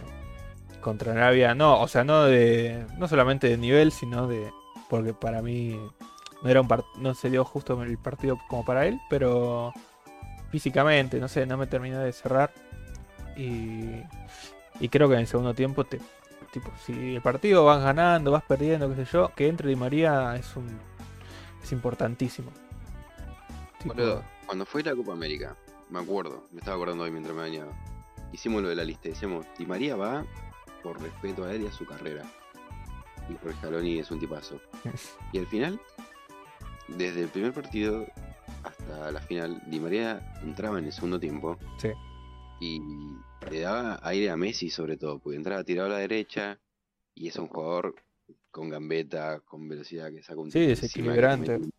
contra 0.80 1.12
Arabia, 1.12 1.55
no, 1.55 1.78
o 1.82 1.86
sea, 1.86 2.03
no 2.03 2.22
de, 2.24 2.86
no 2.97 3.09
solamente 3.09 3.47
de 3.47 3.59
nivel, 3.59 3.93
sino 3.93 4.26
de, 4.26 4.51
porque 4.88 5.12
para 5.12 5.43
mí 5.43 5.78
no 6.43 6.49
era 6.49 6.62
un 6.62 6.68
part- 6.68 6.86
no 6.97 7.12
se 7.12 7.28
dio 7.28 7.45
justo 7.45 7.82
el 7.82 7.99
partido 7.99 8.38
como 8.49 8.64
para 8.64 8.86
él, 8.86 8.99
pero 9.11 9.74
físicamente, 10.51 11.20
no 11.20 11.28
sé, 11.28 11.45
no 11.45 11.59
me 11.59 11.66
terminó 11.66 11.99
de 11.99 12.14
cerrar 12.14 12.55
y, 13.37 14.03
y 14.81 14.89
creo 14.89 15.09
que 15.09 15.14
en 15.14 15.20
el 15.20 15.26
segundo 15.26 15.55
tiempo 15.55 15.85
te, 15.85 16.01
tipo, 16.53 16.70
si 16.85 17.14
el 17.14 17.22
partido 17.22 17.64
vas 17.64 17.83
ganando, 17.83 18.31
vas 18.31 18.43
perdiendo, 18.43 18.89
qué 18.89 19.05
sé 19.05 19.12
yo, 19.12 19.33
que 19.35 19.49
entre 19.49 19.68
Di 19.68 19.76
María 19.76 20.37
es 20.37 20.57
un 20.57 20.66
es 21.62 21.72
importantísimo. 21.72 22.51
Tipo, 23.78 23.95
Boludo, 23.95 24.24
cuando 24.47 24.66
fue 24.66 24.83
la 24.83 24.95
Copa 24.95 25.12
América, 25.12 25.57
me 25.91 26.01
acuerdo, 26.01 26.47
me 26.53 26.59
estaba 26.59 26.76
acordando 26.76 27.05
hoy 27.05 27.11
mientras 27.11 27.35
me 27.35 27.43
bañaba. 27.43 27.72
Hicimos 28.33 28.62
lo 28.62 28.68
de 28.68 28.76
la 28.76 28.85
lista, 28.85 29.09
decíamos, 29.09 29.47
Di 29.59 29.66
María 29.66 29.97
va 29.97 30.24
por 30.83 31.01
respeto 31.01 31.45
a 31.45 31.53
él 31.53 31.62
y 31.62 31.66
a 31.66 31.72
su 31.72 31.85
carrera. 31.85 32.24
Y 33.28 33.35
por 33.35 33.53
Scaloni 33.55 33.99
es 33.99 34.11
un 34.11 34.20
tipazo. 34.20 34.61
Y 35.33 35.39
al 35.39 35.47
final, 35.47 35.81
desde 36.89 37.22
el 37.22 37.28
primer 37.28 37.53
partido 37.53 38.07
hasta 38.64 39.12
la 39.12 39.20
final, 39.20 39.62
Di 39.66 39.78
María 39.78 40.20
entraba 40.43 40.78
en 40.78 40.87
el 40.87 40.93
segundo 40.93 41.20
tiempo. 41.20 41.57
Sí. 41.78 41.91
Y 42.61 42.80
le 43.50 43.61
daba 43.61 43.98
aire 44.02 44.30
a 44.30 44.36
Messi 44.36 44.68
sobre 44.70 44.96
todo, 44.96 45.18
porque 45.18 45.36
entraba 45.36 45.64
tirado 45.64 45.88
a 45.88 45.92
la 45.92 45.98
derecha 45.98 46.61
y 47.14 47.28
es 47.28 47.36
un 47.36 47.48
jugador 47.48 47.94
con 48.50 48.68
gambeta, 48.68 49.40
con 49.40 49.68
velocidad 49.68 50.11
que 50.11 50.22
saca 50.22 50.40
un 50.40 50.50
Sí, 50.50 50.58
tiro 50.58 50.72
es 50.72 50.82
un- 51.56 51.72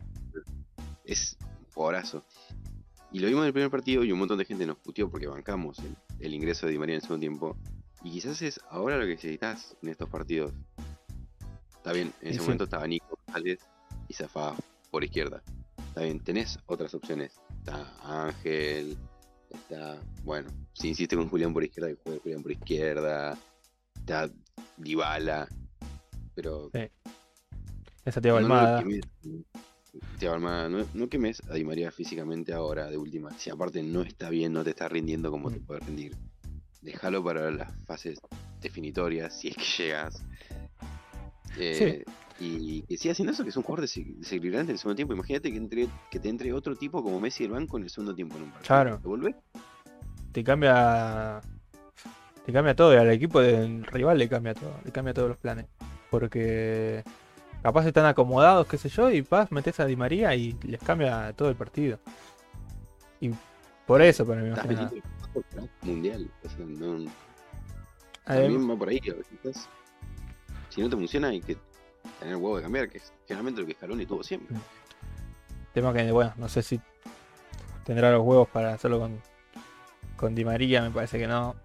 jugadorazo. 1.73 2.23
Y 3.11 3.19
lo 3.19 3.27
vimos 3.27 3.41
en 3.41 3.47
el 3.47 3.53
primer 3.53 3.69
partido 3.69 4.03
y 4.03 4.11
un 4.11 4.19
montón 4.19 4.37
de 4.37 4.45
gente 4.45 4.65
nos 4.65 4.77
puteó 4.77 5.09
porque 5.09 5.27
bancamos 5.27 5.79
el, 5.79 5.95
el 6.19 6.33
ingreso 6.33 6.65
de 6.65 6.71
Di 6.73 6.79
María 6.79 6.95
en 6.95 6.97
el 6.97 7.01
segundo 7.01 7.19
tiempo. 7.21 7.57
Y 8.03 8.11
quizás 8.11 8.41
es 8.41 8.59
ahora 8.69 8.97
lo 8.97 9.03
que 9.03 9.15
necesitas 9.15 9.75
en 9.81 9.89
estos 9.89 10.09
partidos. 10.09 10.53
Está 11.75 11.93
bien, 11.93 12.13
en 12.21 12.27
ese 12.29 12.39
sí. 12.39 12.43
momento 12.43 12.63
estaba 12.63 12.87
Nico 12.87 13.17
González 13.25 13.59
y 14.07 14.13
Zafá 14.13 14.55
por 14.89 15.03
izquierda. 15.03 15.43
Está 15.89 16.01
bien, 16.03 16.19
tenés 16.21 16.57
otras 16.67 16.93
opciones. 16.93 17.33
Está 17.59 17.93
Ángel, 18.27 18.97
está. 19.53 20.01
Bueno, 20.23 20.49
si 20.73 20.89
insiste 20.89 21.15
con 21.15 21.29
Julián 21.29 21.53
por 21.53 21.63
izquierda, 21.63 21.89
que 21.89 21.97
juegue 22.03 22.19
Julián 22.19 22.41
por 22.43 22.51
izquierda. 22.51 23.37
Está 23.95 24.29
Dybala. 24.77 25.47
Pero 26.35 26.71
Esa 28.05 28.21
Thiago 28.21 28.39
no 28.39 28.47
lo 28.47 28.55
Almada. 28.55 28.83
Thiago 30.19 30.35
Almada, 30.35 30.69
no, 30.69 30.85
no 30.93 31.09
quemes 31.09 31.41
a 31.49 31.53
Di 31.53 31.63
María 31.65 31.91
físicamente 31.91 32.53
ahora, 32.53 32.89
de 32.89 32.97
última. 32.97 33.31
Si 33.37 33.49
aparte 33.49 33.83
no 33.83 34.01
está 34.01 34.29
bien, 34.29 34.53
no 34.53 34.63
te 34.63 34.69
está 34.71 34.87
rindiendo 34.87 35.29
como 35.31 35.51
te 35.51 35.59
Mm. 35.59 35.65
puede 35.65 35.79
rendir. 35.81 36.15
Déjalo 36.81 37.23
para 37.23 37.51
las 37.51 37.71
fases 37.85 38.19
definitorias, 38.61 39.37
si 39.39 39.49
es 39.49 39.57
que 39.57 39.83
llegas. 39.83 40.23
Eh, 41.57 42.03
Y 42.43 42.81
que 42.83 42.97
siga 42.97 43.11
haciendo 43.11 43.33
eso, 43.33 43.43
que 43.43 43.49
es 43.49 43.57
un 43.57 43.63
jugador 43.63 43.85
dese- 43.87 44.15
desequilibrante 44.17 44.71
en 44.71 44.75
el 44.75 44.79
segundo 44.79 44.95
tiempo. 44.95 45.13
Imagínate 45.13 45.51
que, 45.51 45.57
entre, 45.57 45.87
que 46.09 46.19
te 46.19 46.29
entre 46.29 46.51
otro 46.53 46.75
tipo 46.75 47.03
como 47.03 47.19
Messi 47.19 47.43
del 47.43 47.51
banco 47.51 47.77
en 47.77 47.83
el 47.83 47.89
segundo 47.89 48.15
tiempo 48.15 48.37
en 48.37 48.43
un 48.43 48.49
partido. 48.51 48.67
Claro. 48.67 48.99
¿Te 48.99 49.07
volvés? 49.07 49.35
Te 50.31 50.43
cambia. 50.43 51.41
Te 52.45 52.51
cambia 52.53 52.75
todo. 52.75 52.93
Y 52.93 52.97
al 52.97 53.11
equipo 53.11 53.39
del 53.41 53.85
rival 53.85 54.17
le 54.17 54.27
cambia 54.27 54.53
todo. 54.55 54.73
Le 54.83 54.91
cambia 54.91 55.13
todos 55.13 55.29
los 55.29 55.37
planes. 55.37 55.65
Porque. 56.09 57.03
Capaz 57.61 57.85
están 57.85 58.05
acomodados, 58.07 58.65
qué 58.65 58.79
sé 58.79 58.89
yo, 58.89 59.11
y 59.11 59.21
paz, 59.21 59.51
metes 59.51 59.79
a 59.79 59.85
Di 59.85 59.95
María 59.95 60.33
y 60.33 60.57
les 60.63 60.81
cambia 60.81 61.31
todo 61.33 61.47
el 61.49 61.55
partido. 61.55 61.99
Y 63.19 63.29
por 63.85 64.01
eso, 64.01 64.25
para 64.25 64.41
mí, 64.41 64.49
más 64.49 64.61
que 64.65 64.73
nada. 64.73 64.91
mundial. 65.83 66.27
O 66.43 66.49
sea, 66.49 66.65
no, 66.65 66.93
Adem- 66.95 67.09
también 68.25 68.67
va 68.71 68.75
por 68.75 68.89
ahí. 68.89 68.99
estás- 69.43 69.69
Si 70.69 70.81
no 70.81 70.89
te 70.89 70.95
funciona, 70.95 71.27
hay 71.27 71.41
que 71.41 71.55
tener 72.21 72.35
huevo 72.35 72.57
de 72.57 72.63
cambiar, 72.63 72.87
que 72.87 72.99
es 72.99 73.11
generalmente 73.25 73.61
lo 73.61 73.67
que 73.67 73.73
Scaloni 73.73 74.05
tuvo 74.05 74.23
siempre. 74.23 74.55
Tema 75.73 75.91
que, 75.91 76.11
bueno, 76.11 76.33
no 76.37 76.47
sé 76.47 76.61
si 76.61 76.79
tendrá 77.83 78.11
los 78.11 78.21
huevos 78.21 78.47
para 78.47 78.73
hacerlo 78.73 78.99
con, 78.99 79.19
con 80.15 80.35
Di 80.35 80.45
María, 80.45 80.83
me 80.83 80.91
parece 80.91 81.17
que 81.17 81.27
no. 81.27 81.55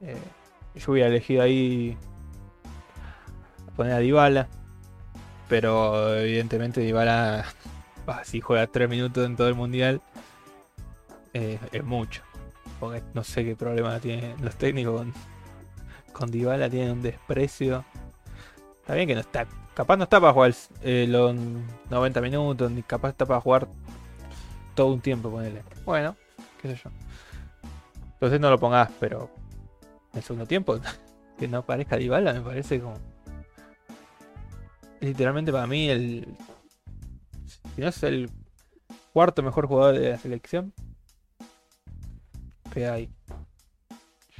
Eh, 0.00 0.16
yo 0.74 0.92
hubiera 0.92 1.08
elegido 1.08 1.42
ahí 1.42 1.98
poner 3.76 3.92
a 3.92 3.98
Dybala, 3.98 4.48
pero 5.48 6.16
evidentemente 6.16 6.80
Dybala, 6.80 7.44
bah, 8.06 8.24
si 8.24 8.40
juega 8.40 8.66
3 8.66 8.88
minutos 8.88 9.26
en 9.26 9.36
todo 9.36 9.48
el 9.48 9.54
mundial, 9.54 10.00
eh, 11.34 11.58
es 11.72 11.84
mucho. 11.84 12.22
Porque 12.80 13.02
no 13.12 13.22
sé 13.22 13.44
qué 13.44 13.54
problema 13.54 14.00
tienen 14.00 14.42
los 14.42 14.56
técnicos 14.56 14.98
con, 14.98 15.12
con 16.12 16.30
Dybala, 16.30 16.70
tienen 16.70 16.92
un 16.92 17.02
desprecio. 17.02 17.84
Está 18.84 18.94
bien 18.94 19.08
que 19.08 19.14
no 19.14 19.22
está 19.22 19.46
capaz 19.74 19.96
no 19.96 20.04
está 20.04 20.20
para 20.20 20.34
jugar 20.34 20.54
eh, 20.82 21.06
los 21.08 21.34
90 21.90 22.20
minutos, 22.20 22.70
ni 22.70 22.82
capaz 22.82 23.10
está 23.10 23.24
para 23.24 23.40
jugar 23.40 23.66
todo 24.74 24.92
un 24.92 25.00
tiempo 25.00 25.30
con 25.30 25.42
él. 25.42 25.58
Bueno, 25.86 26.16
qué 26.60 26.68
sé 26.68 26.82
yo. 26.84 26.90
Entonces 28.12 28.40
no 28.40 28.50
lo 28.50 28.58
pongas, 28.58 28.90
pero 29.00 29.30
en 30.12 30.18
el 30.18 30.22
segundo 30.22 30.46
tiempo, 30.46 30.78
que 31.38 31.48
no 31.48 31.64
parezca 31.64 31.96
Dybala, 31.96 32.34
me 32.34 32.42
parece 32.42 32.78
como. 32.78 32.96
es 35.00 35.08
Literalmente 35.08 35.50
para 35.50 35.66
mí 35.66 35.88
el. 35.88 36.36
Si 37.74 37.80
no 37.80 37.88
es 37.88 38.02
el 38.02 38.30
cuarto 39.14 39.42
mejor 39.42 39.66
jugador 39.66 39.98
de 39.98 40.10
la 40.10 40.18
selección. 40.18 40.72
Queda 42.72 42.94
ahí. 42.94 43.10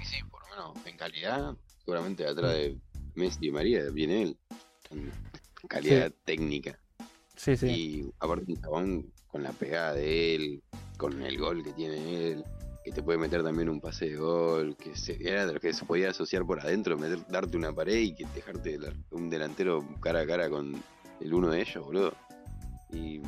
Sí, 0.03 0.23
por 0.31 0.43
lo 0.43 0.49
menos 0.51 0.87
en 0.87 0.97
calidad, 0.97 1.55
seguramente 1.79 2.27
atrás 2.27 2.53
de 2.53 2.77
Messi 3.15 3.47
y 3.47 3.51
María 3.51 3.83
viene 3.91 4.23
él. 4.23 4.37
En 4.91 5.11
calidad 5.69 6.12
técnica. 6.25 6.79
Sí, 7.37 7.57
sí. 7.57 7.67
Y 7.67 8.12
aparte 8.21 8.53
un 8.53 8.61
chabón 8.61 9.12
con 9.29 9.43
la 9.43 9.53
pegada 9.53 9.95
de 9.95 10.35
él, 10.35 10.62
con 10.97 11.21
el 11.23 11.39
gol 11.39 11.62
que 11.65 11.73
tiene 11.73 12.31
él, 12.33 12.45
que 12.85 12.93
te 12.93 13.03
puede 13.03 13.19
meter 13.19 13.43
también 13.43 13.69
un 13.69 13.81
pase 13.81 14.11
de 14.11 14.17
gol, 14.17 14.77
que 14.77 14.95
se, 14.95 15.17
era 15.27 15.47
de 15.47 15.55
lo 15.55 15.61
que 15.61 15.73
se 15.73 15.85
podía 15.85 16.11
asociar 16.11 16.45
por 16.45 16.61
adentro, 16.61 16.97
meter, 16.99 17.27
darte 17.29 17.57
una 17.57 17.73
pared 17.75 17.97
y 17.99 18.15
que 18.15 18.27
dejarte 18.35 18.79
un 19.11 19.31
delantero 19.31 19.85
cara 20.01 20.21
a 20.21 20.27
cara 20.27 20.51
con 20.51 20.81
el 21.21 21.35
uno 21.35 21.51
de 21.51 21.62
ellos, 21.62 21.85
boludo. 21.85 22.15
Y 22.93 23.21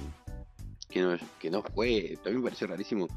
que 0.88 1.00
no, 1.00 1.16
que 1.40 1.50
no 1.50 1.62
juegue, 1.62 2.16
también 2.16 2.36
me 2.38 2.44
pareció 2.44 2.66
rarísimo 2.68 3.08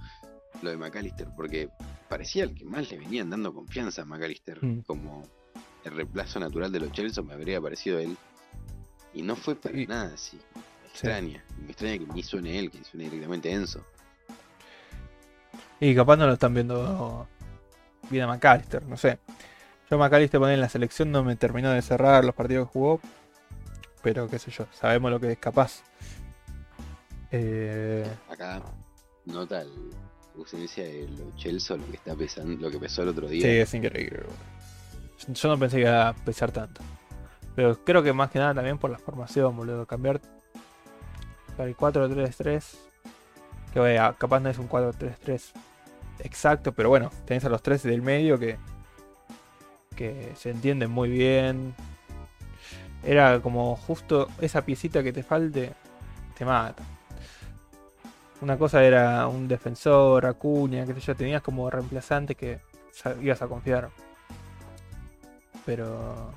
lo 0.63 0.69
de 0.71 0.77
McAllister, 0.77 1.27
porque 1.35 1.69
parecía 2.07 2.45
el 2.45 2.55
que 2.55 2.65
más 2.65 2.89
le 2.89 2.97
venían 2.97 3.29
dando 3.29 3.53
confianza 3.53 4.01
a 4.01 4.05
McAllister, 4.05 4.63
Mm. 4.63 4.79
como 4.81 5.23
el 5.85 5.91
reemplazo 5.95 6.39
natural 6.39 6.71
de 6.71 6.79
los 6.79 6.91
Chelsea 6.91 7.23
me 7.23 7.33
habría 7.33 7.59
parecido 7.61 7.99
él. 7.99 8.17
Y 9.13 9.21
no 9.21 9.35
fue 9.35 9.55
para 9.55 9.77
Y- 9.79 9.87
nada 9.87 10.13
así. 10.13 10.37
Me 10.55 10.87
extraña. 10.89 11.43
Me 11.57 11.71
extraña 11.71 11.97
que 11.99 12.13
ni 12.13 12.23
suene 12.23 12.59
él, 12.59 12.69
que 12.71 12.83
suene 12.83 13.05
directamente 13.05 13.51
Enzo. 13.51 13.83
Y 15.79 15.95
capaz 15.95 16.17
no 16.17 16.27
lo 16.27 16.33
están 16.33 16.53
viendo 16.53 17.27
bien 18.09 18.23
a 18.23 18.27
McAllister, 18.27 18.85
no 18.85 18.97
sé. 18.97 19.19
Yo 19.89 19.97
McAllister 19.97 20.39
poner 20.39 20.55
en 20.55 20.61
la 20.61 20.69
selección 20.69 21.11
no 21.11 21.23
me 21.23 21.35
terminó 21.35 21.71
de 21.71 21.81
cerrar 21.81 22.23
los 22.25 22.35
partidos 22.35 22.67
que 22.67 22.73
jugó. 22.73 22.99
Pero 24.03 24.29
qué 24.29 24.39
sé 24.39 24.51
yo, 24.51 24.65
sabemos 24.73 25.09
lo 25.11 25.19
que 25.19 25.31
es 25.33 25.37
capaz. 25.39 25.83
Eh, 27.31 28.05
Acá 28.29 28.61
nota 29.25 29.61
el 29.61 29.89
la 29.89 30.43
ausencia 30.45 30.83
de 30.85 31.07
los 31.09 31.35
Chelsea, 31.35 31.75
lo 31.75 31.85
que 31.87 31.97
está 31.97 32.15
pesando, 32.15 32.61
lo 32.61 32.71
que 32.71 32.79
pesó 32.79 33.03
el 33.03 33.09
otro 33.09 33.27
día. 33.27 33.41
sí, 33.41 33.47
es 33.49 33.73
increíble. 33.73 34.23
Yo- 35.33 35.49
no 35.49 35.57
pensé 35.59 35.77
que 35.77 35.81
iba 35.83 36.09
a 36.09 36.13
pesar 36.13 36.51
tanto. 36.51 36.81
Pero 37.55 37.77
creo 37.83 38.01
que 38.03 38.13
más 38.13 38.29
que 38.31 38.39
nada 38.39 38.53
también 38.53 38.77
por 38.77 38.89
la 38.89 38.97
formación, 38.97 39.55
boludo. 39.55 39.85
Cambiar 39.85 40.21
el 41.57 41.75
4-3-3. 41.75 42.77
Que 43.73 43.79
vaya, 43.79 44.13
capaz 44.17 44.39
no 44.39 44.49
es 44.49 44.57
un 44.57 44.67
4-3-3 44.67 45.51
exacto, 46.21 46.73
pero 46.73 46.89
bueno, 46.89 47.11
tenés 47.25 47.45
a 47.45 47.49
los 47.49 47.61
tres 47.61 47.83
del 47.83 48.01
medio 48.01 48.37
que, 48.39 48.57
que 49.95 50.33
se 50.35 50.49
entienden 50.49 50.89
muy 50.91 51.09
bien. 51.09 51.75
Era 53.03 53.39
como 53.41 53.75
justo 53.75 54.27
esa 54.41 54.63
piecita 54.65 55.03
que 55.03 55.13
te 55.13 55.23
falte, 55.23 55.73
te 56.37 56.45
mata. 56.45 56.83
Una 58.41 58.57
cosa 58.57 58.83
era 58.83 59.27
un 59.27 59.47
defensor, 59.47 60.25
Acuña, 60.25 60.85
que 60.85 60.93
sé 60.95 60.99
yo, 61.01 61.15
tenías 61.15 61.41
como 61.41 61.69
reemplazante 61.69 62.35
que 62.35 62.59
ibas 63.21 63.41
a 63.41 63.47
confiar. 63.47 63.89
Pero. 65.69 66.31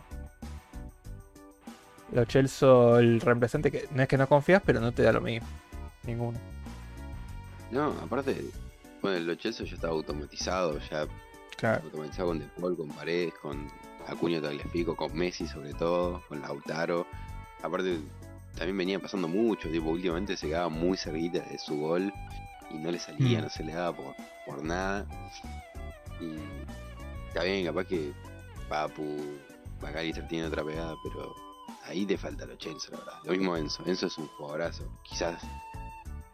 Los 2.12 2.28
Chelsea, 2.28 2.68
el 2.98 3.18
reemplazante 3.22 3.70
que 3.70 3.88
no 3.94 4.02
es 4.02 4.08
que 4.08 4.18
no 4.18 4.28
confías, 4.28 4.60
pero 4.62 4.78
no 4.78 4.92
te 4.92 5.02
da 5.02 5.10
lo 5.12 5.22
mismo. 5.22 5.48
Ninguno. 6.02 6.38
No, 7.70 7.86
aparte, 8.02 8.44
bueno, 9.00 9.16
el 9.16 9.26
los 9.26 9.38
Chelsea 9.38 9.64
ya 9.64 9.74
estaba 9.76 9.94
automatizado, 9.94 10.78
ya 10.90 11.06
Claro. 11.56 11.80
automatizado 11.84 12.28
con 12.28 12.40
De 12.40 12.44
Paul, 12.60 12.76
con 12.76 12.88
Paredes, 12.88 13.32
con 13.40 13.66
Acuña 14.06 14.42
Tagliafico, 14.42 14.94
con 14.94 15.16
Messi 15.16 15.46
sobre 15.48 15.72
todo, 15.72 16.22
con 16.28 16.42
Lautaro. 16.42 17.06
Aparte, 17.62 18.00
también 18.56 18.76
venía 18.76 18.98
pasando 18.98 19.28
mucho, 19.28 19.70
tipo, 19.70 19.88
últimamente 19.88 20.36
se 20.36 20.48
quedaba 20.48 20.68
muy 20.68 20.98
cerquita 20.98 21.38
de 21.40 21.56
su 21.56 21.78
gol 21.80 22.12
y 22.70 22.74
no 22.74 22.90
le 22.90 22.98
salía, 22.98 23.38
Mm. 23.38 23.42
no 23.44 23.48
se 23.48 23.64
le 23.64 23.72
daba 23.72 23.96
por, 23.96 24.14
por 24.44 24.62
nada. 24.62 25.06
Y 26.20 26.34
está 27.28 27.44
bien, 27.44 27.64
capaz 27.64 27.84
que 27.86 28.12
Papu, 28.72 29.38
McAllister 29.82 30.26
tiene 30.28 30.46
otra 30.46 30.64
pegada, 30.64 30.94
pero 31.04 31.34
ahí 31.84 32.06
te 32.06 32.16
falta 32.16 32.46
los 32.46 32.56
Chelsea, 32.56 32.90
la 32.90 33.04
verdad. 33.04 33.18
Lo 33.24 33.32
mismo 33.32 33.54
Enzo, 33.54 33.82
Enzo 33.84 34.06
es 34.06 34.16
un 34.16 34.26
jugadorazo, 34.28 34.84
quizás 35.02 35.42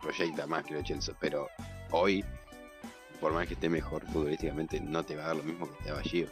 proyecta 0.01 0.47
más 0.47 0.65
que 0.65 0.75
los 0.75 0.85
Chelsea, 0.85 1.13
pero 1.19 1.49
hoy, 1.91 2.25
por 3.21 3.33
más 3.33 3.49
que 3.49 3.55
esté 3.55 3.69
mejor 3.69 4.07
futbolísticamente, 4.13 4.79
no 4.79 5.03
te 5.03 5.17
va 5.17 5.25
a 5.25 5.27
dar 5.29 5.37
lo 5.39 5.43
mismo 5.43 5.69
que 5.69 5.83
te 5.83 5.89
daba 5.89 6.01
Gio. 6.03 6.29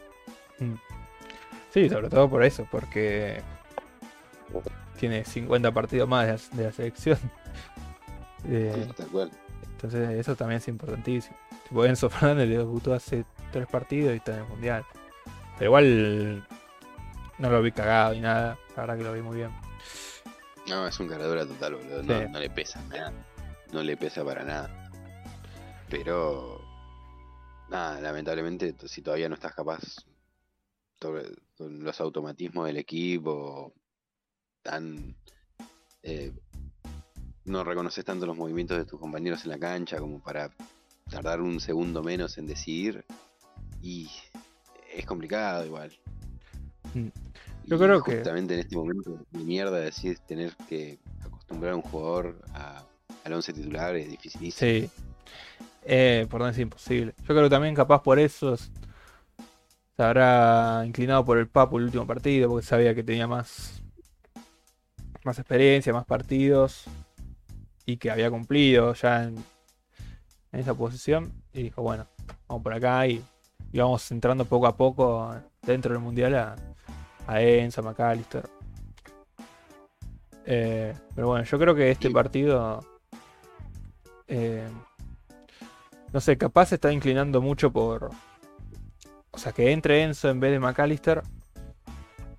Sí, 1.73 1.89
sobre 1.89 2.09
todo 2.09 2.29
por 2.29 2.41
eso, 2.41 2.65
porque 2.71 3.43
tiene 4.97 5.25
50 5.25 5.73
partidos 5.73 6.07
más 6.07 6.49
de 6.55 6.63
la, 6.63 6.71
selección. 6.71 7.19
Eh, 8.49 8.87
Tal 8.95 9.07
cual. 9.07 9.31
entonces 9.71 10.09
eso 10.11 10.35
también 10.35 10.59
es 10.59 10.67
importantísimo. 10.69 11.35
Tipo 11.67 11.83
Enzo 11.83 12.09
Fernández 12.09 12.47
le 12.47 12.57
debutó 12.59 12.93
hace 12.93 13.25
tres 13.51 13.67
partidos 13.67 14.13
y 14.13 14.17
está 14.17 14.35
en 14.35 14.43
el 14.43 14.47
mundial. 14.47 14.85
Pero 15.57 15.65
igual 15.69 16.47
no 17.39 17.49
lo 17.49 17.61
vi 17.61 17.71
cagado 17.71 18.13
ni 18.13 18.21
nada. 18.21 18.57
La 18.75 18.81
verdad 18.83 18.97
que 18.97 19.03
lo 19.03 19.13
vi 19.13 19.21
muy 19.21 19.37
bien. 19.37 19.51
No, 20.67 20.87
es 20.87 20.99
un 20.99 21.07
caradura 21.07 21.45
total, 21.45 21.75
boludo. 21.75 22.03
No, 22.03 22.19
Sí. 22.19 22.25
no 22.29 22.39
le 22.39 22.49
pesa 22.49 22.81
nada. 22.89 23.13
No 23.71 23.83
le 23.83 23.97
pesa 23.97 24.23
para 24.23 24.43
nada. 24.43 24.89
Pero. 25.89 26.61
Nada, 27.69 27.99
lamentablemente, 27.99 28.75
si 28.87 29.01
todavía 29.01 29.27
no 29.27 29.35
estás 29.35 29.53
capaz 29.53 29.81
con 30.99 31.83
los 31.83 31.99
automatismos 32.01 32.65
del 32.65 32.77
equipo, 32.77 33.73
tan 34.61 35.15
eh, 36.01 36.31
no 37.45 37.63
reconoces 37.63 38.03
tanto 38.05 38.25
los 38.25 38.37
movimientos 38.37 38.77
de 38.77 38.85
tus 38.85 38.99
compañeros 38.99 39.43
en 39.43 39.51
la 39.51 39.59
cancha 39.59 39.97
como 39.99 40.21
para 40.23 40.49
tardar 41.09 41.41
un 41.41 41.59
segundo 41.59 42.01
menos 42.03 42.37
en 42.37 42.47
decidir 42.47 43.05
y 43.81 44.09
es 44.99 45.05
complicado 45.05 45.65
igual. 45.65 45.91
Mm. 46.93 47.07
Yo 47.65 47.77
creo 47.77 48.01
que- 48.03 48.15
justamente 48.17 48.53
en 48.53 48.59
este 48.61 48.75
momento 48.75 49.17
de 49.31 49.39
mierda 49.43 49.77
decir 49.79 50.17
tener 50.19 50.55
que 50.69 50.99
acostumbrar 51.21 51.73
a 51.73 51.75
un 51.75 51.81
jugador 51.81 52.41
a, 52.53 52.83
al 53.25 53.33
once 53.33 53.51
titular 53.53 53.95
es 53.95 54.09
dificilísimo. 54.09 54.69
Sí. 54.71 54.89
Eh, 55.83 56.25
por 56.29 56.39
no 56.41 56.47
decir 56.47 56.63
imposible. 56.63 57.13
Yo 57.19 57.25
creo 57.27 57.43
que 57.43 57.49
también 57.49 57.75
capaz 57.75 58.01
por 58.03 58.19
eso 58.19 58.53
s- 58.53 58.69
se 59.95 60.03
habrá 60.03 60.83
inclinado 60.85 61.23
por 61.25 61.37
el 61.37 61.47
Papu 61.47 61.77
el 61.77 61.85
último 61.85 62.05
partido, 62.05 62.49
porque 62.49 62.65
sabía 62.65 62.93
que 62.95 63.03
tenía 63.03 63.27
más, 63.27 63.81
más 65.23 65.39
experiencia, 65.39 65.93
más 65.93 66.05
partidos 66.05 66.85
y 67.85 67.97
que 67.97 68.11
había 68.11 68.29
cumplido 68.29 68.93
ya 68.93 69.23
en, 69.23 69.35
en 70.51 70.59
esa 70.59 70.73
posición. 70.73 71.31
Y 71.53 71.63
dijo, 71.63 71.81
bueno, 71.81 72.05
vamos 72.47 72.63
por 72.63 72.73
acá 72.73 73.07
y, 73.07 73.23
y 73.71 73.79
vamos 73.79 74.09
entrando 74.11 74.45
poco 74.45 74.67
a 74.67 74.75
poco 74.75 75.35
dentro 75.61 75.93
del 75.93 76.01
Mundial 76.01 76.35
a, 76.35 76.55
a 77.27 77.41
Enzo, 77.41 77.81
a 77.81 77.83
McAllister. 77.83 78.49
Eh, 80.45 80.93
pero 81.13 81.27
bueno, 81.27 81.43
yo 81.43 81.59
creo 81.59 81.75
que 81.75 81.91
este 81.91 82.09
partido... 82.09 82.83
eh, 84.27 84.67
no 86.13 86.21
sé, 86.21 86.37
capaz 86.37 86.67
se 86.67 86.75
está 86.75 86.91
inclinando 86.91 87.41
mucho 87.41 87.71
por. 87.71 88.11
O 89.31 89.37
sea, 89.37 89.51
que 89.51 89.71
entre 89.71 90.03
Enzo 90.03 90.29
en 90.29 90.39
vez 90.39 90.51
de 90.51 90.59
McAllister. 90.59 91.21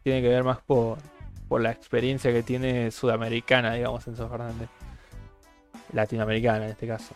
Tiene 0.03 0.23
que 0.23 0.29
ver 0.29 0.43
más 0.43 0.59
por, 0.62 0.97
por 1.49 1.61
la 1.61 1.71
experiencia 1.71 2.33
que 2.33 2.43
tiene 2.43 2.91
sudamericana, 2.91 3.75
digamos, 3.75 4.07
Enzo 4.07 4.29
Fernández. 4.29 4.71
Latinoamericana 5.93 6.64
en 6.64 6.71
este 6.71 6.87
caso. 6.87 7.14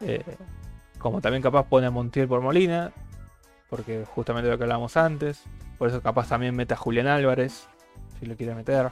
Eh, 0.00 0.24
como 1.04 1.20
también 1.20 1.42
capaz 1.42 1.68
pone 1.68 1.86
a 1.86 1.90
Montiel 1.90 2.26
por 2.26 2.40
Molina. 2.40 2.90
Porque 3.68 4.06
justamente 4.06 4.48
lo 4.50 4.56
que 4.56 4.64
hablábamos 4.64 4.96
antes. 4.96 5.42
Por 5.76 5.88
eso 5.88 6.00
capaz 6.00 6.30
también 6.30 6.56
mete 6.56 6.72
a 6.72 6.78
Julián 6.78 7.08
Álvarez. 7.08 7.66
Si 8.18 8.24
lo 8.24 8.34
quiere 8.36 8.54
meter. 8.54 8.90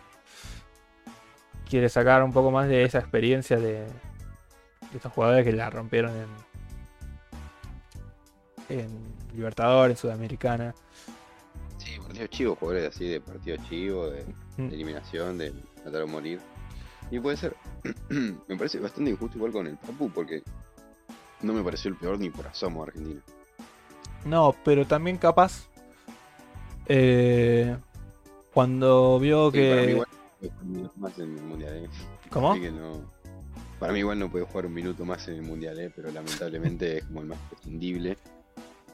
Quiere 1.67 1.89
sacar 1.89 2.23
un 2.23 2.31
poco 2.35 2.51
más 2.51 2.69
de 2.69 2.85
esa 2.85 2.99
experiencia 2.99 3.57
de, 3.57 3.81
de 3.87 4.97
estos 4.97 5.11
jugadores 5.11 5.43
que 5.43 5.53
la 5.53 5.71
rompieron 5.71 6.13
en, 8.69 8.79
en 8.79 8.89
Libertadores, 9.35 9.97
en 9.97 10.01
Sudamericana. 10.03 10.75
Sí, 11.79 11.99
partidos 11.99 12.29
chivos, 12.29 12.59
jugadores 12.59 12.95
así 12.95 13.09
de 13.09 13.21
partido 13.23 13.57
chivo, 13.69 14.11
de, 14.11 14.27
Mm. 14.59 14.69
de 14.69 14.75
eliminación, 14.75 15.39
de 15.39 15.55
matar 15.83 16.03
o 16.03 16.07
morir. 16.09 16.39
Y 17.11 17.19
puede 17.19 17.39
ser. 17.39 17.57
me 18.11 18.57
parece 18.59 18.79
bastante 18.81 19.11
injusto 19.11 19.39
igual 19.39 19.53
con 19.53 19.67
el 19.67 19.79
Papu 19.79 20.11
porque 20.11 20.43
no 21.43 21.53
me 21.53 21.63
pareció 21.63 21.91
el 21.91 21.97
peor 21.97 22.19
ni 22.19 22.31
por 22.31 22.47
asomo 22.47 22.83
Argentina. 22.85 23.21
No, 24.25 24.55
pero 24.65 24.87
también 24.87 25.19
capaz. 25.19 25.67
eh, 26.87 27.77
cuando 28.53 29.19
vio 29.19 29.51
Sí, 29.51 29.59
para 29.69 29.81
mí 29.83 29.87
que. 29.87 29.93
igual 29.93 30.09
no 30.11 30.19
puede 30.39 30.51
jugar 30.53 30.65
un 30.65 30.73
minuto 30.73 30.95
más 30.99 31.19
en 31.19 31.23
el 31.39 31.43
mundial, 31.43 31.77
¿eh? 31.77 31.89
¿Cómo? 32.31 32.55
Que 32.55 32.71
no- 32.71 33.01
Para 33.79 33.93
mí 33.93 33.99
igual 34.01 34.19
no 34.19 34.31
puede 34.31 34.45
jugar 34.45 34.67
un 34.67 34.75
minuto 34.75 35.05
más 35.05 35.27
en 35.29 35.35
el 35.37 35.43
mundial, 35.43 35.79
¿eh? 35.81 35.93
pero 35.95 36.11
lamentablemente 36.13 36.99
es 36.99 37.05
como 37.05 37.21
el 37.23 37.27
más 37.29 37.39
prescindible. 37.51 38.17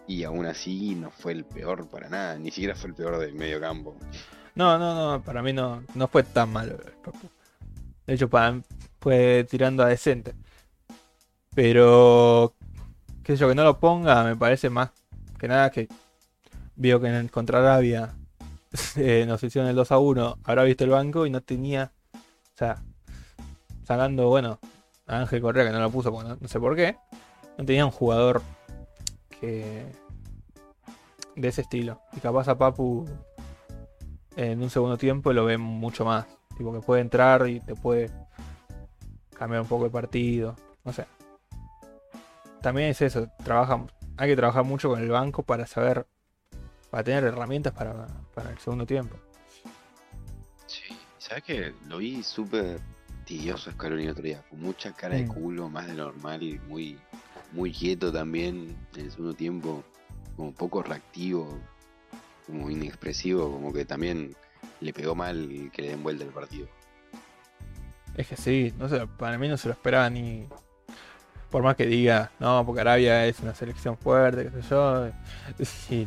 Y 0.07 0.25
aún 0.25 0.47
así 0.47 0.95
no 0.95 1.11
fue 1.11 1.33
el 1.33 1.45
peor 1.45 1.87
para 1.89 2.09
nada, 2.09 2.39
ni 2.39 2.51
siquiera 2.51 2.75
fue 2.75 2.89
el 2.91 2.95
peor 2.97 3.19
del 3.19 3.35
medio 3.35 3.61
campo. 3.61 3.95
No, 4.55 4.79
no, 4.79 4.95
no, 4.95 5.23
para 5.23 5.43
mí 5.43 5.53
no, 5.53 5.83
no 5.95 6.09
fue 6.09 6.23
tan 6.23 6.51
malo. 6.53 6.79
De 8.07 8.15
hecho, 8.15 8.29
para, 8.31 8.63
fue 9.01 9.47
tirando 9.51 9.83
a 9.83 9.89
decente. 9.89 10.35
Pero, 11.55 12.55
qué 13.23 13.33
sé 13.33 13.41
yo, 13.41 13.49
que 13.49 13.55
no 13.55 13.65
lo 13.65 13.79
ponga, 13.79 14.25
me 14.25 14.37
parece 14.37 14.71
más 14.71 14.91
que 15.39 15.49
nada 15.49 15.71
que 15.71 15.89
vio 16.77 17.01
que 17.01 17.09
en 17.09 17.29
contra 17.29 17.61
Arabia 17.61 18.15
eh, 18.97 19.25
nos 19.27 19.43
hicieron 19.43 19.69
el 19.69 19.77
2 19.77 19.93
a 19.93 19.99
1, 19.99 20.39
habrá 20.45 20.65
visto 20.65 20.85
el 20.85 20.91
banco 20.91 21.27
y 21.27 21.31
no 21.31 21.43
tenía, 21.43 21.93
o 22.15 22.57
sea, 22.57 22.83
sacando, 23.85 24.29
bueno, 24.29 24.59
a 25.07 25.21
Ángel 25.21 25.41
Correa 25.41 25.67
que 25.67 25.73
no 25.73 25.81
lo 25.81 25.91
puso, 25.91 26.11
no, 26.11 26.37
no 26.41 26.49
sé 26.49 26.61
por 26.61 26.77
qué, 26.77 26.97
no 27.57 27.65
tenía 27.65 27.85
un 27.85 27.91
jugador 27.91 28.43
que 29.41 29.87
de 31.39 31.49
ese 31.49 31.63
estilo. 31.63 32.01
Y 32.17 32.21
capaz 32.21 32.49
a 32.49 32.59
Papu 32.59 33.07
en 34.37 34.63
un 34.63 34.71
segundo 34.71 34.99
tiempo 34.99 35.33
lo 35.33 35.45
ven 35.45 35.61
mucho 35.61 36.05
más. 36.05 36.27
Tipo 36.57 36.73
que 36.73 36.81
puede 36.81 37.03
entrar 37.03 37.49
y 37.49 37.61
te 37.61 37.75
puede 37.75 38.11
cambiar 39.35 39.63
un 39.63 39.69
poco 39.69 39.85
el 39.87 39.91
partido. 39.91 40.57
No 40.85 40.93
sé. 40.93 41.07
También 42.63 42.91
es 42.91 43.01
eso. 43.03 43.29
Trabaja, 43.45 43.87
hay 44.17 44.29
que 44.31 44.37
trabajar 44.37 44.65
mucho 44.65 44.89
con 44.89 45.01
el 45.01 45.09
banco 45.11 45.43
para 45.43 45.67
saber. 45.67 46.07
Para 46.91 47.05
tener 47.05 47.25
herramientas 47.25 47.75
para, 47.75 48.07
para 48.35 48.51
el 48.51 48.59
segundo 48.59 48.87
tiempo. 48.87 49.15
Sí, 50.67 50.85
¿sabes 51.19 51.45
qué? 51.45 51.75
Lo 51.87 51.99
vi 51.99 52.23
súper 52.23 52.81
tedioso 53.27 53.71
Scaloni 53.71 54.05
el 54.05 54.11
otro 54.11 54.23
día, 54.23 54.43
con 54.49 54.61
mucha 54.61 54.93
cara 54.93 55.17
de 55.17 55.25
Mm. 55.25 55.29
culo, 55.29 55.69
más 55.69 55.87
de 55.87 55.93
normal 55.93 56.43
y 56.43 56.59
muy, 56.61 56.99
muy 57.53 57.73
quieto 57.73 58.11
también 58.11 58.75
en 58.95 59.05
el 59.05 59.11
segundo 59.11 59.35
tiempo, 59.35 59.85
como 60.35 60.53
poco 60.53 60.83
reactivo, 60.83 61.59
como 62.47 62.71
inexpresivo, 62.71 63.53
como 63.53 63.71
que 63.71 63.85
también 63.85 64.35
le 64.81 64.93
pegó 64.95 65.15
mal 65.15 65.71
que 65.75 65.83
le 65.83 65.89
den 65.89 66.03
vuelta 66.03 66.25
el 66.25 66.31
partido. 66.31 66.67
Es 68.15 68.27
que 68.29 68.37
sí, 68.37 68.73
no 68.79 68.89
sé, 68.89 69.07
para 69.07 69.37
mí 69.37 69.47
no 69.47 69.59
se 69.59 69.69
lo 69.69 69.75
esperaba 69.75 70.09
ni. 70.09 70.49
Por 71.51 71.63
más 71.63 71.77
que 71.77 71.87
diga, 71.87 72.31
no, 72.41 72.65
porque 72.67 72.83
Arabia 72.83 73.25
es 73.27 73.41
una 73.41 73.55
selección 73.55 73.97
fuerte, 73.97 74.51
qué 74.51 74.63
sé 74.63 74.69
yo. 74.69 75.09
Y 75.91 76.05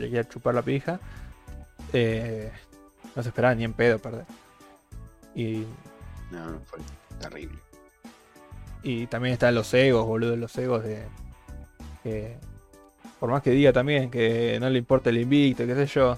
le 0.00 0.08
quiera 0.08 0.28
chupar 0.28 0.54
la 0.54 0.62
pija. 0.62 0.98
eh, 1.92 2.50
no 3.14 3.22
se 3.22 3.28
esperaba 3.30 3.54
ni 3.54 3.64
en 3.64 3.72
pedo 3.72 3.98
perder. 3.98 4.24
Y 5.34 5.64
No, 6.30 6.50
no, 6.52 6.60
fue 6.66 6.78
terrible. 7.20 7.58
Y 8.82 9.06
también 9.08 9.32
están 9.34 9.54
los 9.54 9.72
egos, 9.74 10.06
boludo, 10.06 10.36
los 10.36 10.56
egos 10.56 10.84
de. 10.84 11.04
que 12.02 12.36
por 13.18 13.30
más 13.30 13.42
que 13.42 13.50
diga 13.50 13.72
también 13.72 14.10
que 14.10 14.58
no 14.60 14.70
le 14.70 14.78
importa 14.78 15.10
el 15.10 15.18
invicto, 15.18 15.66
qué 15.66 15.74
sé 15.74 15.86
yo. 15.86 16.16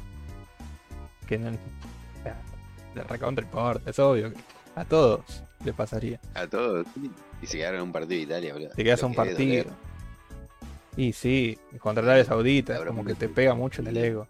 Que 1.27 1.39
no. 1.39 1.51
le 2.95 3.03
recontra 3.05 3.45
importa, 3.45 3.89
es 3.91 3.99
obvio. 3.99 4.33
que 4.33 4.39
a 4.77 4.85
todos 4.85 5.43
le 5.65 5.73
pasaría. 5.73 6.21
A 6.35 6.47
todos, 6.47 6.87
sí. 6.95 7.11
Y 7.43 7.47
se 7.47 7.59
quedaron 7.59 7.81
en 7.81 7.87
un 7.87 7.93
partido 7.93 8.17
de 8.19 8.23
Italia, 8.25 8.53
boludo. 8.53 8.71
Te 8.71 8.85
quedas 8.85 9.03
un 9.03 9.15
partido. 9.15 9.39
doler. 9.39 9.67
Y 10.97 11.13
sí, 11.13 11.59
contra 11.79 12.03
Arabia 12.05 12.25
Saudita, 12.25 12.75
Cabrón, 12.75 12.97
como 12.97 13.07
que 13.07 13.15
te 13.15 13.29
pega 13.29 13.55
mucho 13.55 13.81
en 13.81 13.89
el 13.89 13.97
ego. 13.97 14.27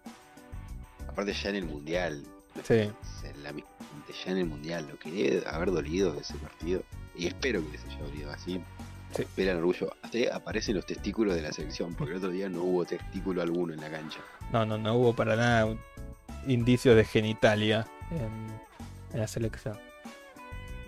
Aparte 1.08 1.32
ya 1.32 1.50
en 1.50 1.56
el 1.56 1.64
mundial. 1.64 2.22
Sí. 2.64 2.90
la 3.42 3.52
ya 3.52 4.32
en 4.32 4.38
el 4.38 4.46
mundial, 4.46 4.86
lo 4.90 4.98
que 4.98 5.10
debe 5.10 5.48
haber 5.48 5.70
dolido 5.70 6.12
de 6.12 6.20
ese 6.20 6.34
partido. 6.34 6.82
Y 7.16 7.26
espero 7.26 7.64
que 7.64 7.72
les 7.72 7.84
haya 7.84 7.98
dolido 8.02 8.30
así. 8.30 8.60
Sí. 9.14 9.22
Espera 9.22 9.52
el 9.52 9.58
orgullo. 9.58 9.92
Hasta 10.02 10.18
aparecen 10.34 10.76
los 10.76 10.86
testículos 10.86 11.34
de 11.34 11.42
la 11.42 11.52
selección, 11.52 11.94
porque 11.94 12.12
el 12.12 12.18
otro 12.18 12.30
día 12.30 12.48
no 12.48 12.62
hubo 12.62 12.84
testículo 12.84 13.42
alguno 13.42 13.72
en 13.72 13.80
la 13.80 13.90
cancha. 13.90 14.20
No, 14.52 14.64
no, 14.66 14.78
no 14.78 14.94
hubo 14.94 15.14
para 15.14 15.36
nada 15.36 15.74
indicios 16.46 16.96
de 16.96 17.04
genitalia 17.04 17.86
en, 18.10 19.14
en 19.14 19.20
la 19.20 19.26
selección. 19.26 19.76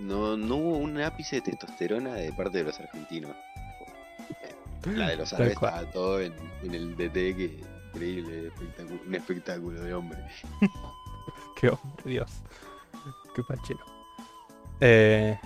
No, 0.02 0.36
no 0.36 0.56
hubo 0.56 0.76
un 0.78 1.00
ápice 1.00 1.36
de 1.36 1.42
testosterona 1.42 2.14
de 2.14 2.32
parte 2.32 2.58
de 2.58 2.64
los 2.64 2.78
argentinos. 2.80 3.30
La 4.84 5.08
de 5.10 5.16
los 5.16 5.32
árabes 5.32 5.52
estaba 5.54 5.84
todo 5.92 6.20
en, 6.20 6.34
en 6.64 6.74
el 6.74 6.96
DT, 6.96 7.12
que 7.36 7.60
increíble, 7.94 8.48
espectáculo- 8.48 9.00
un 9.06 9.14
espectáculo 9.14 9.80
de 9.82 9.94
hombre. 9.94 10.18
Qué 11.60 11.68
hombre, 11.68 12.02
Dios. 12.04 12.30
Qué 13.34 13.42
panchero. 13.44 13.80
Eh, 14.80 15.38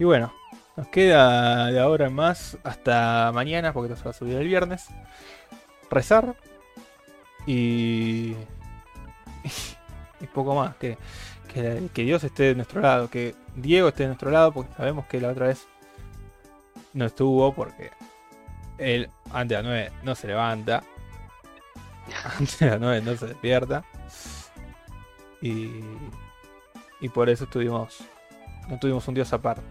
y 0.00 0.04
bueno, 0.04 0.32
nos 0.76 0.88
queda 0.88 1.66
de 1.66 1.78
ahora 1.78 2.06
en 2.08 2.14
más 2.14 2.58
hasta 2.64 3.30
mañana, 3.32 3.72
porque 3.72 3.92
esto 3.92 4.02
se 4.02 4.04
va 4.08 4.10
a 4.10 4.18
subir 4.18 4.36
el 4.36 4.48
viernes. 4.48 4.86
Rezar. 5.88 6.34
Y. 7.46 8.34
Y 10.20 10.26
poco 10.26 10.54
más. 10.54 10.76
Que, 10.76 10.96
que, 11.52 11.88
que 11.92 12.02
Dios 12.02 12.24
esté 12.24 12.44
de 12.44 12.54
nuestro 12.54 12.80
lado. 12.80 13.08
Que 13.10 13.34
Diego 13.54 13.88
esté 13.88 14.04
de 14.04 14.08
nuestro 14.08 14.30
lado, 14.30 14.52
porque 14.52 14.72
sabemos 14.74 15.06
que 15.06 15.20
la 15.20 15.28
otra 15.30 15.48
vez 15.48 15.66
no 16.92 17.04
estuvo, 17.06 17.52
porque 17.54 17.90
él 18.78 19.10
antes 19.32 19.48
de 19.48 19.54
las 19.56 19.64
9 19.64 19.92
no 20.02 20.14
se 20.14 20.26
levanta. 20.28 20.82
Antes 22.38 22.58
de 22.60 22.66
las 22.70 22.80
9 22.80 23.02
no 23.02 23.16
se 23.16 23.26
despierta. 23.26 23.84
Y, 25.42 25.80
y 27.00 27.08
por 27.08 27.28
eso 27.28 27.44
estuvimos. 27.44 27.98
No 28.68 28.78
tuvimos 28.78 29.06
un 29.08 29.14
dios 29.14 29.32
aparte. 29.32 29.62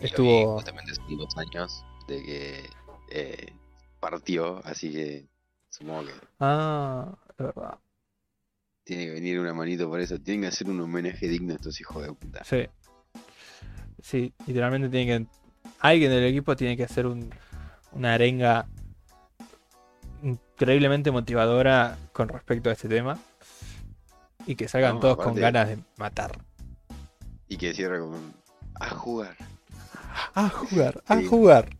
Estuvo- 0.00 0.54
justamente 0.54 0.92
dos 1.10 1.36
años 1.36 1.84
de 2.08 2.22
que 2.22 2.70
eh, 3.10 3.52
partió, 4.00 4.60
así 4.64 4.92
que 4.92 5.26
Supongo 5.68 6.04
que 6.06 6.12
Ah, 6.40 7.06
es 7.30 7.36
verdad. 7.38 7.78
Tiene 8.84 9.06
que 9.06 9.12
venir 9.12 9.38
una 9.40 9.54
manito 9.54 9.88
por 9.88 10.00
eso. 10.00 10.18
Tienen 10.18 10.42
que 10.42 10.48
hacer 10.48 10.68
un 10.68 10.80
homenaje 10.80 11.28
digno 11.28 11.52
a 11.52 11.56
estos 11.56 11.80
hijos 11.80 12.02
de 12.02 12.12
puta. 12.12 12.44
Sí. 12.44 12.66
Sí, 14.02 14.32
literalmente 14.46 14.88
tiene 14.88 15.06
que. 15.06 15.26
Alguien 15.80 16.10
del 16.10 16.24
equipo 16.24 16.56
tiene 16.56 16.76
que 16.76 16.84
hacer 16.84 17.06
un, 17.06 17.30
una 17.92 18.14
arenga 18.14 18.66
increíblemente 20.22 21.10
motivadora 21.10 21.98
con 22.12 22.28
respecto 22.28 22.70
a 22.70 22.72
este 22.72 22.88
tema. 22.88 23.18
Y 24.46 24.56
que 24.56 24.66
salgan 24.68 24.94
No, 24.94 25.00
todos 25.00 25.16
con 25.18 25.34
ganas 25.36 25.68
de 25.68 25.78
matar. 25.96 26.32
Y 27.48 27.56
que 27.56 27.72
cierra 27.74 28.00
con. 28.00 28.32
A 28.80 28.90
jugar. 28.90 29.36
A 30.34 30.48
jugar, 30.48 31.02
a 31.06 31.18
Sí. 31.18 31.26
jugar. 31.26 31.76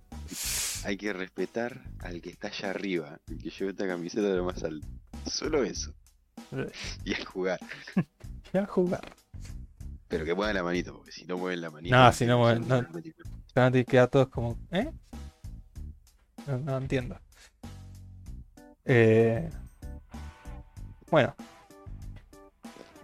Hay 0.84 0.96
que 0.96 1.12
respetar 1.12 1.80
al 2.00 2.20
que 2.20 2.30
está 2.30 2.48
allá 2.48 2.70
arriba. 2.70 3.18
El 3.28 3.38
que 3.38 3.50
lleva 3.50 3.70
esta 3.70 3.86
camiseta 3.86 4.28
de 4.28 4.36
lo 4.36 4.44
más 4.44 4.62
alto. 4.62 4.86
Solo 5.26 5.64
eso. 5.64 5.92
Y 7.05 7.14
a 7.14 7.24
jugar. 7.24 7.59
Y 8.53 8.59
a 8.59 8.66
jugar. 8.66 9.00
Pero 10.09 10.24
que 10.24 10.34
muevan 10.34 10.55
la 10.55 10.62
manito, 10.62 10.94
porque 10.94 11.11
si 11.12 11.24
no 11.24 11.38
mueven 11.38 11.61
la 11.62 11.70
manito. 11.70 11.96
No, 11.96 12.12
si 12.12 12.26
no 12.26 12.38
mueven- 12.38 12.66
no. 12.66 12.86
Van 13.55 13.74
a 13.76 13.84
quedar 13.84 14.09
todos 14.09 14.28
como. 14.28 14.59
¿Eh? 14.70 14.90
No, 16.46 16.59
no 16.59 16.76
entiendo. 16.78 17.18
Eh, 18.84 19.48
bueno. 21.11 21.34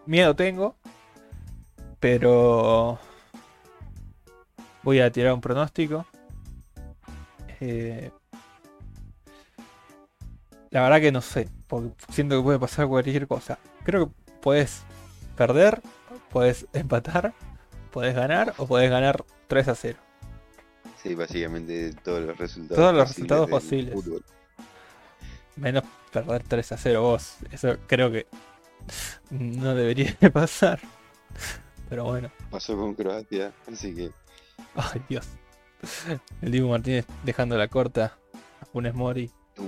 Miedo 0.07 0.35
tengo. 0.37 0.77
Pero. 2.01 2.99
Voy 4.83 5.01
a 5.01 5.11
tirar 5.11 5.33
un 5.33 5.41
pronóstico. 5.41 6.07
Eh, 7.61 8.11
la 10.71 10.83
verdad 10.83 11.01
que 11.01 11.13
no 11.13 11.21
sé. 11.21 11.49
Porque 11.69 11.93
siento 12.11 12.37
que 12.39 12.43
puede 12.43 12.59
pasar 12.59 12.87
cualquier 12.89 13.27
cosa. 13.29 13.59
Creo 13.85 14.07
que 14.09 14.13
puedes 14.41 14.83
perder. 15.37 15.81
Puedes 16.31 16.67
empatar. 16.73 17.35
Puedes 17.93 18.15
ganar. 18.15 18.55
O 18.59 18.67
puedes 18.67 18.91
ganar 18.91 19.25
3 19.49 19.69
a 19.69 19.75
0. 19.75 19.99
Sí, 21.03 21.15
básicamente 21.15 21.93
todos 22.03 22.23
los 22.23 22.37
resultados 22.37 22.77
Todos 22.77 22.95
los 22.95 23.09
resultados 23.09 23.49
posibles. 23.49 23.95
fútbol. 23.95 24.25
Menos 25.57 25.85
perder 26.13 26.43
3 26.43 26.73
a 26.73 26.77
0 26.77 27.03
vos. 27.03 27.37
Eso 27.53 27.77
creo 27.87 28.11
que 28.11 28.27
no 29.31 29.75
debería 29.75 30.17
de 30.21 30.31
pasar. 30.31 30.81
Pero 31.89 32.05
bueno. 32.05 32.31
Pasó 32.51 32.77
con 32.77 32.95
Croacia, 32.95 33.53
así 33.71 33.95
que 33.95 34.11
Ay, 34.75 35.03
Dios. 35.09 35.27
El 36.43 36.51
Dibu 36.51 36.69
Martínez 36.69 37.07
dejando 37.25 37.57
la 37.57 37.69
corta 37.69 38.17
a 38.61 38.67
Funes 38.67 38.95
Mori. 38.95 39.31
uh, 39.59 39.63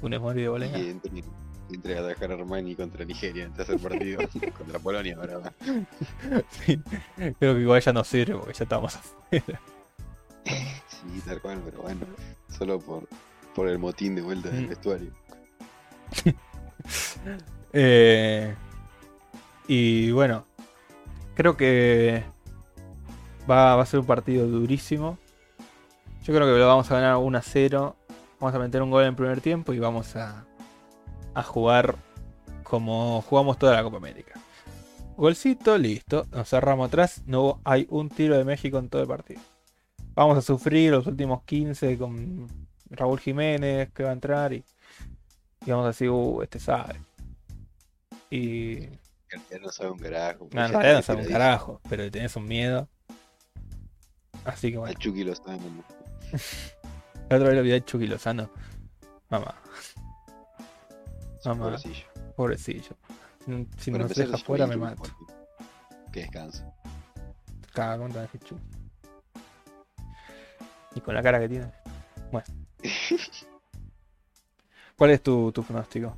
Funes 0.00 0.20
Mori 0.20 0.40
de 0.40 0.44
y 0.44 0.48
Bolenga. 0.48 0.76
que 0.78 0.90
entre, 0.90 1.24
entre 1.72 1.98
atajar 1.98 2.32
a 2.32 2.34
Armani 2.34 2.74
contra 2.76 3.04
Nigeria 3.04 3.44
en 3.44 3.52
tercer 3.52 3.78
partido 3.78 4.20
contra 4.58 4.78
Polonia, 4.78 5.16
va. 5.16 5.52
Sí, 6.50 6.80
Creo 7.38 7.54
que 7.54 7.60
igual 7.60 7.80
ya 7.80 7.92
no 7.92 8.04
sirve 8.04 8.36
porque 8.36 8.52
ya 8.54 8.64
estamos 8.64 8.94
afuera. 8.96 9.60
Sí, 10.88 11.20
tal 11.26 11.40
cual, 11.40 11.62
pero 11.64 11.82
bueno, 11.82 12.00
solo 12.56 12.78
por, 12.80 13.08
por 13.54 13.68
el 13.68 13.78
motín 13.78 14.14
de 14.14 14.22
vuelta 14.22 14.50
del 14.50 14.66
Mm. 14.66 14.68
vestuario. 14.68 15.10
Eh, 17.72 18.54
y 19.66 20.10
bueno, 20.12 20.44
creo 21.34 21.56
que 21.56 22.22
va, 23.50 23.74
va 23.76 23.82
a 23.82 23.86
ser 23.86 24.00
un 24.00 24.06
partido 24.06 24.46
durísimo. 24.46 25.18
Yo 26.24 26.34
creo 26.34 26.46
que 26.46 26.58
lo 26.58 26.66
vamos 26.66 26.90
a 26.90 26.94
ganar 26.94 27.16
1 27.16 27.38
a 27.38 27.42
0. 27.42 27.96
Vamos 28.44 28.56
a 28.56 28.58
meter 28.58 28.82
un 28.82 28.90
gol 28.90 29.04
en 29.04 29.08
el 29.08 29.14
primer 29.14 29.40
tiempo 29.40 29.72
y 29.72 29.78
vamos 29.78 30.16
a, 30.16 30.44
a 31.32 31.42
jugar 31.42 31.96
como 32.62 33.22
jugamos 33.22 33.56
toda 33.56 33.72
la 33.72 33.82
Copa 33.82 33.96
América. 33.96 34.38
Golcito, 35.16 35.78
listo. 35.78 36.26
Nos 36.30 36.50
cerramos 36.50 36.88
atrás. 36.88 37.22
No 37.24 37.62
hay 37.64 37.86
un 37.88 38.10
tiro 38.10 38.36
de 38.36 38.44
México 38.44 38.76
en 38.78 38.90
todo 38.90 39.00
el 39.00 39.08
partido. 39.08 39.40
Vamos 40.14 40.36
a 40.36 40.42
sufrir 40.42 40.90
los 40.90 41.06
últimos 41.06 41.42
15 41.44 41.96
con 41.96 42.46
Raúl 42.90 43.18
Jiménez 43.18 43.90
que 43.94 44.02
va 44.02 44.10
a 44.10 44.12
entrar 44.12 44.52
y, 44.52 44.62
y 45.64 45.70
vamos 45.70 45.84
a 45.86 45.88
decir, 45.88 46.10
uh, 46.10 46.42
este 46.42 46.60
sabe. 46.60 47.00
Y 48.28 48.90
no 49.58 49.72
sabe 49.72 49.90
un 49.90 49.98
carajo. 49.98 50.48
no, 50.52 50.66
en 50.66 50.70
realidad 50.70 50.96
no 50.96 51.02
sabe 51.02 51.22
un 51.22 51.28
carajo, 51.28 51.80
pero 51.88 52.10
tenés 52.10 52.36
un 52.36 52.46
miedo. 52.46 52.90
Así 54.44 54.70
que 54.70 54.76
bueno, 54.76 54.92
Chucky 54.98 55.24
lo 55.24 55.34
sabe. 55.34 55.60
la 57.30 57.36
otra 57.36 57.48
vez 57.48 57.56
lo 57.56 57.62
vi 57.62 57.72
a 57.72 57.84
Chucky 57.84 58.06
Lozano. 58.06 58.50
Mamá, 59.30 59.54
Mamá. 61.44 61.64
Pobrecillo. 61.64 62.06
pobrecillo. 62.36 62.96
Si- 63.44 63.68
Si 63.78 63.90
Para 63.90 64.04
nos 64.04 64.14
deja 64.14 64.38
fuera 64.38 64.66
me 64.66 64.76
mato. 64.76 65.02
Que 66.12 66.20
descanso. 66.20 66.64
Caga 67.72 67.98
contra 67.98 68.24
ese 68.24 68.38
Chucky. 68.38 68.62
Y 70.94 71.00
con 71.00 71.14
la 71.14 71.22
cara 71.22 71.40
que 71.40 71.48
tiene. 71.48 71.70
Bueno. 72.30 72.46
¿Cuál 74.96 75.10
es 75.10 75.22
tu, 75.22 75.50
tu 75.50 75.62
pronóstico? 75.64 76.14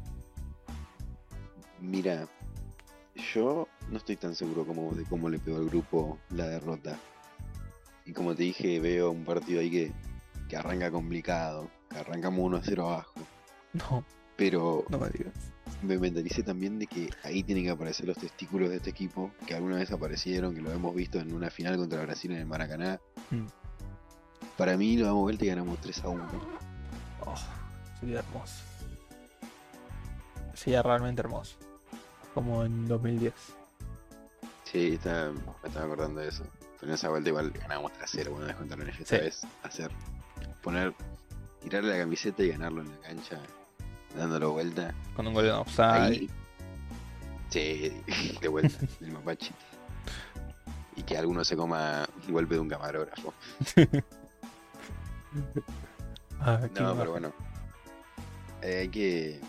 Mira, 1.80 2.28
yo 3.34 3.68
no 3.90 3.96
estoy 3.96 4.16
tan 4.16 4.34
seguro 4.34 4.66
como 4.66 4.92
de 4.92 5.04
cómo 5.04 5.28
le 5.30 5.38
pegó 5.38 5.56
al 5.58 5.68
grupo 5.70 6.18
la 6.30 6.46
derrota. 6.46 6.98
Y 8.04 8.12
como 8.12 8.34
te 8.34 8.42
dije, 8.44 8.78
veo 8.80 9.10
un 9.10 9.24
partido 9.24 9.60
ahí 9.60 9.70
que, 9.70 9.92
que 10.48 10.56
arranca 10.56 10.90
complicado, 10.90 11.70
que 11.90 11.98
arrancamos 11.98 12.40
1-0 12.64 12.80
abajo. 12.82 13.14
No, 13.72 14.04
Pero 14.36 14.84
no 14.88 14.98
me 14.98 15.08
digas. 15.10 15.34
me 15.82 15.98
mentalicé 15.98 16.42
también 16.42 16.78
de 16.78 16.86
que 16.86 17.10
ahí 17.24 17.42
tienen 17.42 17.64
que 17.64 17.70
aparecer 17.70 18.06
los 18.06 18.16
testículos 18.16 18.70
de 18.70 18.76
este 18.76 18.90
equipo, 18.90 19.30
que 19.46 19.54
alguna 19.54 19.76
vez 19.76 19.90
aparecieron, 19.92 20.54
que 20.54 20.60
lo 20.62 20.72
hemos 20.72 20.94
visto 20.94 21.18
en 21.18 21.32
una 21.34 21.50
final 21.50 21.76
contra 21.76 22.00
Brasil 22.02 22.30
en 22.32 22.38
el 22.38 22.46
Maracaná. 22.46 23.00
Mm. 23.30 23.46
Para 24.56 24.76
mí 24.76 24.96
lo 24.96 25.06
damos 25.06 25.22
vuelta 25.22 25.44
y 25.44 25.48
ganamos 25.48 25.78
3 25.80 26.04
a 26.04 26.08
1. 26.08 26.24
Oh, 27.26 27.34
sería 28.00 28.20
hermoso. 28.20 28.54
Sería 30.54 30.82
realmente 30.82 31.20
hermoso. 31.20 31.56
Como 32.34 32.64
en 32.64 32.86
2010. 32.88 33.32
Sí, 34.64 34.94
está, 34.94 35.30
me 35.62 35.68
estaba 35.68 35.86
acordando 35.86 36.20
de 36.20 36.28
eso. 36.28 36.44
Pero 36.80 36.90
en 36.90 36.94
esa 36.94 37.08
vuelta 37.08 37.28
igual 37.30 37.50
ganamos 37.50 37.92
3 37.92 38.04
a 38.04 38.06
0, 38.08 38.30
bueno, 38.32 38.46
descontaron 38.46 38.86
ellos 38.88 39.00
esta 39.00 39.16
Sí. 39.16 39.22
vez. 39.22 39.42
Hacer, 39.62 39.90
poner, 40.66 40.92
tirarle 41.62 41.92
la 41.92 41.98
camiseta 41.98 42.42
y 42.42 42.48
ganarlo 42.48 42.80
en 42.80 42.90
la 42.90 42.98
cancha, 42.98 43.38
dándolo 44.16 44.50
vuelta. 44.50 44.92
Con 45.14 45.28
un 45.28 45.34
gol 45.34 45.44
de 45.44 45.52
offside. 45.52 46.28
Sí, 47.50 47.92
de 48.40 48.48
vuelta, 48.48 48.76
del 48.98 49.12
mapache. 49.12 49.52
Y 50.96 51.04
que 51.04 51.16
alguno 51.16 51.44
se 51.44 51.56
coma 51.56 52.08
un 52.26 52.32
golpe 52.32 52.56
de 52.56 52.60
un 52.60 52.68
camarógrafo. 52.68 53.32
Ah, 56.38 56.60
No, 56.78 56.94
pero 56.96 57.12
bueno. 57.12 57.32
Eh, 58.62 58.80
hay 58.80 58.88
que. 58.88 59.40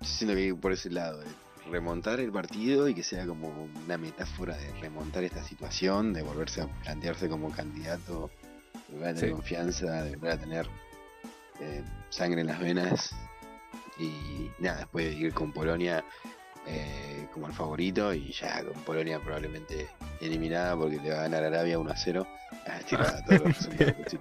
Yo 0.00 0.04
siento 0.06 0.34
que 0.34 0.42
hay 0.42 0.52
por 0.52 0.72
ese 0.72 0.90
lado, 0.90 1.20
de 1.20 1.26
remontar 1.70 2.18
el 2.20 2.32
partido 2.32 2.88
y 2.88 2.94
que 2.94 3.04
sea 3.04 3.24
como 3.26 3.48
una 3.84 3.96
metáfora 3.96 4.56
de 4.56 4.72
remontar 4.80 5.22
esta 5.22 5.44
situación, 5.44 6.12
de 6.12 6.22
volverse 6.22 6.62
a 6.62 6.66
plantearse 6.66 7.28
como 7.28 7.50
candidato, 7.50 8.30
volver 8.90 9.08
a 9.08 9.14
tener 9.14 9.30
Sí. 9.30 9.34
confianza, 9.34 10.02
de 10.02 10.10
volver 10.16 10.32
a 10.32 10.38
tener 10.38 10.66
eh, 11.60 11.82
sangre 12.08 12.40
en 12.40 12.46
las 12.46 12.58
venas 12.58 13.14
y 13.98 14.50
nada, 14.58 14.78
después 14.78 15.14
ir 15.14 15.32
con 15.34 15.52
Polonia 15.52 16.04
eh, 16.66 17.26
como 17.32 17.46
el 17.46 17.52
favorito 17.52 18.12
y 18.14 18.32
ya 18.32 18.62
con 18.64 18.74
Polonia 18.82 19.18
probablemente 19.20 19.88
eliminada 20.20 20.76
porque 20.76 20.96
le 20.96 21.10
va 21.10 21.18
a 21.18 21.22
ganar 21.22 21.44
Arabia 21.44 21.78
1 21.78 21.90
a 21.90 21.96
0. 21.96 22.26
Ah, 22.66 22.80
todos 23.26 23.40
los 23.40 23.56
resultados. 23.56 24.16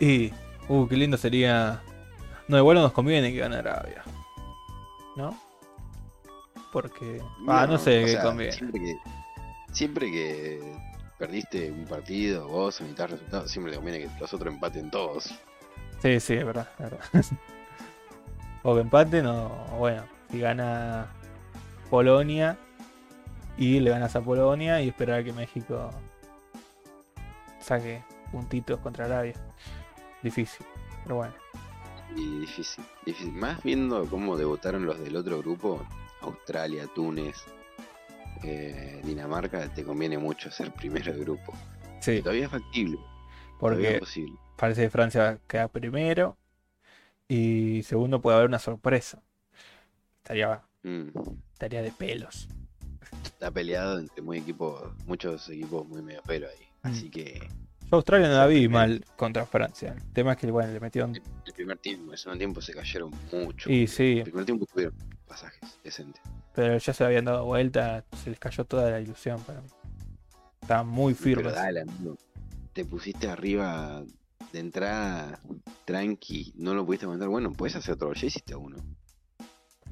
Y. 0.00 0.32
Uh, 0.68 0.86
qué 0.88 0.96
lindo 0.96 1.16
sería. 1.16 1.82
No, 2.48 2.58
igual 2.58 2.76
no 2.76 2.82
nos 2.82 2.92
conviene 2.92 3.32
que 3.32 3.38
gane 3.38 3.56
Arabia. 3.56 4.02
¿No? 5.16 5.38
Porque. 6.72 7.20
Ah, 7.48 7.66
no, 7.68 7.76
sé 7.76 8.00
qué 8.00 8.08
sea, 8.12 8.22
conviene. 8.22 8.52
Siempre 8.52 8.80
que, 8.80 8.96
siempre 9.72 10.10
que 10.10 10.60
perdiste 11.18 11.70
un 11.70 11.84
partido, 11.84 12.48
vos 12.48 12.80
necesitas 12.80 13.10
resultados, 13.12 13.50
siempre 13.50 13.72
te 13.72 13.76
conviene 13.76 14.00
que 14.00 14.20
los 14.20 14.32
otros 14.32 14.52
empaten 14.52 14.90
todos. 14.90 15.34
Sí, 16.00 16.20
sí, 16.20 16.34
es 16.34 16.44
verdad, 16.44 16.68
es 16.78 16.90
verdad. 16.90 17.04
o 18.62 18.74
que 18.74 18.80
empaten 18.80 19.26
o, 19.26 19.46
o 19.72 19.78
bueno, 19.78 20.04
si 20.30 20.40
gana 20.40 21.06
Polonia 21.90 22.58
y 23.56 23.80
le 23.80 23.90
ganas 23.90 24.16
a 24.16 24.20
Polonia 24.20 24.82
y 24.82 24.88
esperar 24.88 25.20
a 25.20 25.24
que 25.24 25.32
México 25.32 25.90
saque 27.60 28.02
puntitos 28.32 28.80
contra 28.80 29.06
Arabia. 29.06 29.34
Difícil, 30.22 30.66
pero 31.04 31.16
bueno. 31.16 31.34
Y 32.16 32.40
difícil, 32.40 32.84
difícil. 33.04 33.32
Más 33.32 33.62
viendo 33.62 34.04
cómo 34.06 34.36
debutaron 34.36 34.86
los 34.86 34.98
del 34.98 35.16
otro 35.16 35.38
grupo, 35.38 35.86
Australia, 36.20 36.86
Túnez, 36.94 37.44
eh, 38.44 39.00
Dinamarca, 39.04 39.72
te 39.74 39.84
conviene 39.84 40.18
mucho 40.18 40.50
ser 40.50 40.72
primero 40.72 41.12
del 41.12 41.20
grupo. 41.24 41.54
Sí, 42.00 42.22
Todavía 42.22 42.46
es 42.46 42.50
factible, 42.50 42.98
todavía 43.68 43.90
es 43.90 43.96
porque 43.96 43.98
posible. 43.98 44.40
parece 44.56 44.82
que 44.82 44.90
Francia 44.90 45.40
queda 45.48 45.68
primero 45.68 46.38
Y 47.28 47.82
segundo, 47.84 48.20
puede 48.20 48.36
haber 48.36 48.48
una 48.48 48.58
sorpresa. 48.58 49.22
Estaría, 50.18 50.62
Mm, 50.84 51.10
estaría 51.52 51.82
de 51.82 51.92
pelos. 51.92 52.48
Está 53.24 53.50
peleado 53.50 53.98
entre 53.98 54.22
muy 54.22 54.38
equipos, 54.38 54.92
muchos 55.06 55.48
equipos 55.48 55.86
muy 55.88 56.02
medio 56.02 56.22
pero 56.26 56.48
ahí. 56.48 56.68
Mm. 56.82 56.88
Así 56.88 57.10
que 57.10 57.48
Australia 57.94 58.28
no 58.28 58.34
la 58.34 58.46
vi 58.46 58.68
mal 58.68 59.04
contra 59.16 59.46
Francia. 59.46 59.92
El 59.96 60.12
tema 60.12 60.32
es 60.32 60.38
que 60.38 60.50
bueno, 60.50 60.72
le 60.72 60.80
metieron. 60.80 61.14
el 61.14 61.52
primer 61.54 61.78
tiempo, 61.78 62.12
el 62.12 62.18
segundo 62.18 62.38
tiempo 62.38 62.60
se 62.60 62.72
cayeron 62.74 63.10
mucho. 63.32 63.70
Y 63.70 63.86
sí, 63.86 64.18
El 64.18 64.24
primer 64.24 64.44
tiempo 64.44 64.66
tuvieron 64.66 64.94
pasajes 65.26 65.60
decentes. 65.82 66.22
pero 66.54 66.76
ya 66.78 66.92
se 66.92 67.04
habían 67.04 67.24
dado 67.24 67.44
vuelta, 67.44 68.04
se 68.22 68.30
les 68.30 68.38
cayó 68.38 68.64
toda 68.64 68.90
la 68.90 69.00
ilusión 69.00 69.40
para 69.42 69.60
mí. 69.60 69.68
Estaban 70.60 70.86
muy 70.88 71.14
Pero 71.14 71.24
firmes. 71.40 71.54
dale, 71.54 71.80
amigo. 71.82 72.16
Te 72.72 72.84
pusiste 72.84 73.28
arriba 73.28 74.02
de 74.52 74.58
entrada, 74.60 75.40
tranqui, 75.84 76.52
no 76.56 76.74
lo 76.74 76.84
pudiste 76.86 77.06
aguantar. 77.06 77.28
Bueno, 77.28 77.52
puedes 77.52 77.76
hacer 77.76 77.94
otro, 77.94 78.12
ya 78.14 78.26
hiciste 78.26 78.54
uno. 78.54 78.76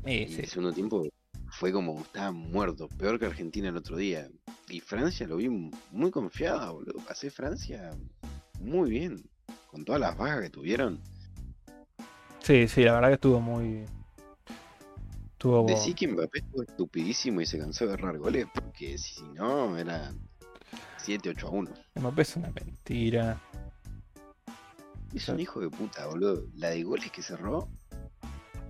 Y 0.06 0.12
Y 0.22 0.28
sí, 0.28 0.40
el 0.40 0.46
segundo 0.48 0.72
tiempo 0.72 1.06
fue 1.50 1.72
como 1.72 2.00
estaba 2.00 2.32
muerto, 2.32 2.88
peor 2.88 3.18
que 3.18 3.26
Argentina 3.26 3.68
el 3.68 3.76
otro 3.76 3.96
día. 3.96 4.28
Y 4.68 4.80
Francia 4.80 5.26
lo 5.26 5.36
vi 5.36 5.48
muy 5.48 6.10
confiada, 6.10 6.70
boludo. 6.70 6.98
Pasé 7.06 7.30
Francia 7.30 7.90
muy 8.60 8.90
bien, 8.90 9.22
con 9.70 9.84
todas 9.84 10.00
las 10.00 10.16
bajas 10.16 10.40
que 10.42 10.50
tuvieron. 10.50 11.00
sí, 12.40 12.66
sí, 12.68 12.82
la 12.84 12.92
verdad 12.94 13.08
que 13.08 13.14
estuvo 13.14 13.40
muy. 13.40 13.84
Estuvo. 15.32 15.66
Decí 15.66 15.92
que 15.94 16.06
Mbappé 16.08 16.38
estuvo 16.38 16.62
estupidísimo 16.62 17.40
y 17.40 17.46
se 17.46 17.58
cansó 17.58 17.86
de 17.86 17.94
errar 17.94 18.16
goles, 18.18 18.46
porque 18.54 18.96
si 18.96 19.22
no, 19.34 19.76
era 19.76 20.12
7, 20.98 21.30
8 21.30 21.46
a 21.48 21.50
1. 21.50 21.70
Mbappé 21.96 22.22
es 22.22 22.36
una 22.36 22.50
mentira. 22.50 23.40
Es 25.12 25.28
un 25.28 25.40
hijo 25.40 25.60
de 25.60 25.68
puta, 25.68 26.06
boludo. 26.06 26.44
La 26.54 26.70
de 26.70 26.82
goles 26.84 27.10
que 27.10 27.20
cerró, 27.22 27.68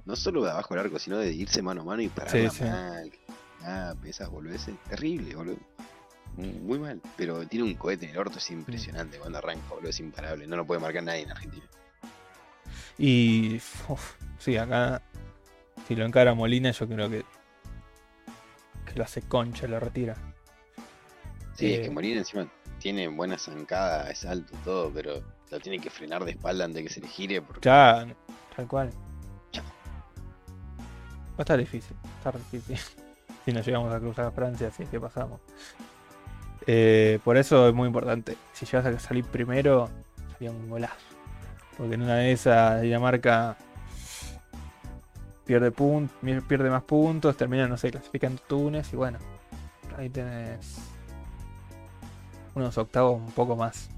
no 0.07 0.16
solo 0.16 0.43
de 0.45 0.51
abajo 0.51 0.74
del 0.74 0.86
arco, 0.86 0.99
sino 0.99 1.18
de 1.18 1.32
irse 1.32 1.62
mano 1.62 1.82
a 1.82 1.84
mano 1.84 2.03
y 2.03 2.09
pararla 2.09 2.51
Sí, 2.51 2.57
sí. 2.57 2.64
mal. 2.64 3.12
Ah, 3.64 3.94
esas 4.04 4.28
boludeces. 4.30 4.74
Terrible, 4.88 5.34
boludo. 5.34 5.56
Muy 6.36 6.78
mal. 6.78 7.00
Pero 7.16 7.46
tiene 7.46 7.64
un 7.66 7.74
cohete 7.74 8.06
en 8.06 8.12
el 8.12 8.18
orto, 8.18 8.38
es 8.38 8.50
impresionante 8.50 9.18
cuando 9.18 9.38
arranca, 9.38 9.68
boludo. 9.70 9.90
Es 9.90 10.00
imparable. 10.00 10.46
No 10.46 10.56
lo 10.56 10.66
puede 10.66 10.80
marcar 10.80 11.02
nadie 11.02 11.22
en 11.22 11.30
Argentina. 11.30 11.64
Y. 12.98 13.56
uf, 13.88 14.14
sí, 14.38 14.56
acá. 14.56 15.02
Si 15.88 15.94
lo 15.94 16.04
encara 16.06 16.34
Molina, 16.34 16.70
yo 16.70 16.88
creo 16.88 17.10
que. 17.10 17.24
Que 18.86 18.94
lo 18.94 19.04
hace 19.04 19.22
concha, 19.22 19.66
lo 19.66 19.78
retira. 19.80 20.14
Sí, 21.54 21.72
es 21.72 21.80
Eh. 21.80 21.82
que 21.82 21.90
Molina 21.90 22.18
encima 22.18 22.48
tiene 22.78 23.08
buena 23.08 23.38
zancada, 23.38 24.10
es 24.10 24.24
alto 24.24 24.56
todo, 24.64 24.90
pero 24.92 25.22
lo 25.50 25.60
tiene 25.60 25.78
que 25.78 25.90
frenar 25.90 26.24
de 26.24 26.32
espalda 26.32 26.64
antes 26.64 26.76
de 26.82 26.88
que 26.88 26.94
se 26.94 27.00
le 27.00 27.08
gire. 27.08 27.42
Porque 27.42 27.60
Ya, 27.68 28.06
tal 28.56 28.66
cual. 28.66 28.90
Chao. 29.52 29.64
Va 29.64 31.36
a 31.38 31.42
estar 31.42 31.58
difícil. 31.58 31.96
Va 32.04 32.10
a 32.10 32.16
estar 32.30 32.38
difícil. 32.50 32.78
si 33.45 33.53
nos 33.53 33.64
llegamos 33.66 33.93
a 33.93 33.99
cruzar 34.01 34.26
a 34.26 34.30
Francia, 34.30 34.70
si 34.70 34.82
es 34.84 34.88
que 34.88 35.01
pasamos. 35.01 35.40
Eh, 36.66 37.18
por 37.24 37.36
eso 37.36 37.68
es 37.68 37.74
muy 37.74 37.86
importante. 37.88 38.36
Si 38.53 38.66
llegas 38.66 38.86
a 38.86 38.99
salir 39.01 39.24
primero, 39.24 39.88
sería 40.32 40.51
un 40.51 40.68
golazo. 40.68 40.95
Porque 41.76 41.95
en 41.95 42.03
una 42.03 42.16
de 42.16 42.32
esas 42.32 42.82
Dinamarca 42.82 43.57
pierde, 45.45 45.72
pun- 45.72 46.09
pierde 46.47 46.70
más 46.70 46.82
puntos, 46.84 47.36
termina, 47.36 47.66
no 47.66 47.76
sé, 47.76 47.90
clasificando 47.90 48.40
Túnez 48.47 48.93
y 48.93 48.97
bueno, 48.97 49.18
ahí 49.99 50.09
tenés 50.09 50.78
unos 52.55 52.76
octavos 52.78 53.16
un 53.20 53.32
poco 53.32 53.57
más. 53.57 53.88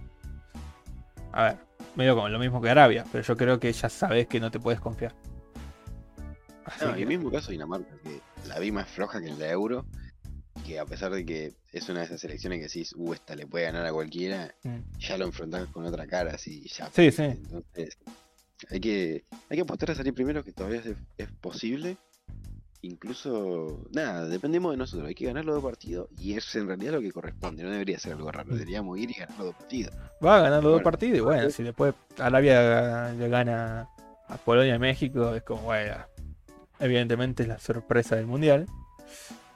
A 1.33 1.43
ver, 1.45 1.57
medio 1.97 2.15
como 2.15 2.29
lo 2.29 2.39
mismo 2.39 2.63
que 2.63 2.71
Arabia, 2.71 3.05
pero 3.13 3.23
yo 3.25 3.37
creo 3.37 3.59
que 3.61 3.73
ya 3.73 3.89
sabes 3.89 4.27
que 4.27 4.41
no 4.41 4.51
te 4.51 4.59
puedes 4.61 4.81
confiar. 4.81 5.13
Así 6.65 6.85
No, 6.85 6.93
y 6.93 6.95
que- 6.95 7.03
el 7.03 7.09
mismo 7.09 7.31
caso 7.31 7.49
de 7.49 7.53
Dinamarca, 7.53 7.91
que 8.03 8.21
la 8.47 8.59
vi 8.59 8.71
más 8.73 8.89
floja 8.89 9.21
que 9.21 9.29
en 9.29 9.39
la 9.39 9.49
Euro, 9.51 9.87
que 10.67 10.79
a 10.79 10.87
pesar 10.87 11.13
de 11.13 11.25
que 11.27 11.53
es 11.73 11.89
una 11.89 12.01
de 12.01 12.07
esas 12.07 12.21
selecciones 12.21 12.59
que 12.59 12.65
decís, 12.65 12.95
uh, 12.97 13.13
esta 13.13 13.35
le 13.35 13.47
puede 13.47 13.65
ganar 13.65 13.85
a 13.87 13.93
cualquiera, 13.93 14.55
Mm. 14.63 14.79
ya 14.99 15.19
lo 15.19 15.27
enfrentás 15.27 15.67
con 15.69 15.85
otra 15.85 16.07
cara, 16.07 16.33
así 16.35 16.67
ya. 16.69 16.89
Sí, 16.93 17.11
sí. 17.11 17.23
Entonces, 17.23 17.99
hay 18.71 18.81
que, 18.81 19.25
hay 19.51 19.57
que 19.57 19.63
apostar 19.63 19.91
a 19.91 19.95
salir 19.95 20.15
primero, 20.15 20.43
que 20.45 20.53
todavía 20.53 20.81
es, 20.81 20.95
es 21.19 21.29
posible. 21.41 21.97
Incluso, 22.83 23.83
nada, 23.93 24.29
dependemos 24.29 24.71
de 24.73 24.77
nosotros, 24.77 25.09
hay 25.09 25.15
que 25.15 25.25
ganar 25.25 25.45
los 25.47 25.55
dos 25.55 25.65
partidos 25.65 26.09
y 26.19 26.35
es 26.37 26.55
en 26.55 26.67
realidad 26.67 26.93
lo 26.93 27.01
que 27.01 27.13
corresponde, 27.13 27.63
no 27.63 27.71
debería 27.71 27.99
ser 27.99 28.13
algo 28.13 28.31
raro, 28.31 28.53
deberíamos 28.53 28.99
ir 28.99 29.11
y 29.11 29.15
ganar 29.15 29.39
los 29.39 29.47
dos 29.47 29.55
partidos. 29.57 29.95
Va 30.23 30.37
a 30.37 30.43
ganar 30.43 30.63
los 30.63 30.65
dos 30.65 30.73
Bueno, 30.75 30.85
partidos 30.85 31.17
y 31.17 31.21
bueno, 31.21 31.49
si 31.51 31.63
después 31.63 31.95
Arabia 32.19 33.11
le 33.15 33.29
gana 33.31 33.89
a 34.29 34.37
Polonia 34.37 34.75
y 34.75 34.79
México, 34.79 35.35
es 35.35 35.43
como, 35.45 35.63
bueno, 35.63 35.97
evidentemente 36.85 37.43
es 37.43 37.49
la 37.49 37.59
sorpresa 37.59 38.17
del 38.17 38.27
mundial. 38.27 38.67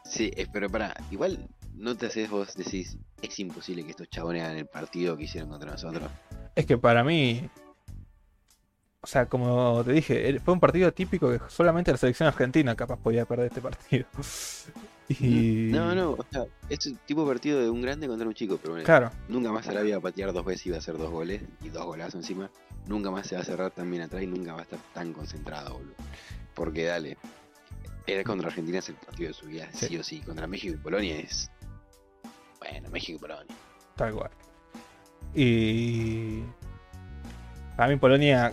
Sí, 0.05 0.31
eh, 0.37 0.47
pero 0.53 0.71
para, 0.71 0.95
igual 1.11 1.49
no 1.75 1.97
te 1.97 2.07
haces 2.07 2.31
vos, 2.31 2.55
decís, 2.55 2.97
es 3.23 3.39
imposible 3.39 3.85
que 3.85 3.91
estos 3.91 4.09
chabones 4.09 4.43
hagan 4.43 4.57
el 4.57 4.67
partido 4.67 5.17
que 5.17 5.25
hicieron 5.25 5.51
contra 5.51 5.73
nosotros. 5.73 6.11
Es 6.55 6.67
que 6.67 6.79
para 6.79 7.05
mí, 7.05 7.49
o 9.01 9.07
sea, 9.07 9.27
como 9.27 9.85
te 9.85 9.93
dije, 9.93 10.41
fue 10.41 10.55
un 10.55 10.61
partido 10.61 10.93
típico 10.93 11.31
que 11.31 11.41
solamente 11.49 11.93
la 11.93 11.99
selección 11.99 12.27
argentina 12.27 12.75
capaz 12.75 12.99
podía 12.99 13.25
perder 13.27 13.47
este 13.47 13.61
partido. 13.61 14.07
Y. 15.09 15.71
No, 15.73 15.95
no, 15.95 16.11
o 16.11 16.27
sea, 16.31 16.45
es 16.69 16.85
un 16.85 16.97
tipo 17.07 17.23
de 17.23 17.29
partido 17.29 17.63
de 17.63 17.71
un 17.71 17.81
grande 17.81 18.07
contra 18.07 18.29
un 18.29 18.35
chico, 18.35 18.59
pero 18.61 18.75
bueno, 18.75 18.85
Claro, 18.85 19.11
nunca 19.29 19.51
más 19.51 19.67
Arabia 19.67 19.95
va 19.95 20.01
a 20.01 20.03
patear 20.03 20.35
dos 20.35 20.45
veces 20.45 20.67
y 20.67 20.71
va 20.71 20.77
a 20.77 20.81
hacer 20.81 20.99
dos 20.99 21.11
goles 21.11 21.41
y 21.63 21.71
dos 21.71 21.87
golazos 21.87 22.17
encima. 22.17 22.51
Nunca 22.87 23.11
más 23.11 23.27
se 23.27 23.35
va 23.35 23.41
a 23.41 23.45
cerrar 23.45 23.71
tan 23.71 23.91
bien 23.91 24.03
atrás 24.03 24.23
y 24.23 24.27
nunca 24.27 24.53
va 24.53 24.61
a 24.61 24.63
estar 24.65 24.79
tan 24.93 25.15
concentrado, 25.15 25.79
boludo. 25.79 25.95
Porque 26.59 26.85
dale, 26.85 27.17
era 28.07 28.25
contra 28.25 28.49
Argentina 28.49 28.79
es 28.81 28.89
el 28.89 28.97
partido 28.97 29.29
de 29.29 29.35
su 29.35 29.47
vida, 29.47 29.69
sí. 29.73 29.87
Sí. 29.87 29.97
o 29.97 30.03
sí. 30.03 30.21
Contra 30.21 30.47
México 30.47 30.75
y 30.75 30.79
Polonia 30.79 31.17
es. 31.19 31.51
Bueno, 32.59 32.91
México 32.91 33.17
y 33.17 33.21
Polonia. 33.21 33.55
tal 33.97 34.13
cual. 34.13 34.31
Y. 35.35 36.43
Para 37.77 37.89
mí, 37.91 37.97
Polonia 37.97 38.53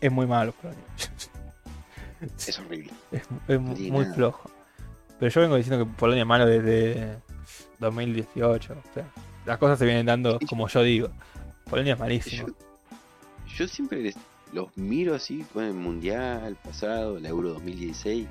es 0.00 0.12
muy 0.12 0.26
malo. 0.26 0.52
Polonia. 0.52 0.84
Es 2.38 2.58
horrible. 2.58 2.90
Es, 3.48 3.60
muy 3.60 3.90
nada. 3.90 4.14
flojo. 4.14 4.50
Pero 5.18 5.30
yo 5.30 5.40
vengo 5.42 5.56
diciendo 5.56 5.84
que 5.84 5.92
Polonia 5.92 6.22
es 6.22 6.26
malo 6.26 6.46
desde 6.46 7.18
2018. 7.80 8.72
O 8.72 8.94
sea, 8.94 9.04
las 9.44 9.58
cosas 9.58 9.78
se 9.78 9.84
vienen 9.84 10.06
dando 10.06 10.38
como 10.48 10.66
yo 10.68 10.82
digo. 10.82 11.10
Polonia 11.68 11.92
es 11.94 11.98
malísimo. 11.98 12.46
Yo, 12.48 12.54
yo 13.58 13.68
siempre 13.68 14.00
les- 14.00 14.16
los 14.54 14.74
miro 14.76 15.14
así 15.14 15.44
con 15.52 15.64
el 15.64 15.74
Mundial 15.74 16.56
pasado, 16.64 17.18
la 17.20 17.28
Euro 17.28 17.50
2016, 17.54 18.26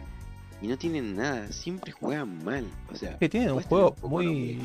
y 0.61 0.67
no 0.67 0.77
tienen 0.77 1.15
nada, 1.15 1.51
siempre 1.51 1.91
juegan 1.91 2.43
mal. 2.43 2.65
O 2.91 2.95
sea, 2.95 3.17
Que 3.19 3.27
tienen 3.29 3.51
un 3.51 3.61
juego 3.61 3.95
muy. 4.03 4.25
nombre, 4.25 4.57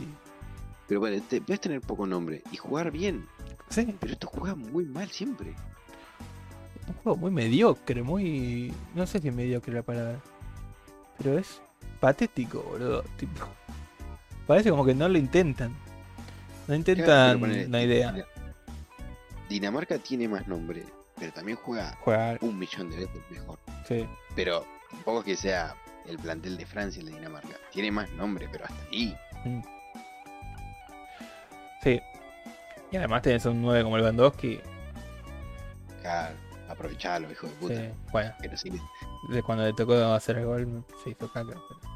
pero 0.87 1.01
vale, 1.01 1.21
te, 1.21 1.41
puedes 1.43 1.61
tener 1.61 1.81
poco 1.83 2.07
nombre 2.07 2.43
y 2.53 2.57
jugar 2.57 2.91
bien, 2.91 3.27
Sí, 3.69 3.95
pero 4.01 4.13
estos 4.15 4.31
juegan 4.31 4.59
muy 4.73 4.87
mal 4.87 5.09
siempre. 5.11 5.55
un 6.87 6.95
juego 7.03 7.19
muy 7.19 7.31
mediocre, 7.31 8.03
muy. 8.03 8.73
No 8.95 9.07
sé 9.07 9.19
si 9.21 9.29
es 9.29 9.35
mediocre 9.35 9.75
la 9.75 9.83
palabra. 9.83 10.21
Pero 11.19 11.37
es 11.39 11.61
patético, 12.01 12.63
boludo. 12.63 13.03
Tipo, 13.19 13.45
parece 14.47 14.71
como 14.71 14.87
que 14.87 14.95
no 14.95 15.09
lo 15.09 15.19
intentan. 15.19 15.71
No 15.71 15.77
Claro, 16.67 16.77
intentan 16.79 17.41
ponele, 17.41 17.67
una 17.67 17.83
idea. 17.83 18.13
Dina- 18.13 18.27
Dinamarca 19.51 19.99
tiene 19.99 20.29
más 20.29 20.47
nombre, 20.47 20.85
pero 21.19 21.33
también 21.33 21.59
juega 21.63 21.97
Jugar, 22.01 22.39
un 22.43 22.59
millón 22.59 22.91
de 22.91 22.97
veces 22.99 23.23
mejor. 23.31 23.59
sí. 23.87 24.07
Pero 24.35 24.65
tampoco 24.91 25.21
es 25.21 25.25
que 25.25 25.37
sea 25.37 25.75
el 26.07 26.19
plantel 26.19 26.57
de 26.57 26.65
Francia 26.67 27.01
el 27.01 27.07
de 27.07 27.13
Dinamarca. 27.15 27.57
Tiene 27.73 27.91
más 27.91 28.09
nombre, 28.11 28.49
pero 28.51 28.65
hasta 28.65 28.83
ahí. 28.91 29.17
Mm. 29.45 29.61
Sí. 31.83 32.01
Y 32.91 32.97
además 32.97 33.23
tenés 33.23 33.45
un 33.47 33.61
9 33.63 33.83
como 33.85 33.99
Lewandowski. 33.99 34.61
Claro, 36.01 36.35
aprovechalo, 36.69 37.31
hijo 37.31 37.47
de 37.47 37.53
puta. 37.55 37.75
Sí. 37.75 37.89
Bueno, 38.13 38.33
Pero 38.41 38.57
sí, 38.57 38.73
de 39.31 39.43
cuando 39.43 39.65
le 39.65 39.73
tocó 39.75 39.95
hacer 39.95 40.39
el 40.39 40.47
gol 40.47 40.85
se 41.05 41.11
hizo 41.11 41.31
caca. 41.33 41.49
pero- 41.53 41.89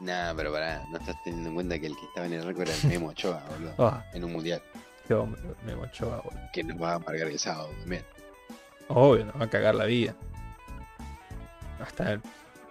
Nada, 0.00 0.32
pero 0.34 0.52
pará, 0.52 0.84
no 0.90 0.98
estás 0.98 1.16
teniendo 1.24 1.48
en 1.48 1.54
cuenta 1.56 1.78
que 1.78 1.86
el 1.88 1.96
que 1.96 2.04
estaba 2.06 2.26
en 2.26 2.32
el 2.34 2.44
récord 2.44 2.68
era 2.68 2.74
el 2.76 2.86
Memo 2.88 3.08
Ochoa, 3.08 3.42
boludo. 3.50 3.74
Ah, 3.78 4.04
En 4.14 4.24
un 4.24 4.32
mundial. 4.32 4.62
qué 5.06 5.14
hombre, 5.14 5.40
me 5.64 5.74
mochó, 5.76 6.06
boludo. 6.22 6.40
Que 6.52 6.62
nos 6.64 6.80
va 6.80 6.92
a 6.92 6.94
amargar 6.96 7.28
el 7.28 7.38
sábado 7.38 7.70
también. 7.80 8.04
Obvio, 8.88 9.26
nos 9.26 9.40
va 9.40 9.44
a 9.44 9.50
cagar 9.50 9.74
la 9.74 9.84
vida. 9.84 10.14
Hasta 11.80 12.20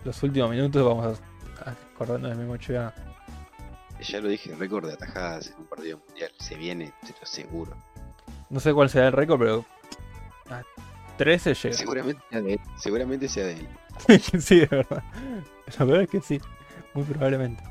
los 0.03 0.23
últimos 0.23 0.49
minutos 0.49 0.83
vamos 0.83 1.19
a, 1.63 1.69
a 1.69 1.75
acordarnos 1.93 2.31
de 2.31 2.35
Memo 2.35 2.53
Ochoa. 2.53 2.93
Ya 4.01 4.19
lo 4.19 4.29
dije, 4.29 4.53
récord 4.55 4.87
de 4.87 4.93
atajadas 4.93 5.47
en 5.47 5.57
un 5.57 5.65
partido 5.65 5.99
mundial. 6.07 6.31
Se 6.39 6.55
viene, 6.55 6.93
te 7.01 7.13
lo 7.19 7.25
seguro. 7.25 7.75
No 8.49 8.59
sé 8.59 8.73
cuál 8.73 8.89
será 8.89 9.07
el 9.07 9.13
récord, 9.13 9.39
pero 9.39 9.65
a 10.49 10.63
13 11.17 11.53
llega. 11.53 11.75
Seguramente 11.75 12.21
sea 12.29 12.41
de 12.41 12.53
él. 12.53 12.59
Seguramente 12.77 13.27
sea 13.27 13.45
de 13.45 13.53
él. 13.53 13.67
sí, 14.39 14.59
de 14.59 14.67
verdad. 14.67 15.03
La 15.77 15.85
verdad 15.85 16.03
es 16.03 16.09
que 16.09 16.21
sí, 16.21 16.39
muy 16.93 17.03
probablemente. 17.03 17.63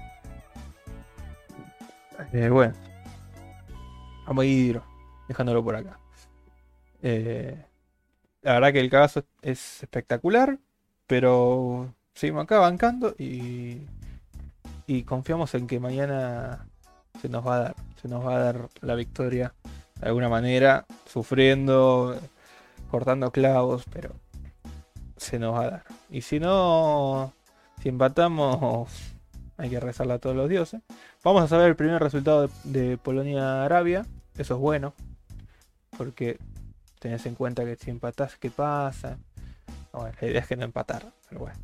Eh, 2.33 2.49
bueno, 2.49 2.75
vamos 4.27 4.43
a 4.43 4.47
ir 4.47 4.81
dejándolo 5.29 5.63
por 5.63 5.77
acá. 5.77 5.99
Eh, 7.03 7.65
La 8.43 8.55
verdad 8.55 8.73
que 8.73 8.81
el 8.81 8.91
caso 8.91 9.25
es 9.43 9.83
espectacular, 9.83 10.59
pero 11.07 11.93
seguimos 12.15 12.45
acá 12.45 12.59
bancando 12.59 13.15
y, 13.19 13.83
y 14.87 15.03
confiamos 15.03 15.55
en 15.55 15.67
que 15.67 15.81
mañana 15.81 16.69
se 17.21 17.29
nos 17.29 17.47
va 17.47 17.57
a 17.57 17.61
dar, 17.61 17.75
se 18.01 18.09
nos 18.09 18.25
va 18.25 18.37
a 18.37 18.39
dar 18.39 18.69
la 18.81 18.95
victoria 18.95 19.55
de 20.01 20.07
alguna 20.07 20.29
manera, 20.29 20.87
sufriendo, 21.07 22.17
cortando 22.91 23.31
clavos, 23.31 23.85
pero 23.93 24.15
se 25.17 25.39
nos 25.39 25.55
va 25.55 25.63
a 25.63 25.71
dar. 25.71 25.85
Y 26.11 26.23
si 26.23 26.39
no, 26.39 27.33
si 27.83 27.89
empatamos, 27.89 28.91
hay 29.57 29.71
que 29.71 29.81
rezarla 29.81 30.15
a 30.15 30.19
todos 30.19 30.37
los 30.37 30.49
dioses. 30.49 30.83
Vamos 31.25 31.43
a 31.43 31.49
saber 31.49 31.69
el 31.69 31.77
primer 31.77 32.03
resultado 32.03 32.49
de, 32.65 32.89
de 32.89 32.99
Polonia-Arabia, 32.99 34.07
eso 34.37 34.55
es 34.55 34.61
bueno, 34.61 34.93
porque 35.97 36.39
tenés 37.07 37.25
en 37.27 37.37
cuenta 37.37 37.65
que 37.65 37.77
si 37.77 37.91
empatás, 37.91 38.37
¿qué 38.37 38.51
pasa? 38.51 39.17
Bueno, 39.93 40.13
la 40.21 40.29
idea 40.29 40.41
es 40.41 40.49
que 40.49 40.57
no 40.57 40.65
empatar, 40.65 41.13
pero 41.29 41.43
bueno. 41.43 41.57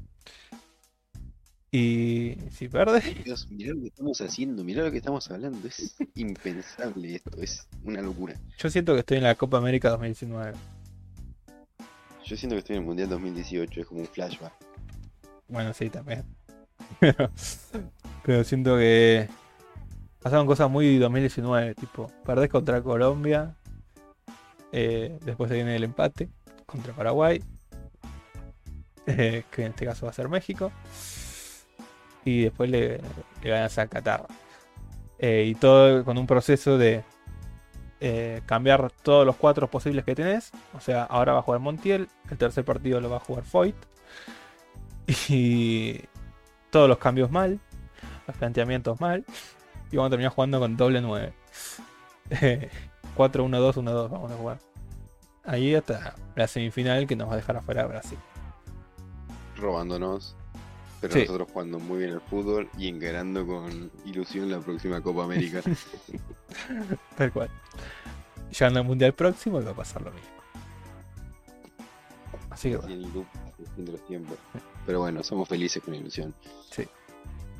Y 1.72 2.36
si 2.52 2.68
perdés, 2.68 3.24
Dios, 3.24 3.50
mirá 3.50 3.74
lo 3.74 3.80
que 3.80 3.88
estamos 3.88 4.20
haciendo, 4.20 4.62
mirá 4.62 4.84
lo 4.84 4.92
que 4.92 4.98
estamos 4.98 5.28
hablando. 5.32 5.66
Es 5.66 5.96
impensable 6.14 7.16
esto, 7.16 7.40
es 7.40 7.66
una 7.82 8.00
locura. 8.02 8.36
yo 8.56 8.70
siento 8.70 8.92
que 8.94 9.00
estoy 9.00 9.16
en 9.16 9.24
la 9.24 9.34
Copa 9.34 9.58
América 9.58 9.90
2019. 9.90 10.52
Yo 12.24 12.36
siento 12.36 12.54
que 12.54 12.60
estoy 12.60 12.76
en 12.76 12.82
el 12.82 12.86
Mundial 12.86 13.08
2018, 13.08 13.80
es 13.80 13.86
como 13.86 14.02
un 14.02 14.06
flashback. 14.06 14.52
Bueno, 15.48 15.74
sí, 15.74 15.90
también. 15.90 16.24
Pero, 17.00 17.30
pero 18.24 18.44
siento 18.44 18.76
que 18.76 19.28
pasaron 20.20 20.46
cosas 20.46 20.70
muy 20.70 20.98
2019, 20.98 21.74
tipo, 21.74 22.12
perdés 22.24 22.48
contra 22.48 22.80
Colombia, 22.80 23.56
eh, 24.72 25.18
después 25.22 25.50
viene 25.50 25.76
el 25.76 25.84
empate 25.84 26.28
contra 26.66 26.92
Paraguay, 26.92 27.42
eh, 29.06 29.44
que 29.50 29.62
en 29.64 29.72
este 29.72 29.84
caso 29.84 30.06
va 30.06 30.10
a 30.10 30.14
ser 30.14 30.28
México, 30.28 30.72
y 32.24 32.42
después 32.44 32.70
le, 32.70 33.00
le 33.42 33.50
ganas 33.50 33.78
a 33.78 33.86
Qatar. 33.86 34.26
Eh, 35.18 35.44
y 35.46 35.54
todo 35.54 36.04
con 36.04 36.18
un 36.18 36.26
proceso 36.26 36.78
de 36.78 37.04
eh, 38.00 38.42
cambiar 38.46 38.90
todos 38.90 39.24
los 39.24 39.36
cuatro 39.36 39.70
posibles 39.70 40.04
que 40.04 40.16
tenés. 40.16 40.50
O 40.74 40.80
sea, 40.80 41.04
ahora 41.04 41.34
va 41.34 41.38
a 41.38 41.42
jugar 41.42 41.60
Montiel, 41.60 42.08
el 42.28 42.36
tercer 42.36 42.64
partido 42.64 43.00
lo 43.00 43.08
va 43.08 43.18
a 43.18 43.20
jugar 43.20 43.44
Foyt. 43.44 43.76
Y 45.28 46.00
todos 46.70 46.88
los 46.88 46.98
cambios 46.98 47.30
mal, 47.30 47.60
los 48.26 48.36
planteamientos 48.36 49.00
mal. 49.00 49.24
Y 49.92 49.96
vamos 49.96 50.08
a 50.08 50.10
terminar 50.10 50.32
jugando 50.32 50.58
con 50.58 50.76
doble 50.76 51.00
9. 51.00 51.32
4-1-2-1-2 53.30 54.10
vamos 54.10 54.30
a 54.32 54.36
jugar. 54.36 54.58
Ahí 55.44 55.74
hasta 55.74 56.14
la 56.36 56.46
semifinal 56.46 57.06
que 57.06 57.16
nos 57.16 57.28
va 57.28 57.34
a 57.34 57.36
dejar 57.36 57.56
afuera 57.56 57.86
Brasil. 57.86 58.18
robándonos, 59.56 60.34
pero 61.00 61.12
Sí. 61.14 61.20
nosotros 61.20 61.48
jugando 61.52 61.78
muy 61.78 61.98
bien 61.98 62.14
al 62.14 62.20
fútbol 62.20 62.68
y 62.76 62.88
encarando 62.88 63.46
con 63.46 63.90
ilusión 64.04 64.50
la 64.50 64.58
próxima 64.60 65.00
Copa 65.00 65.22
América. 65.24 65.60
Tal 67.16 67.32
cual. 67.32 67.48
Llegando 68.50 68.80
al 68.80 68.86
mundial 68.86 69.12
próximo 69.14 69.60
y 69.60 69.64
va 69.64 69.70
a 69.70 69.74
pasar 69.74 70.02
lo 70.02 70.10
mismo. 70.10 70.28
Así 72.50 72.70
que 72.70 72.76
bueno, 72.76 72.94
en 73.78 73.88
el 73.88 74.00
tiempos. 74.00 74.36
Pero 74.84 74.98
bueno, 75.00 75.22
somos 75.22 75.48
felices 75.48 75.82
con 75.82 75.94
ilusión. 75.94 76.34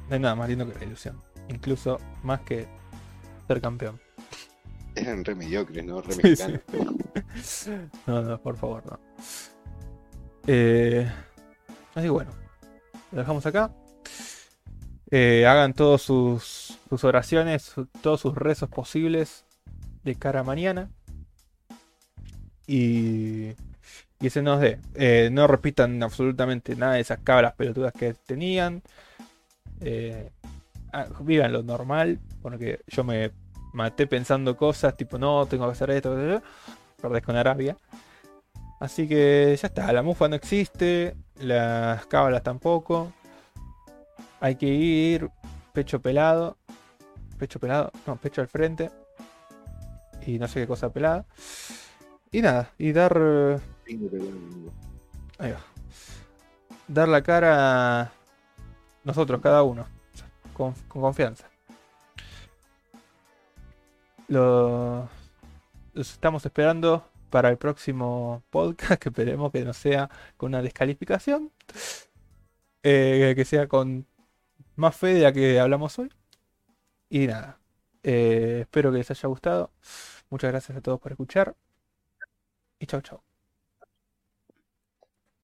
no 0.09 0.15
hay 0.15 0.21
nada 0.21 0.35
más 0.35 0.49
lindo 0.49 0.67
que 0.71 0.79
la 0.79 0.85
ilusión. 0.85 1.17
Incluso 1.49 1.99
más 2.23 2.41
que 2.41 2.67
ser 3.47 3.61
campeón. 3.61 4.01
Eran 4.95 5.25
re 5.25 5.35
mediocres, 5.35 5.85
¿no? 5.85 6.01
Re 6.01 6.13
Sí, 6.15 6.23
mexicanos. 6.23 6.61
No, 8.07 8.23
no, 8.23 8.41
por 8.41 8.57
favor, 8.57 8.85
no. 8.87 9.01
Eh, 10.47 11.11
así 11.95 12.07
que 12.07 12.11
bueno, 12.11 12.31
lo 13.11 13.19
dejamos 13.19 13.47
acá. 13.47 13.73
Eh, 15.11 15.47
hagan 15.47 15.75
todos 15.75 16.03
sus, 16.03 16.79
sus 16.89 17.05
oraciones, 17.05 17.75
todos 18.01 18.21
sus 18.21 18.35
rezos 18.35 18.71
posibles 18.71 19.45
de 20.05 20.15
cara 20.15 20.41
a 20.41 20.45
mañana. 20.45 20.91
Y, 22.67 23.53
y 24.21 24.31
se 24.31 24.41
nos 24.41 24.61
dé. 24.61 24.79
Eh, 24.95 25.29
no 25.33 25.47
repitan 25.47 26.03
absolutamente 26.03 26.77
nada 26.77 26.95
de 26.95 27.01
esas 27.01 27.19
cabras 27.19 27.55
pelotudas 27.55 27.93
que 27.93 28.15
tenían. 28.15 28.83
Eh, 29.81 30.31
ah, 30.93 31.07
vivan 31.21 31.53
lo 31.53 31.63
normal, 31.63 32.21
porque 32.41 32.81
yo 32.87 33.05
me 33.05 33.33
maté 33.73 34.07
pensando 34.07 34.57
cosas 34.57 34.97
tipo, 34.97 35.19
no, 35.19 35.47
tengo 35.47 35.67
que 35.67 35.73
hacer 35.73 35.91
esto, 35.91 36.15
qué 36.15 36.23
sé 36.23 36.29
yo 36.29 36.43
perdés 37.03 37.23
con 37.23 37.37
Arabia. 37.37 37.77
Así 38.81 39.07
que 39.07 39.57
ya 39.61 39.67
está, 39.69 39.93
la 39.93 40.03
mufa 40.03 40.29
no 40.29 40.37
existe, 40.37 41.17
las 41.37 42.07
cábalas 42.07 42.43
tampoco. 42.43 43.13
Hay 44.41 44.57
que 44.57 44.67
ir 44.67 45.29
pecho 45.73 46.01
pelado. 46.01 46.57
Pecho 47.39 47.59
pelado, 47.59 47.91
no, 48.07 48.17
pecho 48.17 48.41
al 48.41 48.49
frente. 48.49 48.91
Y 50.27 50.39
no 50.39 50.47
sé 50.49 50.61
qué 50.61 50.67
cosa 50.67 50.93
pelada. 50.93 51.27
Y 52.31 52.41
nada, 52.41 52.71
y 52.79 52.93
dar. 52.93 53.61
Ahí 55.39 55.51
va. 55.51 55.61
Dar 56.89 57.09
la 57.09 57.23
cara 57.23 58.13
nosotros, 59.05 59.41
cada 59.41 59.63
uno. 59.65 59.87
Con, 60.55 60.73
con 60.89 61.03
confianza. 61.03 61.52
Lo- 64.33 65.09
los 65.95 66.11
estamos 66.13 66.45
esperando 66.47 67.07
para 67.31 67.51
el 67.51 67.59
próximo 67.59 68.43
podcast, 68.51 69.01
que 69.03 69.09
esperemos 69.11 69.53
que 69.53 69.65
no 69.65 69.73
sea 69.75 70.09
con 70.37 70.49
una 70.51 70.63
descalificación. 70.63 71.51
Eh, 72.83 73.35
que 73.37 73.45
sea 73.45 73.69
con 73.69 74.07
más 74.77 74.97
fe 74.97 75.15
de 75.15 75.21
la 75.23 75.33
que 75.33 75.61
hablamos 75.61 75.99
hoy. 75.99 76.11
Y 77.11 77.27
nada. 77.29 77.59
eh, 78.05 78.61
espero 78.63 78.91
que 78.93 78.99
les 78.99 79.11
haya 79.11 79.29
gustado. 79.29 79.71
Muchas 80.31 80.51
gracias 80.53 80.79
a 80.79 80.81
todos 80.83 81.01
por 81.01 81.13
escuchar. 81.13 81.55
Y 82.81 82.87
chau 82.87 83.01
chau. 83.03 83.32